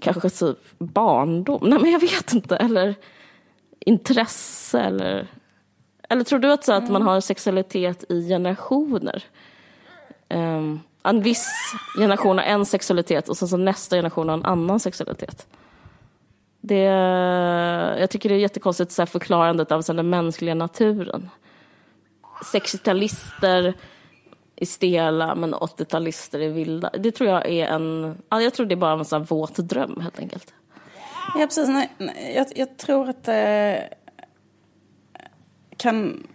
kanske 0.00 0.30
typ 0.30 0.58
barndom. 0.78 1.60
Nej 1.62 1.78
men 1.78 1.90
jag 1.90 2.00
vet 2.00 2.32
inte. 2.32 2.56
Eller 2.56 2.94
intresse 3.80 4.80
eller... 4.80 5.28
Eller 6.08 6.24
tror 6.24 6.38
du 6.38 6.52
att, 6.52 6.64
så 6.64 6.72
att 6.72 6.90
man 6.90 7.02
har 7.02 7.20
sexualitet 7.20 8.04
i 8.08 8.28
generationer? 8.28 9.24
Um, 10.28 10.80
en 11.02 11.22
viss 11.22 11.48
generation 11.98 12.38
har 12.38 12.44
en 12.44 12.66
sexualitet 12.66 13.28
och 13.28 13.36
sen 13.36 13.48
så 13.48 13.56
nästa 13.56 13.96
generation 13.96 14.28
har 14.28 14.36
en 14.36 14.44
annan 14.44 14.80
sexualitet. 14.80 15.46
Det, 16.60 16.82
jag 18.00 18.10
tycker 18.10 18.28
det 18.28 18.34
är 18.34 18.38
jättekonstigt 18.38 18.92
så 18.92 19.02
här 19.02 19.06
förklarandet 19.06 19.72
av 19.72 19.82
så 19.82 19.92
den 19.92 20.10
mänskliga 20.10 20.54
naturen. 20.54 21.30
60-talister 22.44 23.74
är 24.56 24.66
stela 24.66 25.34
men 25.34 25.54
80-talister 25.54 26.38
är 26.38 26.48
vilda. 26.48 26.90
Det 26.98 27.10
tror 27.12 27.30
jag 27.30 27.48
är 27.48 27.66
en... 27.66 28.16
Ja, 28.28 28.40
jag 28.40 28.54
tror 28.54 28.66
det 28.66 28.74
är 28.74 28.76
bara 28.76 28.92
en 28.92 29.04
sån 29.04 29.20
här 29.20 29.26
våt 29.26 29.56
dröm 29.56 30.00
helt 30.00 30.18
enkelt. 30.18 30.54
Ja, 31.34 31.46
precis. 31.46 31.68
Nej, 31.68 31.90
nej, 31.98 32.32
jag, 32.36 32.46
jag 32.54 32.76
tror 32.76 33.08
att 33.08 33.24
det 33.24 33.88
kan, 35.76 36.26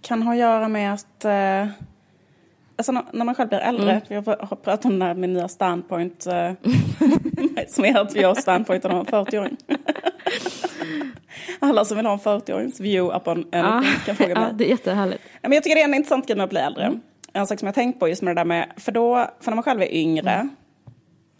kan 0.00 0.22
ha 0.22 0.32
att 0.32 0.38
göra 0.38 0.68
med 0.68 0.94
att... 0.94 1.24
Eh, 1.24 1.66
alltså 2.76 2.92
när, 2.92 3.04
när 3.12 3.24
man 3.24 3.34
själv 3.34 3.48
blir 3.48 3.58
äldre, 3.58 3.90
Mm. 3.90 4.02
jag 4.08 4.22
har 4.22 4.56
pratat 4.56 4.84
om 4.84 4.98
det 4.98 5.04
här 5.04 5.14
med 5.14 5.30
nya 5.30 5.48
standpoint, 5.48 6.26
eh, 6.26 6.52
som 7.68 7.84
är 7.84 7.98
att 8.00 8.16
vi 8.16 8.22
har 8.22 8.34
standpoint 8.34 8.84
om 8.84 8.90
en 8.90 9.06
40-åring. 9.06 9.56
Alla 11.60 11.84
som 11.84 11.96
vill 11.96 12.06
ha 12.06 12.12
en 12.12 12.18
40-årings 12.18 12.80
view 12.82 13.16
upon 13.16 13.44
anything 13.52 13.92
kan 14.06 14.16
fråga 14.16 14.34
mig. 14.34 14.44
ja, 14.48 14.52
det 14.52 14.64
är 14.64 14.68
jättehärligt. 14.68 15.22
Ja, 15.32 15.38
Men 15.48 15.52
jag 15.52 15.62
tycker 15.62 15.76
det 15.76 15.80
är 15.82 15.84
en 15.88 15.94
intressant 15.94 16.26
grej 16.26 16.36
med 16.36 16.44
att 16.44 16.50
bli 16.50 16.60
äldre. 16.60 16.98
En 17.32 17.46
sak 17.46 17.58
som 17.58 17.66
jag 17.66 17.74
tänkt 17.74 18.00
på 18.00 18.08
just 18.08 18.22
med 18.22 18.36
det 18.36 18.40
där 18.40 18.44
med, 18.44 18.72
för 18.76 18.92
då, 18.92 19.26
för 19.40 19.50
när 19.50 19.54
man 19.56 19.62
själv 19.62 19.82
är 19.82 19.94
yngre, 19.94 20.48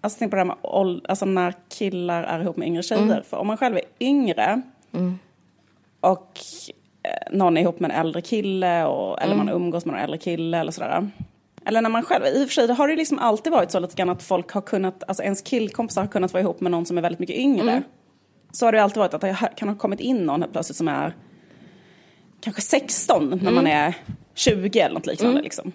alltså 0.01 0.19
tänk 0.19 0.31
på 0.31 0.37
det 0.37 0.41
där 0.41 0.47
med 0.47 0.57
ål- 0.63 1.05
alltså 1.09 1.25
när 1.25 1.55
killar 1.69 2.23
är 2.23 2.41
ihop 2.41 2.57
med 2.57 2.69
yngre 2.69 2.83
tjejer. 2.83 3.23
För 3.31 3.37
om 3.37 3.47
man 3.47 3.57
själv 3.57 3.77
är 3.77 3.83
yngre 4.01 4.63
och 6.01 6.39
eh, 7.03 7.37
någon 7.37 7.57
är 7.57 7.61
ihop 7.61 7.81
med 7.81 7.91
en 7.91 7.97
äldre 7.97 8.21
kille 8.23 8.85
och, 8.85 9.23
eller 9.23 9.35
man 9.37 9.49
umgås 9.49 9.85
med 9.87 9.95
en 9.95 10.01
äldre 10.01 10.19
kille 10.19 10.59
eller 10.59 10.73
sådär. 10.73 11.11
Eller 11.67 11.83
när 11.83 11.91
man 11.91 12.03
själv, 12.03 12.25
i 12.27 12.45
och 12.45 12.49
för 12.49 12.55
sig 12.55 12.73
har 12.75 12.89
det 12.89 12.97
liksom 12.97 13.19
alltid 13.19 13.53
varit 13.53 13.71
så 13.71 13.79
lite 13.81 13.95
grann 13.97 14.09
att 14.11 14.23
folk 14.23 14.51
har 14.53 14.61
kunnat, 14.61 15.03
alltså 15.09 15.23
ens 15.23 15.43
killkompisar 15.43 16.01
har 16.03 16.09
kunnat 16.09 16.33
vara 16.33 16.41
ihop 16.41 16.61
med 16.61 16.71
någon 16.73 16.87
som 16.87 16.99
är 16.99 17.03
väldigt 17.03 17.19
mycket 17.21 17.37
yngre. 17.37 17.83
Så 18.53 18.67
har 18.67 18.73
det 18.73 18.83
alltid 18.83 18.99
varit 18.99 19.15
att 19.15 19.21
det 19.21 19.37
kan 19.57 19.69
ha 19.69 19.77
kommit 19.77 20.01
in 20.01 20.27
någon 20.27 20.45
plötsligt 20.53 20.77
som 20.77 20.89
är 20.89 21.15
kanske 22.41 22.63
16 22.63 23.41
när 23.43 23.51
man 23.53 23.67
är 23.67 23.95
20 24.35 24.81
eller 24.81 24.95
något 24.95 25.07
liknande. 25.07 25.43
Liksom. 25.43 25.73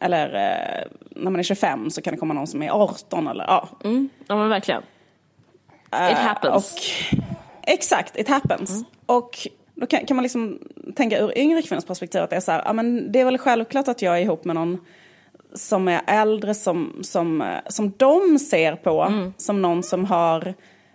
Eller 0.00 0.26
eh, 0.34 0.84
när 1.10 1.30
man 1.30 1.38
är 1.38 1.42
25 1.42 1.90
så 1.90 2.02
kan 2.02 2.14
det 2.14 2.20
komma 2.20 2.34
någon 2.34 2.46
som 2.46 2.62
är 2.62 2.70
18 2.70 3.28
eller 3.28 3.44
ja. 3.44 3.68
Mm. 3.84 4.08
Ja 4.26 4.36
men 4.36 4.48
verkligen. 4.48 4.82
Eh, 5.92 6.10
It 6.10 6.18
happens. 6.18 6.54
Och, 6.74 6.80
exakt, 7.62 8.16
it 8.18 8.28
happens. 8.28 8.84
Och 9.06 9.48
då 9.74 9.86
kan, 9.86 10.06
kan 10.06 10.16
man 10.16 10.22
liksom 10.22 10.58
tänka 10.96 11.18
ur 11.18 11.38
yngre 11.38 11.62
kvinnors 11.62 11.84
perspektiv 11.84 12.22
att 12.22 12.30
det 12.30 12.36
är 12.36 12.40
så 12.40 12.52
här, 12.52 12.62
ja 12.64 12.72
men 12.72 13.12
det 13.12 13.20
är 13.20 13.24
väl 13.24 13.38
självklart 13.38 13.88
att 13.88 14.02
jag 14.02 14.18
är 14.18 14.22
ihop 14.22 14.44
med 14.44 14.54
någon 14.54 14.78
som 15.54 15.88
är 15.88 16.00
äldre 16.06 16.54
som, 16.54 16.98
som, 17.02 17.42
eh, 17.42 17.58
som 17.68 17.92
de 17.96 18.38
ser 18.38 18.76
på 18.76 19.02
Mm. 19.02 19.32
som 19.36 19.62
någon 19.62 19.82
som 19.82 20.04
har 20.04 20.54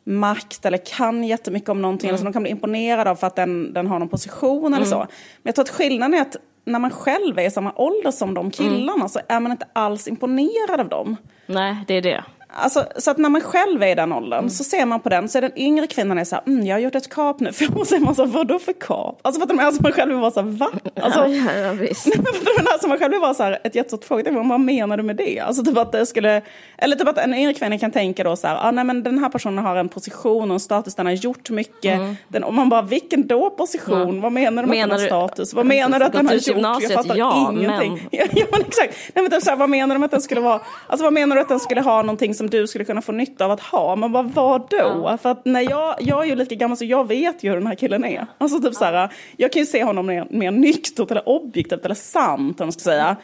makt 0.09 0.65
eller 0.65 0.77
kan 0.85 1.23
jättemycket 1.23 1.69
om 1.69 1.81
någonting 1.81 2.07
eller 2.07 2.17
som 2.17 2.25
de 2.25 2.33
kan 2.33 2.43
bli 2.43 2.51
imponerade 2.51 3.09
av 3.09 3.15
för 3.15 3.27
att 3.27 3.35
den, 3.35 3.73
den 3.73 3.87
har 3.87 3.99
någon 3.99 4.09
position 4.09 4.73
eller 4.73 4.85
så. 4.85 4.97
Men 4.97 5.07
jag 5.43 5.55
tror 5.55 5.63
att 5.63 5.69
skillnaden 5.69 6.13
är 6.13 6.21
att 6.21 6.35
när 6.65 6.79
man 6.79 6.91
själv 6.91 7.39
är 7.39 7.43
i 7.43 7.51
samma 7.51 7.73
ålder 7.75 8.11
som 8.11 8.33
de 8.33 8.51
killarna 8.51 9.09
så 9.09 9.19
är 9.27 9.39
man 9.39 9.51
inte 9.51 9.67
alls 9.73 10.07
imponerad 10.07 10.79
av 10.79 10.89
dem. 10.89 11.15
Nej, 11.45 11.75
det 11.87 11.93
är 11.93 12.01
det. 12.01 12.23
Alltså, 12.53 12.85
så 12.97 13.11
att 13.11 13.17
när 13.17 13.29
man 13.29 13.41
själv 13.41 13.83
är 13.83 13.87
i 13.87 13.95
den 13.95 14.13
åldern 14.13 14.49
så 14.49 14.63
ser 14.63 14.85
man 14.85 14.99
på 14.99 15.09
den 15.09 15.29
så 15.29 15.37
är 15.37 15.41
den 15.41 15.57
yngre 15.59 15.87
kvinnan 15.87 16.17
är 16.17 16.23
så 16.23 16.35
här, 16.35 16.43
mm, 16.47 16.65
jag 16.65 16.75
har 16.75 16.79
gjort 16.79 16.95
ett 16.95 17.09
kap 17.09 17.39
nu. 17.39 17.51
För 17.53 17.85
så 17.85 17.95
är 17.95 17.99
man 17.99 18.15
så 18.15 18.25
här, 18.25 18.31
vadå 18.31 18.59
för 18.59 18.73
kap? 18.73 19.19
Alltså 19.21 19.41
för 19.47 19.53
att 19.53 19.59
alltså, 19.65 19.83
man 19.83 19.91
själv 19.91 20.11
vill 20.11 20.19
vara 20.21 20.31
så 20.31 20.41
här, 20.41 20.47
va? 20.47 20.69
Alltså, 21.01 21.19
ja, 21.27 21.51
ja, 21.53 21.59
ja, 21.59 21.71
visst. 21.73 22.07
alltså 22.73 22.87
man 22.87 22.97
själv 22.97 23.11
vill 23.11 23.21
vara 23.21 23.33
så 23.33 23.43
här, 23.43 23.59
ett 23.63 23.75
jättestort 23.75 24.03
frågetecken, 24.05 24.49
vad 24.49 24.59
menar 24.59 24.97
du 24.97 25.03
med 25.03 25.15
det? 25.15 25.39
Alltså 25.39 25.63
typ 25.63 25.77
att 25.77 25.91
det 25.91 26.05
skulle, 26.05 26.41
eller 26.77 26.95
typ 26.95 27.07
att 27.07 27.17
en 27.17 27.33
yngre 27.33 27.53
kvinna 27.53 27.77
kan 27.77 27.91
tänka 27.91 28.23
då 28.23 28.35
så 28.35 28.47
här, 28.47 28.57
ah, 28.67 28.71
nej 28.71 28.83
men 28.83 29.03
den 29.03 29.19
här 29.19 29.29
personen 29.29 29.65
har 29.65 29.75
en 29.75 29.89
position 29.89 30.51
och 30.51 30.55
en 30.55 30.59
status, 30.59 30.95
den 30.95 31.05
har 31.05 31.13
gjort 31.13 31.49
mycket. 31.49 31.99
Den, 32.27 32.43
och 32.43 32.53
man 32.53 32.69
bara, 32.69 32.81
vilken 32.81 33.27
då 33.27 33.49
position? 33.49 34.15
Ja. 34.15 34.21
Vad 34.21 34.31
menar 34.31 34.63
du 34.63 34.69
med 34.69 34.77
Menar 34.77 34.97
den 34.97 35.05
status? 35.07 35.53
Vad 35.53 35.65
menar 35.65 35.99
du 35.99 36.05
att 36.05 36.13
den 36.13 36.27
har 36.27 36.33
ut 36.35 36.47
gjort? 36.47 36.55
gymnasiet? 36.55 36.91
Jag 36.91 37.01
fattar 37.03 37.15
Ja, 37.17 37.51
ingenting. 37.53 37.91
men- 37.93 37.99
Ja, 38.11 38.25
ja 38.31 38.45
men 38.51 38.61
exakt. 38.61 38.95
Nej, 39.13 39.23
men 39.23 39.31
typ 39.31 39.43
så 39.43 39.49
här, 39.49 39.57
vad 39.57 39.69
menar 39.69 39.95
du 39.95 39.99
med 39.99 40.05
att 40.05 40.11
den 40.11 40.21
skulle 40.21 40.41
vara, 40.41 40.59
alltså 40.87 41.03
vad 41.03 41.13
menar 41.13 41.35
du 41.35 41.41
att 41.41 41.49
den 41.49 41.59
skulle 41.59 41.81
ha 41.81 42.01
någonting 42.01 42.33
som 42.39 42.49
du 42.49 42.67
skulle 42.67 42.85
kunna 42.85 43.01
få 43.01 43.11
nytta 43.11 43.45
av 43.45 43.51
att 43.51 43.59
ha? 43.59 43.95
Man 43.95 44.11
bara, 44.11 44.23
vad 44.23 44.69
då? 44.69 45.17
För 45.21 45.29
att 45.29 45.45
när 45.45 45.61
jag, 45.61 45.95
jag 45.99 46.23
är 46.23 46.29
ju 46.29 46.35
lika 46.35 46.55
gammal 46.55 46.77
så 46.77 46.85
jag 46.85 47.07
vet 47.07 47.43
ju 47.43 47.49
hur 47.49 47.57
den 47.57 47.67
här 47.67 47.75
killen 47.75 48.05
är. 48.05 48.25
Alltså 48.37 48.59
typ 48.61 48.73
så 48.73 48.85
här, 48.85 49.13
jag 49.37 49.51
kan 49.51 49.59
ju 49.59 49.65
se 49.65 49.83
honom 49.83 50.05
mer, 50.05 50.27
mer 50.29 50.51
nyktert 50.51 51.11
eller 51.11 51.29
objektivt 51.29 51.85
eller 51.85 51.95
sant 51.95 52.61
om 52.61 52.65
man 52.65 52.71
ska 52.71 52.81
säga. 52.81 53.15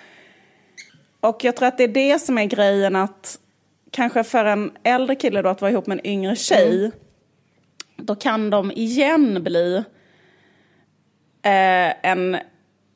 Och 1.19 1.43
jag 1.43 1.55
tror 1.55 1.67
att 1.67 1.77
det 1.77 1.83
är 1.83 1.87
det 1.87 2.19
som 2.19 2.37
är 2.37 2.45
grejen 2.45 2.95
att 2.95 3.39
kanske 3.91 4.23
för 4.23 4.45
en 4.45 4.71
äldre 4.83 5.15
kille 5.15 5.41
då 5.41 5.49
att 5.49 5.61
vara 5.61 5.71
ihop 5.71 5.87
med 5.87 5.99
en 5.99 6.07
yngre 6.07 6.35
tjej, 6.35 6.91
då 7.97 8.15
kan 8.15 8.49
de 8.49 8.71
igen 8.71 9.43
bli 9.43 9.75
eh, 11.41 12.09
en, 12.11 12.37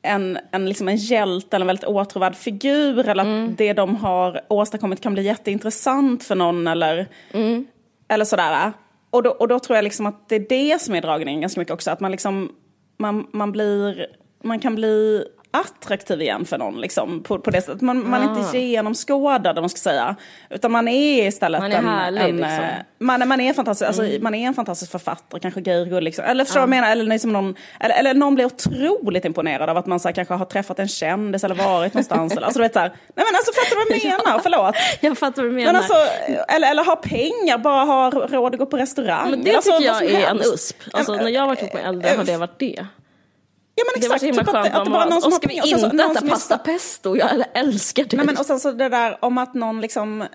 en, 0.02 0.38
en, 0.52 0.66
liksom 0.66 0.88
en 0.88 0.96
hjälte 0.96 1.56
eller 1.56 1.64
en 1.64 1.68
väldigt 1.68 1.86
åtråvärd 1.86 2.36
figur 2.36 3.08
eller 3.08 3.24
att 3.24 3.58
det 3.58 3.74
de 3.74 3.96
har 3.96 4.42
åstadkommit 4.48 5.02
kan 5.02 5.14
bli 5.14 5.24
jätteintressant 5.24 6.24
för 6.24 6.36
någon 6.36 6.68
eller, 6.68 7.08
eller 8.08 8.26
sådär. 8.26 8.74
Och 9.10 9.24
då, 9.24 9.30
och 9.30 9.48
då 9.48 9.60
tror 9.60 9.76
jag 9.76 9.84
liksom 9.84 10.06
att 10.06 10.30
det 10.30 10.36
är 10.36 10.46
det 10.50 10.82
som 10.82 10.96
är 10.96 11.02
dragningen 11.02 11.42
ganska 11.42 11.60
mycket 11.62 11.74
också, 11.74 11.92
att 11.92 12.00
man 12.00 12.12
liksom, 12.12 12.52
man, 12.98 13.28
man 13.32 13.52
blir, 13.52 14.08
man 14.44 14.60
kan 14.60 14.76
bli 14.76 15.24
attraktiv 15.52 16.22
igen 16.22 16.46
för 16.46 16.58
någon 16.58 16.82
liksom, 16.82 17.24
på, 17.24 17.40
på 17.40 17.52
det 17.52 17.62
sättet. 17.62 17.82
Man, 17.82 18.10
man 18.10 18.22
är 18.22 18.40
inte 18.40 18.60
genomskådad 18.60 19.58
om 19.58 19.62
man 19.62 19.70
ska 19.70 19.78
säga. 19.80 20.16
Utan 20.50 20.72
man 20.72 20.88
är 20.88 21.28
istället 21.28 21.62
Man 21.62 21.72
är 21.72 21.78
en, 21.78 21.88
härlig, 21.88 22.22
en, 22.22 22.38
liksom. 22.38 22.54
eh, 22.54 22.70
man, 23.00 23.28
man, 23.28 23.42
är 23.42 23.54
fantastisk, 23.54 23.88
alltså, 23.88 24.04
man 24.22 24.36
är 24.36 24.48
en 24.48 24.54
fantastisk 24.54 24.92
författare, 24.92 25.42
kanske 25.42 25.62
Geir 25.62 26.02
liksom. 26.02 26.26
Eller 26.26 26.46
förstår 26.46 26.60
du 26.60 26.68
vad 26.68 26.76
jag 26.76 26.82
menar? 26.82 26.92
Eller, 26.92 27.04
liksom 27.04 27.34
någon, 27.34 27.56
eller, 27.80 27.96
eller 27.96 28.14
någon 28.14 28.36
blir 28.36 28.46
otroligt 28.46 29.26
imponerad 29.26 29.70
av 29.70 29.78
att 29.78 29.86
man 29.86 30.00
så 30.00 30.08
här, 30.08 30.16
kanske 30.16 30.34
har 30.34 30.46
träffat 30.46 30.80
en 30.80 30.88
kändis 30.88 31.44
eller 31.44 31.56
varit 31.56 31.94
någonstans. 31.94 32.32
eller, 32.32 32.42
alltså, 32.42 32.60
du 32.60 32.64
vet, 32.64 32.74
så 32.74 32.80
här, 32.80 32.90
nej 32.90 33.26
men 33.26 33.36
alltså 33.36 33.52
fattar 33.54 33.76
du 33.76 33.90
vad 33.90 34.12
jag 34.12 34.26
menar? 34.26 34.40
Förlåt. 34.44 34.76
Jag 35.02 35.18
fattar 35.18 35.42
vad 35.42 35.52
du 35.52 35.56
menar. 35.56 35.74
Men 35.74 35.82
alltså, 35.82 35.96
eller, 36.48 36.72
eller 36.72 36.86
ha 36.86 36.96
pengar, 36.96 37.58
bara 37.58 37.86
ha 37.86 38.12
råd 38.12 38.54
att 38.54 38.60
gå 38.60 38.66
på 38.66 38.78
restaurang. 38.78 39.30
Men 39.30 39.44
det 39.44 39.56
alltså, 39.56 39.78
tycker 39.78 39.92
jag 39.92 40.04
är 40.04 40.28
en. 40.28 40.40
USP. 40.40 40.76
Alltså, 40.94 41.16
när 41.16 41.30
jag 41.30 41.42
har 41.42 41.48
varit 41.48 41.62
ihop 41.62 41.74
med 41.74 41.86
äldre 41.86 42.10
har 42.18 42.24
det 42.24 42.38
varit 42.38 42.60
det. 42.60 42.86
Ja 43.80 43.86
men 43.94 44.02
Det 44.02 44.08
var 44.08 44.16
exakt, 44.16 44.20
så 44.20 44.26
himla 44.26 44.44
typ 44.44 44.52
skönt. 44.52 44.76
att 44.76 44.86
det 44.86 44.92
någon 44.92 45.22
som 45.22 45.34
och 45.34 45.34
ska 45.34 45.48
vi 45.48 45.62
så 45.62 45.86
inte 45.86 46.04
äta 46.04 46.22
pasta 46.28 46.58
pesto? 46.58 47.16
Jag 47.18 47.46
älskar 47.54 48.04
det. 48.04 48.18
Nej, 48.18 48.26
men 48.26 48.38
och 48.38 48.46
sen 48.46 48.60
så 48.60 48.72
det 48.72 48.90
där 48.90 49.18
om 49.26 49.38
att 49.38 49.54
någon 49.54 49.82
liksom 49.82 50.22
eh, 50.22 50.28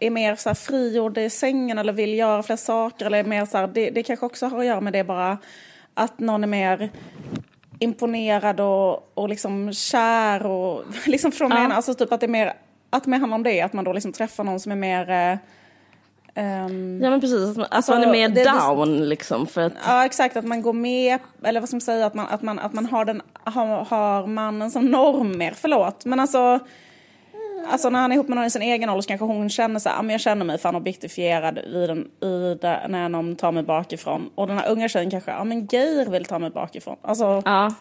är 0.00 0.10
mer 0.10 0.36
så 0.36 0.48
här 0.48 0.54
frigjord 0.54 1.18
i 1.18 1.30
sängen 1.30 1.78
eller 1.78 1.92
vill 1.92 2.14
göra 2.14 2.42
fler 2.42 2.56
saker. 2.56 3.06
Eller 3.06 3.18
är 3.18 3.24
mer 3.24 3.46
så 3.46 3.58
här, 3.58 3.66
det, 3.66 3.90
det 3.90 4.02
kanske 4.02 4.26
också 4.26 4.46
har 4.46 4.58
att 4.58 4.66
göra 4.66 4.80
med 4.80 4.92
det 4.92 5.04
bara 5.04 5.38
att 5.94 6.18
någon 6.18 6.44
är 6.44 6.48
mer 6.48 6.90
imponerad 7.78 8.60
och, 8.60 9.18
och 9.18 9.28
liksom 9.28 9.72
kär 9.72 10.46
och 10.46 10.84
liksom 11.06 11.32
från 11.32 11.50
Ja. 11.50 11.62
ja. 11.62 11.72
alltså 11.72 11.94
typ 11.94 12.12
att 12.12 12.20
det 12.20 12.26
är 12.26 12.28
mer 12.28 12.52
att 12.90 13.04
det 13.04 13.10
mer 13.10 13.18
handlar 13.18 13.36
om 13.36 13.42
det, 13.42 13.60
att 13.60 13.72
man 13.72 13.84
då 13.84 13.92
liksom 13.92 14.12
träffar 14.12 14.44
någon 14.44 14.60
som 14.60 14.72
är 14.72 14.76
mer 14.76 15.10
eh, 15.10 15.38
ehm, 16.34 17.00
Ja 17.02 17.10
men 17.10 17.20
precis, 17.20 17.58
att 17.58 17.66
Alltså, 17.74 17.92
att 17.92 17.98
man 17.98 18.08
är 18.08 18.12
mer 18.12 18.28
det- 18.28 18.44
det- 18.44 18.50
down 18.50 19.08
liksom. 19.08 19.46
För 19.46 19.60
att, 19.60 19.72
Ja 19.86 20.04
exakt, 20.04 20.36
att 20.36 20.44
man 20.44 20.62
går 20.62 20.72
med, 20.72 21.18
eller 21.44 21.60
vad 21.60 21.68
ska 21.68 21.74
man 21.76 21.80
säga, 21.80 22.06
att 22.06 22.14
man, 22.14 22.26
att 22.30 22.42
man, 22.42 22.58
att 22.58 22.72
man 22.72 22.86
har, 22.86 23.04
den, 23.04 23.22
har, 23.44 23.84
har 23.84 24.26
mannen 24.26 24.70
som 24.70 24.86
norm 24.86 25.38
mer, 25.38 25.52
förlåt. 25.56 26.04
Men 26.04 26.20
alltså, 26.20 26.58
alltså 27.70 27.90
när 27.90 28.00
han 28.00 28.10
är 28.12 28.14
ihop 28.16 28.28
med 28.28 28.36
någon 28.36 28.46
i 28.46 28.50
sin 28.50 28.62
egen 28.62 28.90
ålder 28.90 29.02
så 29.02 29.08
kanske 29.08 29.24
hon 29.26 29.48
känner 29.50 29.80
så 29.80 29.88
här, 29.88 29.98
"Ah, 29.98 30.02
men 30.02 30.10
jag 30.10 30.20
känner 30.20 30.44
mig 30.44 30.58
fan 30.58 30.76
objektifierad 30.76 31.58
i 31.58 31.86
den, 31.86 31.98
i 32.30 32.58
det, 32.60 32.86
när 32.88 33.08
någon 33.08 33.36
tar 33.36 33.52
mig 33.52 33.62
bakifrån. 33.62 34.30
Och 34.34 34.46
den 34.46 34.58
här 34.58 34.68
unga 34.70 34.88
tjejen 34.88 35.10
kanske, 35.10 35.30
ja 35.30 35.44
men 35.44 35.66
Geir 35.66 36.10
vill 36.10 36.24
ta 36.24 36.38
mig 36.38 36.50
bakifrån. 36.50 36.96
Alltså, 37.02 37.42
ja. 37.44 37.74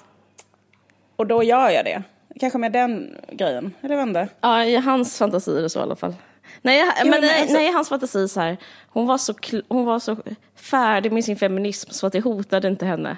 och 1.15 1.27
då 1.27 1.43
gör 1.43 1.69
jag 1.69 1.85
det. 1.85 2.03
Kanske 2.39 2.59
med 2.59 2.71
den 2.71 3.15
grejen, 3.31 3.73
eller 3.81 4.01
inte. 4.03 4.27
ja, 4.41 4.63
i 4.63 4.75
hans 4.75 5.17
fantasi 5.17 5.57
är 5.57 5.61
det 5.61 5.69
så 5.69 5.79
i 5.79 5.81
alla 5.81 5.95
fall. 5.95 6.15
Nej, 6.61 6.79
jag, 6.79 7.07
men, 7.07 7.21
nej, 7.21 7.41
alltså- 7.41 7.57
nej, 7.57 7.71
hans 7.71 7.89
fantasi 7.89 8.27
så 8.27 8.39
här. 8.39 8.57
Hon 8.87 9.07
var 9.07 9.17
så, 9.17 9.33
hon 9.67 9.85
var 9.85 9.99
så 9.99 10.17
färdig 10.55 11.11
med 11.11 11.25
sin 11.25 11.37
feminism 11.37 11.91
så 11.91 12.07
att 12.07 12.13
det 12.13 12.19
hotade 12.19 12.67
inte 12.67 12.85
henne. 12.85 13.17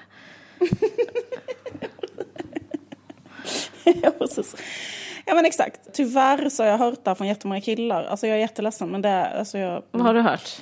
ja, 3.83 4.11
precis. 4.19 4.55
Ja 5.25 5.35
men 5.35 5.45
exakt. 5.45 5.79
Tyvärr 5.93 6.49
så 6.49 6.63
har 6.63 6.69
jag 6.69 6.77
hört 6.77 7.03
det 7.03 7.09
här 7.09 7.15
från 7.15 7.27
jättemånga 7.27 7.61
killar. 7.61 8.03
Alltså 8.03 8.27
jag 8.27 8.35
är 8.37 8.41
jätteledsen 8.41 8.89
men 8.89 9.01
det 9.01 9.09
är, 9.09 9.37
alltså 9.39 9.57
jag... 9.57 9.83
Vad 9.91 10.01
har 10.01 10.13
du 10.13 10.21
hört? 10.21 10.61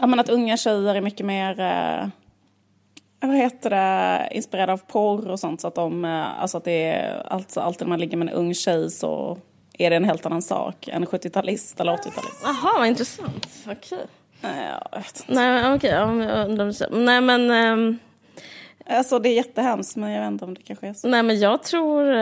Ja, 0.00 0.06
men 0.06 0.20
att 0.20 0.28
unga 0.28 0.56
tjejer 0.56 0.94
är 0.94 1.00
mycket 1.00 1.26
mer, 1.26 1.60
eh, 1.60 2.08
vad 3.20 3.36
heter 3.36 3.70
det, 3.70 4.28
inspirerade 4.36 4.72
av 4.72 4.78
porr 4.78 5.28
och 5.28 5.40
sånt. 5.40 5.60
Så 5.60 5.68
att 5.68 5.74
de, 5.74 6.04
eh, 6.04 6.40
alltså 6.42 6.58
att 6.58 6.64
det 6.64 6.84
är, 6.84 7.26
alltså 7.26 7.60
alltid 7.60 7.86
när 7.86 7.88
man 7.88 8.00
ligger 8.00 8.16
med 8.16 8.28
en 8.28 8.34
ung 8.34 8.54
tjej 8.54 8.90
så 8.90 9.38
är 9.80 9.90
det 9.90 9.96
en 9.96 10.04
helt 10.04 10.26
annan 10.26 10.42
sak 10.42 10.88
än 10.88 11.06
70-talist 11.06 11.80
eller 11.80 11.92
80-talist. 11.92 12.40
Jaha, 12.44 12.72
vad 12.78 12.86
intressant. 12.86 13.48
Okej. 13.66 13.98
Nej, 14.40 14.70
jag 14.92 14.98
vet 15.00 15.20
inte. 15.28 15.32
Nej, 15.34 15.74
okej. 15.74 15.90
ja, 15.90 16.72
säger- 16.72 16.96
Nej, 16.96 17.20
men... 17.20 17.50
ehm, 17.50 17.98
Alltså 18.86 19.18
det 19.18 19.28
är 19.28 19.34
jättehemskt 19.34 19.96
men 19.96 20.10
jag 20.10 20.20
vet 20.22 20.30
inte 20.30 20.44
om 20.44 20.54
det 20.54 20.62
kanske 20.62 20.86
är 20.88 20.94
så. 20.94 21.08
Nej 21.08 21.22
men 21.22 21.38
jag 21.40 21.62
tror, 21.62 22.12
eh, 22.14 22.18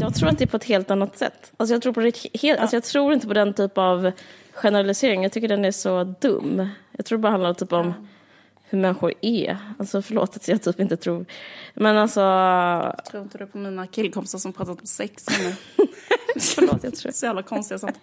jag 0.00 0.14
tror 0.14 0.28
att 0.28 0.38
det 0.38 0.44
är 0.44 0.46
på 0.46 0.56
ett 0.56 0.64
helt 0.64 0.90
annat 0.90 1.16
sätt. 1.18 1.52
Alltså 1.56 1.74
jag, 1.74 1.82
tror 1.82 1.92
på 1.92 2.00
det, 2.00 2.26
helt, 2.42 2.60
alltså 2.60 2.76
jag 2.76 2.84
tror 2.84 3.12
inte 3.12 3.26
på 3.26 3.34
den 3.34 3.54
typ 3.54 3.78
av 3.78 4.12
generalisering. 4.52 5.22
Jag 5.22 5.32
tycker 5.32 5.48
den 5.48 5.64
är 5.64 5.70
så 5.70 6.04
dum. 6.04 6.68
Jag 6.92 7.06
tror 7.06 7.18
det 7.18 7.22
bara 7.22 7.30
handlar 7.32 7.54
typ 7.54 7.72
om 7.72 8.08
hur 8.70 8.78
människor 8.78 9.14
är. 9.20 9.58
Alltså 9.78 10.02
förlåt 10.02 10.36
att 10.36 10.48
jag 10.48 10.62
typ 10.62 10.80
inte 10.80 10.96
tror. 10.96 11.24
Men 11.74 11.96
alltså, 11.96 12.20
Tror 13.10 13.22
inte 13.22 13.38
du 13.38 13.46
på 13.46 13.58
mina 13.58 13.86
killkompisar 13.86 14.38
som 14.38 14.52
pratat 14.52 14.80
om 14.80 14.86
sex 14.86 15.26
mig? 15.28 15.56
förlåt 16.40 16.84
jag 16.84 16.94
tror. 16.94 17.12
Så 17.12 17.26
jävla 17.26 17.42
konstiga 17.42 17.78
sånt. 17.78 17.98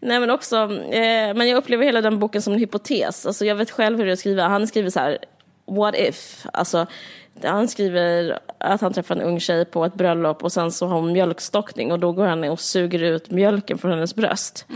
Nej 0.00 0.20
men 0.20 0.30
också, 0.30 0.56
eh, 0.56 1.34
men 1.34 1.48
jag 1.48 1.56
upplever 1.56 1.84
hela 1.84 2.00
den 2.00 2.18
boken 2.18 2.42
som 2.42 2.52
en 2.52 2.58
hypotes. 2.58 3.26
Alltså 3.26 3.44
jag 3.44 3.54
vet 3.54 3.70
själv 3.70 3.98
hur 3.98 4.06
jag 4.06 4.18
skriver. 4.18 4.48
Han 4.48 4.66
skriver 4.66 4.90
så 4.90 5.00
här, 5.00 5.18
what 5.66 5.94
if? 5.96 6.46
Alltså, 6.52 6.86
han 7.42 7.68
skriver 7.68 8.38
att 8.58 8.80
han 8.80 8.92
träffar 8.92 9.16
en 9.16 9.22
ung 9.22 9.40
tjej 9.40 9.64
på 9.64 9.84
ett 9.84 9.94
bröllop 9.94 10.44
och 10.44 10.52
sen 10.52 10.72
så 10.72 10.86
har 10.86 11.00
hon 11.00 11.12
mjölkstockning 11.12 11.92
och 11.92 11.98
då 11.98 12.12
går 12.12 12.26
han 12.26 12.44
och 12.44 12.60
suger 12.60 13.02
ut 13.02 13.30
mjölken 13.30 13.78
från 13.78 13.90
hennes 13.90 14.14
bröst. 14.14 14.66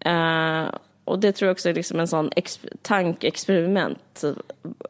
Eh, 0.00 0.66
och 1.08 1.18
det 1.18 1.32
tror 1.32 1.46
jag 1.46 1.54
också 1.54 1.68
är 1.68 1.74
liksom 1.74 2.00
en 2.00 2.08
sån 2.08 2.30
exp- 2.30 2.68
tankeexperiment. 2.82 4.24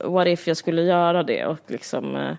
What 0.01 0.27
if 0.27 0.47
jag 0.49 0.57
skulle 0.57 0.83
göra 0.83 1.23
det 1.23 1.47
och 1.47 1.59
liksom 1.67 2.17
eh, 2.17 2.35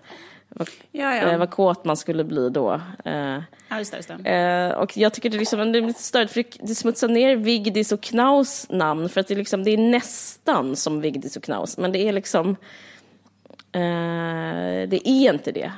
vad, 0.48 0.68
Ja, 0.92 1.14
eh, 1.14 1.32
ja. 1.32 1.38
vad 1.38 1.50
kåt 1.50 1.84
man 1.84 1.96
skulle 1.96 2.24
bli 2.24 2.50
då. 2.50 2.80
Eh, 3.04 3.38
ja 3.68 3.78
just 3.78 3.90
det. 3.92 3.96
Just 3.96 4.10
det. 4.24 4.30
Eh, 4.30 4.78
och 4.78 4.96
jag 4.96 5.14
tycker 5.14 5.30
det 5.30 5.36
är, 5.36 5.38
liksom, 5.38 5.72
det 5.72 5.78
är 5.78 5.82
lite 5.82 6.02
störigt 6.02 6.32
för 6.32 6.44
det 6.60 6.74
smutsar 6.74 7.08
ner 7.08 7.36
Vigdis 7.36 7.92
och 7.92 8.00
Knaus 8.00 8.66
namn 8.70 9.08
för 9.08 9.20
att 9.20 9.28
det 9.28 9.34
liksom, 9.34 9.64
det 9.64 9.70
är 9.70 9.78
nästan 9.78 10.76
som 10.76 11.00
Vigdis 11.00 11.36
och 11.36 11.42
Knaus 11.42 11.78
men 11.78 11.92
det 11.92 11.98
är 12.08 12.12
liksom 12.12 12.56
eh, 13.72 14.88
det 14.88 15.08
är 15.08 15.32
inte 15.34 15.52
det. 15.52 15.72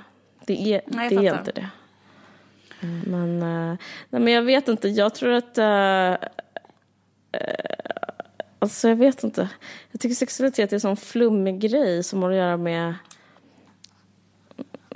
Det 0.47 0.75
är, 0.75 0.81
Nej, 0.87 1.09
det 1.09 1.15
är 1.27 1.39
inte 1.39 1.53
det. 1.53 1.69
Mm, 2.83 3.01
Men, 3.07 3.43
eh, 3.73 3.79
nej, 4.11 4.23
men 4.23 4.33
jag 4.33 4.43
vet 4.43 4.69
inte, 4.69 4.89
jag 4.89 5.15
tror 5.15 5.33
att 5.33 5.59
eh, 5.59 5.67
eh, 5.67 6.17
Alltså 8.59 8.89
jag 8.89 8.97
vet 8.97 9.25
inte. 9.25 9.49
Jag 9.91 10.01
tycker 10.01 10.15
sexualitet 10.15 10.73
är 10.73 10.77
en 10.77 10.81
sån 10.81 10.97
flummig 10.97 11.61
grej 11.61 12.03
som 12.03 12.23
har 12.23 12.31
att 12.31 12.37
göra 12.37 12.57
med 12.57 12.95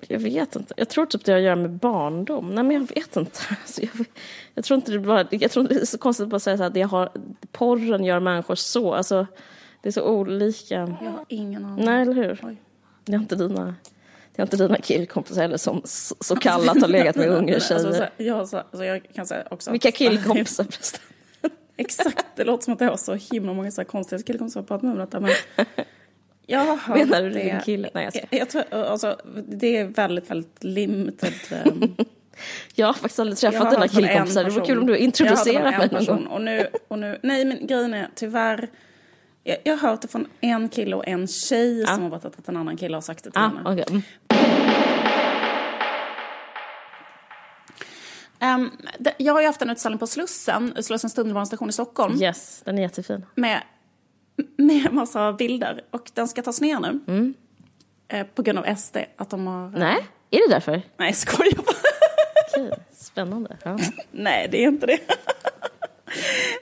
jag 0.08 0.18
vet 0.18 0.56
inte. 0.56 0.74
Jag 0.76 0.88
tror 0.88 1.06
typ 1.06 1.24
det 1.24 1.32
har 1.32 1.38
att 1.38 1.44
göra 1.44 1.56
med 1.56 1.70
barndom. 1.70 2.54
Nej, 2.54 2.64
men 2.64 2.76
jag 2.76 2.88
vet 2.94 3.16
inte. 3.16 3.40
Alltså, 3.50 3.82
jag, 3.82 4.06
jag 4.54 4.64
tror 4.64 4.76
inte 4.76 4.92
det 4.92 4.98
bara... 4.98 5.26
Jag 5.30 5.50
tror 5.50 5.64
det 5.64 5.74
är 5.74 5.84
så 5.84 5.98
konstigt 5.98 6.24
att 6.24 6.30
bara 6.30 6.40
säga 6.40 6.56
så 6.56 6.62
här 6.62 6.68
att 6.68 6.74
det 6.74 6.82
har, 6.82 7.10
porren 7.52 8.04
gör 8.04 8.20
människor 8.20 8.54
så. 8.54 8.94
Alltså, 8.94 9.26
det 9.82 9.88
är 9.88 9.92
så 9.92 10.04
olika. 10.04 10.74
Jag 10.74 11.10
har 11.10 11.24
ingen 11.28 11.64
aning. 11.64 11.84
Nej, 11.84 12.02
eller 12.02 12.14
hur? 12.14 12.40
Oj. 12.42 12.56
Det 13.04 13.12
är 13.12 13.16
inte 13.16 13.36
dina, 13.36 13.74
det 14.34 14.42
är 14.42 14.46
inte 14.46 14.56
dina 14.56 14.78
killkompisar 14.78 15.42
heller 15.42 15.56
som 15.56 15.82
så, 15.84 16.36
kallat 16.36 16.80
har 16.80 16.88
legat 16.88 17.16
med 17.16 17.28
unga 17.28 17.54
Alltså, 17.54 17.78
så, 17.78 17.92
tjejer. 17.92 18.10
jag, 18.16 18.48
så, 18.48 18.56
alltså, 18.56 18.84
jag 18.84 19.02
kan 19.14 19.26
säga 19.26 19.44
också... 19.50 19.70
Vilka 19.70 19.90
killkompisar 19.90 20.64
förresten? 20.64 21.00
Exakt, 21.76 22.26
det 22.36 22.44
låter 22.44 22.64
som 22.64 22.74
att 22.74 22.80
jag 22.80 22.88
har 22.90 22.96
så 22.96 23.14
himla 23.14 23.52
många 23.52 23.70
så 23.70 23.80
här 23.80 23.86
konstiga 23.86 24.22
killkompisar 24.22 24.62
på 24.62 24.74
att 24.74 24.82
med 24.82 24.92
om 24.92 24.98
detta. 24.98 25.20
Men 25.20 25.30
jag 26.46 26.60
har 26.60 26.76
hört 26.76 26.98
Menar 26.98 27.22
du 27.22 27.30
det. 27.30 27.42
din 27.42 27.60
kille? 27.60 27.90
Nej, 27.94 28.04
jag 28.14 28.14
jag, 28.30 28.40
jag 28.40 28.50
tror, 28.50 28.74
alltså, 28.74 29.16
det 29.48 29.76
är 29.76 29.84
väldigt, 29.84 30.30
väldigt 30.30 30.64
limited. 30.64 31.32
ehm, 31.50 31.96
Jag 32.74 32.86
har 32.86 32.92
faktiskt 32.94 33.18
aldrig 33.18 33.38
träffat 33.38 33.70
dina 33.70 33.88
killkompisar. 33.88 34.44
Det 34.44 34.50
vore 34.50 34.66
kul 34.66 34.78
om 34.78 34.86
du 34.86 34.96
introducerar 34.98 35.78
mig 35.78 35.88
någon 35.92 36.04
gång. 36.04 36.26
Och 36.26 36.40
nu, 36.42 36.66
och 36.88 36.98
nu, 36.98 37.18
nej, 37.22 37.44
men 37.44 37.66
grejen 37.66 37.94
är 37.94 38.08
tyvärr... 38.14 38.68
Jag, 39.44 39.56
jag 39.64 39.76
har 39.76 39.88
hört 39.88 40.02
det 40.02 40.08
från 40.08 40.26
en 40.40 40.68
kille 40.68 40.96
och 40.96 41.08
en 41.08 41.26
tjej 41.26 41.86
som 41.86 42.02
har 42.02 42.10
berättat 42.10 42.38
att 42.38 42.48
en 42.48 42.56
annan 42.56 42.76
kille 42.76 42.96
har 42.96 43.00
sagt 43.00 43.24
det 43.24 43.30
till 43.30 43.40
Ah, 43.40 43.48
henne. 43.48 43.82
okay. 43.82 44.00
Mm. 48.54 48.70
Det- 48.98 49.14
jag 49.18 49.32
har 49.32 49.40
ju 49.40 49.46
haft 49.46 49.62
en 49.62 49.70
utställning 49.70 49.98
på 49.98 50.06
Slussen, 50.06 50.82
Slussens 50.82 51.14
tunnelbanestation 51.14 51.68
i 51.68 51.72
Stockholm. 51.72 52.22
Yes, 52.22 52.62
den 52.64 52.78
är 52.78 52.82
jättefin. 52.82 53.26
med, 53.34 53.60
med 54.56 54.92
massa 54.92 55.32
bilder. 55.32 55.84
Och 55.90 56.10
den 56.14 56.28
ska 56.28 56.42
tas 56.42 56.60
ner 56.60 56.80
nu. 56.80 57.00
Mm. 57.08 57.34
Eh, 58.08 58.26
på 58.34 58.42
grund 58.42 58.58
av 58.58 58.74
SD. 58.76 58.96
Att 59.16 59.30
de 59.30 59.46
har... 59.46 59.70
Nej, 59.70 59.96
är 60.30 60.48
det 60.48 60.54
därför? 60.54 60.82
Nej, 60.96 61.12
skojar 61.12 61.56
bara. 61.56 61.76
Okej, 62.56 62.78
spännande. 62.92 63.56
Ja. 63.62 63.78
Nej, 64.10 64.48
det 64.50 64.64
är 64.64 64.68
inte 64.68 64.86
det. 64.86 64.98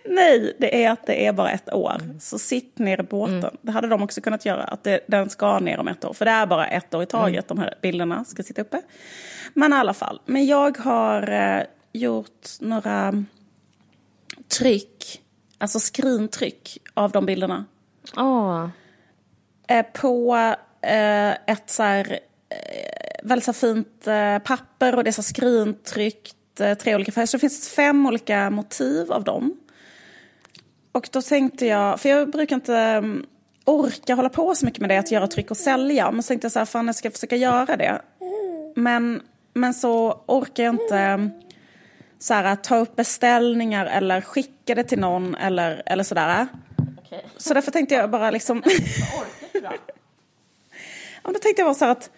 Nej, 0.05 0.57
det 0.59 0.85
är 0.85 0.91
att 0.91 1.07
det 1.07 1.27
är 1.27 1.33
bara 1.33 1.51
ett 1.51 1.73
år. 1.73 1.97
Så 2.21 2.39
sitt 2.39 2.79
ner 2.79 3.01
i 3.01 3.03
båten. 3.03 3.57
Det 3.63 3.73
hade 3.73 3.89
de 3.89 4.03
också 4.03 4.21
kunnat 4.21 4.47
göra. 4.47 4.63
Att 4.65 4.85
det, 4.85 5.01
den 5.09 5.31
ska 5.31 5.59
ner 5.59 5.79
om 5.81 5.89
ett 5.89 6.05
år. 6.05 6.13
För 6.13 6.25
det 6.25 6.31
är 6.31 6.47
bara 6.47 6.67
ett 6.67 6.95
år 6.95 7.03
i 7.03 7.07
taget. 7.07 7.49
De 7.49 7.59
här 7.59 7.75
bilderna 7.83 8.25
ska 8.25 8.43
sitta 8.43 8.63
uppe. 8.63 8.83
Men 9.55 9.73
i 9.73 9.77
alla 9.77 9.95
fall. 9.95 10.21
Men 10.27 10.47
jag 10.47 10.79
har 10.79 11.31
eh, 11.31 11.63
gjort 11.95 12.49
några 12.61 13.25
tryck. 14.59 15.23
Alltså 15.59 15.81
skrintryck 15.81 16.79
av 16.95 17.13
de 17.13 17.27
bilderna. 17.27 17.65
Eh, 19.67 19.87
på 19.93 20.37
eh, 20.83 21.31
ett 21.31 21.71
så 21.71 21.83
här, 21.83 22.19
eh, 22.49 23.29
väldigt 23.29 23.45
så 23.45 23.53
fint 23.53 24.05
papper 24.45 24.95
och 24.97 25.05
det 25.05 25.11
är 25.11 25.13
så 25.13 25.23
skrintryckt, 25.23 26.37
tre 26.79 26.95
olika 26.95 27.13
färger. 27.13 27.27
Så 27.27 27.37
det 27.37 27.41
finns 27.41 27.69
fem 27.69 28.07
olika 28.07 28.51
motiv 28.51 29.13
av 29.13 29.25
dem. 29.25 29.57
Och 30.93 31.09
då 31.13 31.23
tänkte 31.23 31.67
jag, 31.67 32.01
för 32.01 32.09
jag 32.09 32.31
brukar 32.31 32.57
inte 32.57 32.77
mm, 32.77 33.27
orka 33.65 34.15
hålla 34.15 34.29
på 34.29 34.55
så 34.55 34.67
mycket 34.67 34.81
med 34.81 34.91
det, 34.91 34.99
att 34.99 35.11
göra 35.11 35.27
tryck 35.27 35.51
och 35.51 35.57
sälja. 35.57 36.11
Men 36.11 36.23
så 36.23 36.29
tänkte 36.29 36.45
jag 36.45 36.53
så 36.53 36.59
här, 36.59 36.67
fan 36.67 36.87
jag 36.87 36.97
ska 36.97 37.11
försöka 37.11 37.37
göra 37.37 37.77
det. 37.77 38.03
Men, 38.77 39.23
men 39.55 39.75
så 39.75 40.25
orkar 40.27 40.65
jag 40.65 40.75
inte 40.75 40.99
mm, 40.99 41.31
så 42.25 42.35
här, 42.35 42.57
ta 42.57 42.77
upp 42.77 42.97
beställningar 42.97 43.87
eller 43.87 44.21
skicka 44.21 44.75
det 44.75 44.85
till 44.85 44.99
någon 44.99 45.35
eller, 45.35 45.83
eller 45.87 46.05
sådär. 46.05 46.47
okej. 46.99 47.27
Så 47.37 47.55
därför 47.55 47.71
tänkte 47.71 47.95
jag 47.95 48.11
bara 48.11 48.31
liksom... 48.31 48.63
Ja, 51.23 51.31
då 51.33 51.39
tänkte 51.39 51.63
jag 51.63 51.67
bara 51.67 51.75
så 51.75 51.85
här 51.85 51.93
att 51.93 52.11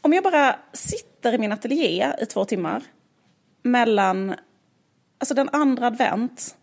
om 0.00 0.12
jag 0.12 0.24
bara 0.24 0.56
sitter 0.72 1.32
i 1.32 1.38
min 1.38 1.52
ateljé 1.52 2.12
i 2.20 2.26
två 2.26 2.44
timmar 2.44 2.82
mellan, 3.62 4.34
alltså 5.18 5.34
den 5.34 5.48
andra 5.52 5.86
advent, 5.86 6.56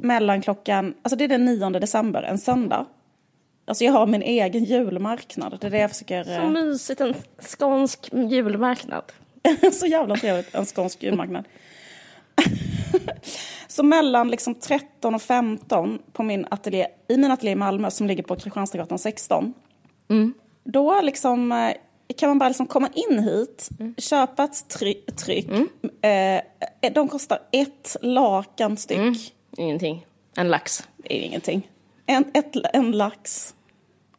mellan 0.00 0.42
klockan, 0.42 0.94
alltså 1.02 1.16
det 1.16 1.24
är 1.24 1.28
den 1.28 1.44
9 1.44 1.70
december, 1.70 2.22
en 2.22 2.38
söndag. 2.38 2.86
Alltså 3.64 3.84
jag 3.84 3.92
har 3.92 4.06
min 4.06 4.22
egen 4.22 4.64
julmarknad, 4.64 5.58
det 5.60 5.66
är 5.66 5.70
det 5.70 5.78
jag 5.78 5.90
försöker... 5.90 6.24
Så 6.24 6.30
eh, 6.30 6.50
mysigt, 6.50 7.00
en 7.00 7.14
skånsk 7.40 8.08
julmarknad. 8.12 9.04
så 9.72 9.86
jävla 9.86 10.16
trevligt, 10.16 10.54
en 10.54 10.66
skånsk 10.66 11.02
julmarknad. 11.02 11.44
så 13.68 13.82
mellan 13.82 14.28
liksom 14.28 14.54
13 14.54 15.14
och 15.14 15.22
15 15.22 15.98
på 16.12 16.22
min 16.22 16.46
ateljé, 16.50 16.86
i 17.08 17.16
min 17.16 17.30
ateljé 17.30 17.52
i 17.52 17.54
Malmö 17.54 17.90
som 17.90 18.06
ligger 18.06 18.22
på 18.22 18.36
Kristianstadsgatan 18.36 18.98
16. 18.98 19.54
Då 20.64 21.00
liksom, 21.00 21.52
eh, 21.52 21.72
kan 22.16 22.28
man 22.28 22.38
bara 22.38 22.48
liksom 22.48 22.66
komma 22.66 22.88
in 22.94 23.18
hit, 23.18 23.68
köpa 23.98 24.44
ett 24.44 24.52
try- 24.68 25.10
tryck. 25.16 25.48
Eh, 26.04 26.92
de 26.92 27.08
kostar 27.08 27.38
ett 27.52 27.96
lakan 28.02 28.76
styck. 28.76 29.34
Ingenting. 29.56 30.06
En 30.36 30.48
lax. 30.48 30.88
Det 30.96 31.18
är 31.18 31.26
ingenting. 31.26 31.70
En, 32.06 32.24
ett, 32.34 32.56
en 32.72 32.92
lax. 32.92 33.54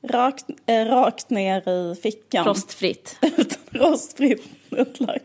Rakt, 0.08 0.46
eh, 0.66 0.86
rakt 0.86 1.30
ner 1.30 1.70
i 1.70 1.96
fickan. 1.96 2.46
Rostfritt. 2.46 3.18
Rostfritt 3.70 4.44
ett 4.78 5.00
lax. 5.00 5.24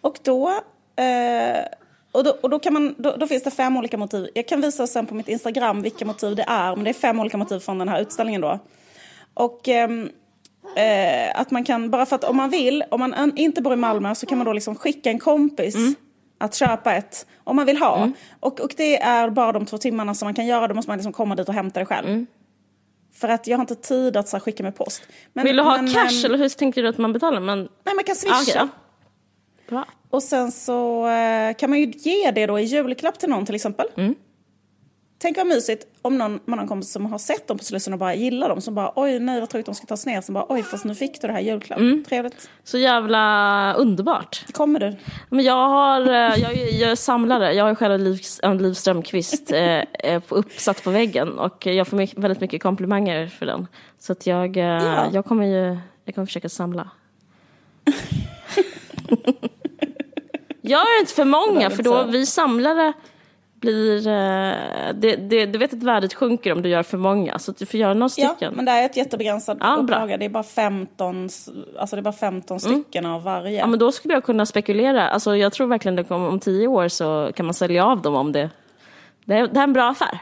Och 0.00 0.18
då, 0.22 0.48
eh, 0.96 1.64
och 2.12 2.24
då, 2.24 2.30
och 2.40 2.50
då, 2.50 2.58
kan 2.58 2.72
man, 2.72 2.94
då, 2.98 3.16
då 3.16 3.26
finns 3.26 3.42
det 3.42 3.50
fem 3.50 3.76
olika 3.76 3.98
motiv. 3.98 4.28
Jag 4.34 4.48
kan 4.48 4.60
visa 4.60 4.86
sen 4.86 5.06
på 5.06 5.14
mitt 5.14 5.28
Instagram 5.28 5.82
vilka 5.82 6.04
motiv 6.04 6.36
det 6.36 6.44
är. 6.48 6.74
Men 6.76 6.84
det 6.84 6.90
är 6.90 6.94
fem 6.94 7.20
olika 7.20 7.36
motiv 7.36 7.58
från 7.58 7.78
den 7.78 7.88
här 7.88 8.00
utställningen 8.00 8.40
då. 8.40 8.58
Och 9.34 9.68
ehm, 9.68 10.10
eh, 10.76 11.40
att 11.40 11.50
man 11.50 11.64
kan, 11.64 11.90
bara 11.90 12.06
för 12.06 12.16
att 12.16 12.24
om 12.24 12.36
man 12.36 12.50
vill, 12.50 12.84
om 12.90 13.00
man 13.00 13.32
inte 13.36 13.62
bor 13.62 13.72
i 13.72 13.76
Malmö 13.76 14.14
så 14.14 14.26
kan 14.26 14.38
man 14.38 14.44
då 14.44 14.52
liksom 14.52 14.74
skicka 14.74 15.10
en 15.10 15.18
kompis 15.18 15.76
att 16.38 16.54
köpa 16.54 16.94
ett 16.94 17.26
om 17.44 17.56
man 17.56 17.66
vill 17.66 17.76
ha. 17.78 18.10
Och, 18.40 18.60
och 18.60 18.74
det 18.76 19.02
är 19.02 19.30
bara 19.30 19.52
de 19.52 19.66
två 19.66 19.78
timmarna 19.78 20.14
som 20.14 20.26
man 20.26 20.34
kan 20.34 20.46
göra. 20.46 20.68
Då 20.68 20.74
måste 20.74 20.90
man 20.90 20.98
liksom 20.98 21.12
komma 21.12 21.34
dit 21.34 21.48
och 21.48 21.54
hämta 21.54 21.80
det 21.80 21.86
själv. 21.86 22.26
För 23.14 23.28
att 23.28 23.46
jag 23.46 23.56
har 23.58 23.62
inte 23.62 23.74
tid 23.74 24.16
att 24.16 24.28
så 24.28 24.36
här, 24.36 24.40
skicka 24.40 24.62
med 24.62 24.76
post. 24.76 25.02
Men, 25.32 25.44
Vill 25.44 25.56
du 25.56 25.62
ha 25.62 25.76
men, 25.76 25.92
cash 25.94 26.00
ehm, 26.00 26.24
eller 26.24 26.38
hur 26.38 26.48
tänker 26.48 26.82
du 26.82 26.88
att 26.88 26.98
man 26.98 27.12
betalar? 27.12 27.40
Men, 27.40 27.58
Nej, 27.84 27.94
man 27.94 28.04
kan 28.04 28.12
Ah, 28.12 28.34
swisha. 28.42 28.58
ja. 28.58 28.68
bra. 29.68 29.84
Och 30.10 30.22
sen 30.22 30.52
så 30.52 31.08
eh, 31.08 31.54
kan 31.54 31.70
man 31.70 31.78
ju 31.78 31.86
ge 31.96 32.30
det 32.30 32.46
då 32.46 32.58
i 32.58 32.62
julklapp 32.62 33.18
till 33.18 33.28
någon 33.28 33.46
till 33.46 33.54
exempel. 33.54 33.86
Tänk 35.22 35.36
vad 35.36 35.46
mysigt 35.46 35.86
om 36.02 36.18
någon, 36.18 36.40
man 36.44 36.58
har 36.58 36.62
en 36.64 36.68
kompis 36.68 36.92
som 36.92 37.06
har 37.06 37.18
sett 37.18 37.46
dem 37.48 37.58
på 37.58 37.64
Slussen 37.64 37.92
och 37.92 37.98
bara 37.98 38.14
gillar 38.14 38.48
dem. 38.48 38.60
Som 38.60 38.74
bara 38.74 38.92
oj 38.96 39.18
nej 39.18 39.40
vad 39.40 39.48
tråkigt 39.50 39.66
de 39.66 39.74
ska 39.74 39.86
tas 39.86 40.06
ner. 40.06 40.20
Som 40.20 40.32
bara 40.34 40.46
oj 40.48 40.62
fast 40.62 40.84
nu 40.84 40.94
fick 40.94 41.20
du 41.20 41.26
det 41.26 41.32
här 41.32 41.40
julklapp. 41.40 41.78
Trevligt. 42.08 42.50
Så 42.64 42.78
jävla 42.78 43.74
underbart. 43.74 44.44
Kommer 44.52 44.80
du? 44.80 44.96
Men 45.28 45.44
jag 45.44 45.68
har, 45.68 46.00
eh, 46.00 46.38
jag 46.40 46.52
är, 46.52 46.80
jag 46.80 46.90
är 46.90 46.94
samlare, 46.96 47.52
jag 47.52 47.64
har 47.64 47.74
själv 47.74 47.94
en, 47.94 48.04
livs, 48.04 48.40
en 48.42 48.58
Liv 48.58 48.74
Strömquist 48.74 49.52
eh, 49.52 49.78
eh, 49.78 50.22
uppsatt 50.28 50.84
på 50.84 50.90
väggen 50.90 51.38
och 51.38 51.66
jag 51.66 51.88
får 51.88 51.96
mycket, 51.96 52.18
väldigt 52.18 52.40
mycket 52.40 52.62
komplimanger 52.62 53.26
för 53.26 53.46
den. 53.46 53.66
Så 53.98 54.12
att 54.12 54.26
jag, 54.26 54.56
Ja. 54.56 55.06
jag 55.12 55.24
kommer 55.24 55.46
ju, 55.46 55.78
jag 56.04 56.14
kommer 56.14 56.26
försöka 56.26 56.48
samla. 56.48 56.90
Gör 60.70 61.00
inte 61.00 61.12
för 61.14 61.24
många 61.24 61.70
för 61.70 61.82
då 61.82 62.02
vi 62.02 62.26
samlare 62.26 62.92
blir, 63.60 64.06
eh, 64.08 64.52
det, 64.94 65.16
det, 65.16 65.46
du 65.46 65.58
vet 65.58 65.72
att 65.72 65.82
värdet 65.82 66.14
sjunker 66.14 66.52
om 66.52 66.62
du 66.62 66.68
gör 66.68 66.82
för 66.82 66.98
många 66.98 67.38
så 67.38 67.52
du 67.52 67.66
får 67.66 67.80
göra 67.80 67.94
några 67.94 68.10
Ja, 68.16 68.28
stycken. 68.28 68.54
men 68.54 68.64
det 68.64 68.72
är 68.72 68.84
ett 68.86 68.96
jättebegränsat 68.96 69.56
Ja. 69.60 69.72
Mm. 69.72 69.84
upplaga. 69.84 70.16
Det 70.16 70.24
är 70.24 70.28
bara 70.28 70.42
15, 70.42 71.26
s- 71.26 71.48
alltså 71.78 71.96
det 71.96 72.00
är 72.00 72.02
bara 72.02 72.12
15 72.12 72.60
stycken 72.60 73.06
av 73.06 73.22
varje. 73.22 73.58
Ja 73.58 73.66
men 73.66 73.78
då 73.78 73.92
skulle 73.92 74.14
jag 74.14 74.24
kunna 74.24 74.46
spekulera, 74.46 75.08
alltså 75.08 75.36
jag 75.36 75.52
tror 75.52 75.66
verkligen 75.66 75.98
att 75.98 76.10
om, 76.10 76.24
om 76.26 76.40
tio 76.40 76.66
år 76.66 76.88
så 76.88 77.30
kan 77.34 77.46
man 77.46 77.54
sälja 77.54 77.84
av 77.86 78.02
dem 78.02 78.14
om 78.14 78.32
det, 78.32 78.50
det 79.24 79.46
det 79.46 79.60
är 79.60 79.64
en 79.64 79.72
bra 79.72 79.88
affär. 79.90 80.18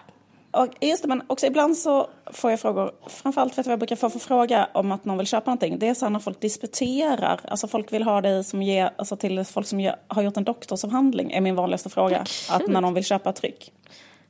Och 0.50 0.68
just 0.80 1.02
det, 1.02 1.08
men 1.08 1.22
också 1.26 1.46
ibland 1.46 1.76
så 1.76 2.06
får 2.32 2.50
jag 2.50 2.60
frågor, 2.60 2.90
framförallt 3.06 3.52
vet 3.52 3.56
jag 3.56 3.64
vad 3.64 3.72
jag 3.72 3.78
brukar 3.78 3.96
få 3.96 4.10
för 4.10 4.18
fråga 4.18 4.68
om 4.74 4.92
att 4.92 5.04
någon 5.04 5.18
vill 5.18 5.26
köpa 5.26 5.50
någonting. 5.50 5.78
Det 5.78 5.88
är 5.88 5.94
så 5.94 6.04
här 6.04 6.10
när 6.10 6.18
folk 6.18 6.40
disputerar, 6.40 7.40
alltså 7.48 7.68
folk 7.68 7.92
vill 7.92 8.02
ha 8.02 8.20
dig 8.20 8.44
som 8.44 8.62
ger, 8.62 8.90
alltså 8.96 9.16
till 9.16 9.44
folk 9.44 9.66
som 9.66 9.80
ger, 9.80 9.96
har 10.08 10.22
gjort 10.22 10.36
en 10.36 10.44
doktorsavhandling, 10.44 11.32
är 11.32 11.40
min 11.40 11.54
vanligaste 11.54 11.88
fråga. 11.88 12.24
Att 12.50 12.66
när 12.66 12.80
någon 12.80 12.94
vill 12.94 13.04
köpa 13.04 13.32
tryck. 13.32 13.72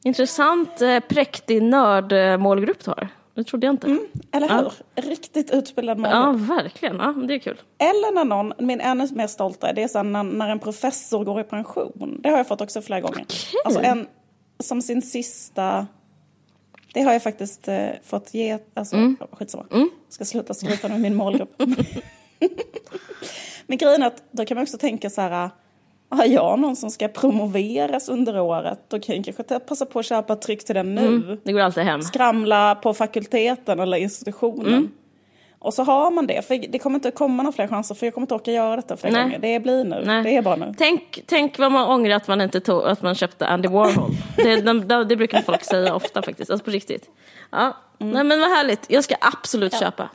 Intressant, 0.04 0.82
eh, 0.82 1.00
präktig 1.00 1.62
nördmålgrupp 1.62 2.84
du 2.84 2.90
har. 2.90 3.08
Det 3.34 3.44
trodde 3.44 3.66
jag 3.66 3.74
inte. 3.74 3.86
Mm, 3.86 4.06
eller 4.32 4.48
hur? 4.48 4.72
Riktigt 5.08 5.50
utbildad 5.50 5.98
målgrupp. 5.98 6.48
Ja, 6.48 6.54
verkligen. 6.54 6.96
Ja, 6.96 7.14
det 7.28 7.34
är 7.34 7.38
kul. 7.38 7.60
Eller 7.78 8.14
när 8.14 8.24
någon, 8.24 8.52
min 8.58 8.80
ännu 8.80 9.08
mer 9.12 9.26
stolta, 9.26 9.72
det 9.72 9.82
är 9.82 9.88
så 9.88 10.02
när, 10.02 10.22
när 10.22 10.48
en 10.48 10.58
professor 10.58 11.24
går 11.24 11.40
i 11.40 11.44
pension. 11.44 12.20
Det 12.22 12.28
har 12.28 12.36
jag 12.36 12.48
fått 12.48 12.60
också 12.60 12.82
flera 12.82 13.00
gånger. 13.00 13.22
Okej. 13.22 13.60
Alltså 13.64 13.80
en, 13.80 14.06
som 14.60 14.82
sin 14.82 15.02
sista... 15.02 15.86
Det 16.94 17.02
har 17.02 17.12
jag 17.12 17.22
faktiskt 17.22 17.68
eh, 17.68 17.88
fått 18.04 18.34
ge, 18.34 18.58
alltså 18.74 18.96
mm. 18.96 19.16
skitsamma. 19.32 19.64
Mm. 19.72 19.90
Ska 20.08 20.24
sluta 20.24 20.54
skryta 20.54 20.88
med 20.88 21.00
min 21.00 21.14
målgrupp. 21.14 21.54
Men 23.66 23.78
grejen 23.78 24.02
är 24.02 24.06
att 24.06 24.22
då 24.30 24.44
kan 24.44 24.54
man 24.54 24.62
också 24.62 24.78
tänka 24.78 25.10
så 25.10 25.20
här, 25.20 25.50
har 26.08 26.24
jag 26.24 26.58
någon 26.58 26.76
som 26.76 26.90
ska 26.90 27.08
promoveras 27.08 28.08
under 28.08 28.40
året, 28.40 28.78
då 28.88 29.00
kan 29.00 29.16
jag 29.16 29.24
kanske 29.24 29.60
passa 29.60 29.86
på 29.86 29.98
att 29.98 30.06
köpa 30.06 30.36
tryck 30.36 30.64
till 30.64 30.74
den 30.74 30.94
nu. 30.94 31.06
Mm, 31.06 31.38
det 31.44 31.52
går 31.52 31.60
alltid 31.60 31.84
hem. 31.84 32.02
Skramla 32.02 32.74
på 32.74 32.94
fakulteten 32.94 33.80
eller 33.80 33.96
institutionen. 33.96 34.66
Mm. 34.66 34.90
Och 35.60 35.74
så 35.74 35.82
har 35.82 36.10
man 36.10 36.26
det, 36.26 36.46
för 36.46 36.58
det 36.68 36.78
kommer 36.78 36.94
inte 36.94 37.10
komma 37.10 37.42
några 37.42 37.52
fler 37.52 37.68
chanser 37.68 37.94
för 37.94 38.06
jag 38.06 38.14
kommer 38.14 38.24
inte 38.24 38.34
orka 38.34 38.52
göra 38.52 38.76
detta 38.76 38.96
fler 38.96 39.10
Nej. 39.10 39.22
gånger. 39.22 39.38
Det 39.38 39.60
blir 39.60 39.84
nu, 39.84 40.02
Nej. 40.04 40.22
det 40.22 40.36
är 40.36 40.42
bara 40.42 40.56
nu. 40.56 40.74
Tänk, 40.78 41.20
tänk 41.26 41.58
vad 41.58 41.72
man 41.72 41.88
ångrar 41.88 42.16
att 42.16 42.28
man 42.28 42.40
inte 42.40 42.60
tog, 42.60 42.84
att 42.84 43.02
man 43.02 43.14
köpte 43.14 43.46
Andy 43.46 43.68
Warhol. 43.68 44.10
det, 44.36 44.56
det, 44.60 45.04
det 45.04 45.16
brukar 45.16 45.42
folk 45.42 45.64
säga 45.64 45.94
ofta 45.94 46.22
faktiskt, 46.22 46.50
alltså 46.50 46.64
på 46.64 46.70
riktigt. 46.70 47.10
Ja. 47.50 47.76
Mm. 48.00 48.12
Nej 48.12 48.24
men 48.24 48.40
vad 48.40 48.48
härligt, 48.48 48.80
jag 48.88 49.04
ska 49.04 49.14
absolut 49.20 49.72
ja. 49.72 49.78
köpa. 49.78 50.08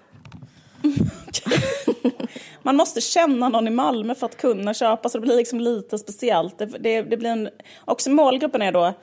man 2.61 2.75
måste 2.75 3.01
känna 3.01 3.49
någon 3.49 3.67
i 3.67 3.71
Malmö 3.71 4.15
för 4.15 4.25
att 4.25 4.37
kunna 4.37 4.73
köpa 4.73 5.09
så 5.09 5.17
det 5.17 5.21
blir 5.21 5.35
liksom 5.35 5.59
lite 5.59 5.97
speciellt. 5.97 6.57
Det, 6.57 6.65
det, 6.65 7.01
det 7.01 7.17
blir 7.17 7.29
en, 7.29 7.49
också 7.85 8.09
målgruppen 8.09 8.61
är 8.61 8.71
då 8.71 8.85
eh, 8.85 8.93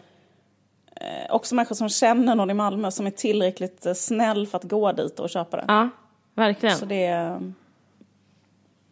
också 1.30 1.54
människor 1.54 1.74
som 1.74 1.88
känner 1.88 2.34
någon 2.34 2.50
i 2.50 2.54
Malmö 2.54 2.90
som 2.90 3.06
är 3.06 3.10
tillräckligt 3.10 3.86
eh, 3.86 3.94
snäll 3.94 4.46
för 4.46 4.58
att 4.58 4.64
gå 4.64 4.92
dit 4.92 5.20
och 5.20 5.30
köpa 5.30 5.56
det. 5.56 5.64
Ja, 5.68 5.88
verkligen. 6.34 6.76
Så 6.76 6.84
det 6.84 7.04
är, 7.04 7.52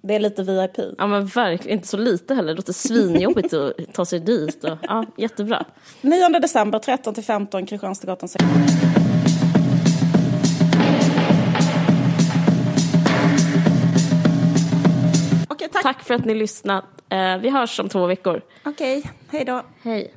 det 0.02 0.14
är 0.14 0.20
lite 0.20 0.42
VIP. 0.42 0.94
Ja 0.98 1.06
men 1.06 1.26
verkligen, 1.26 1.78
inte 1.78 1.88
så 1.88 1.96
lite 1.96 2.34
heller. 2.34 2.48
Det 2.48 2.56
låter 2.56 2.72
svinjobbigt 2.72 3.52
att 3.52 3.72
ta 3.92 4.04
sig 4.04 4.20
dit. 4.20 4.64
Och, 4.64 4.78
ja, 4.82 5.04
jättebra. 5.16 5.64
9 6.00 6.28
december 6.28 6.78
13 6.78 7.14
till 7.14 7.24
15 7.24 7.66
Kristianstadsgatan 7.66 8.28
6. 8.28 8.44
Tack. 15.72 15.96
Tack 15.96 16.02
för 16.02 16.14
att 16.14 16.24
ni 16.24 16.34
lyssnat. 16.34 16.84
Eh, 17.08 17.38
vi 17.38 17.50
hörs 17.50 17.80
om 17.80 17.88
två 17.88 18.06
veckor. 18.06 18.42
Okej, 18.64 18.98
okay. 18.98 19.10
hej 19.30 19.44
då. 19.44 19.62
Hej. 19.82 20.14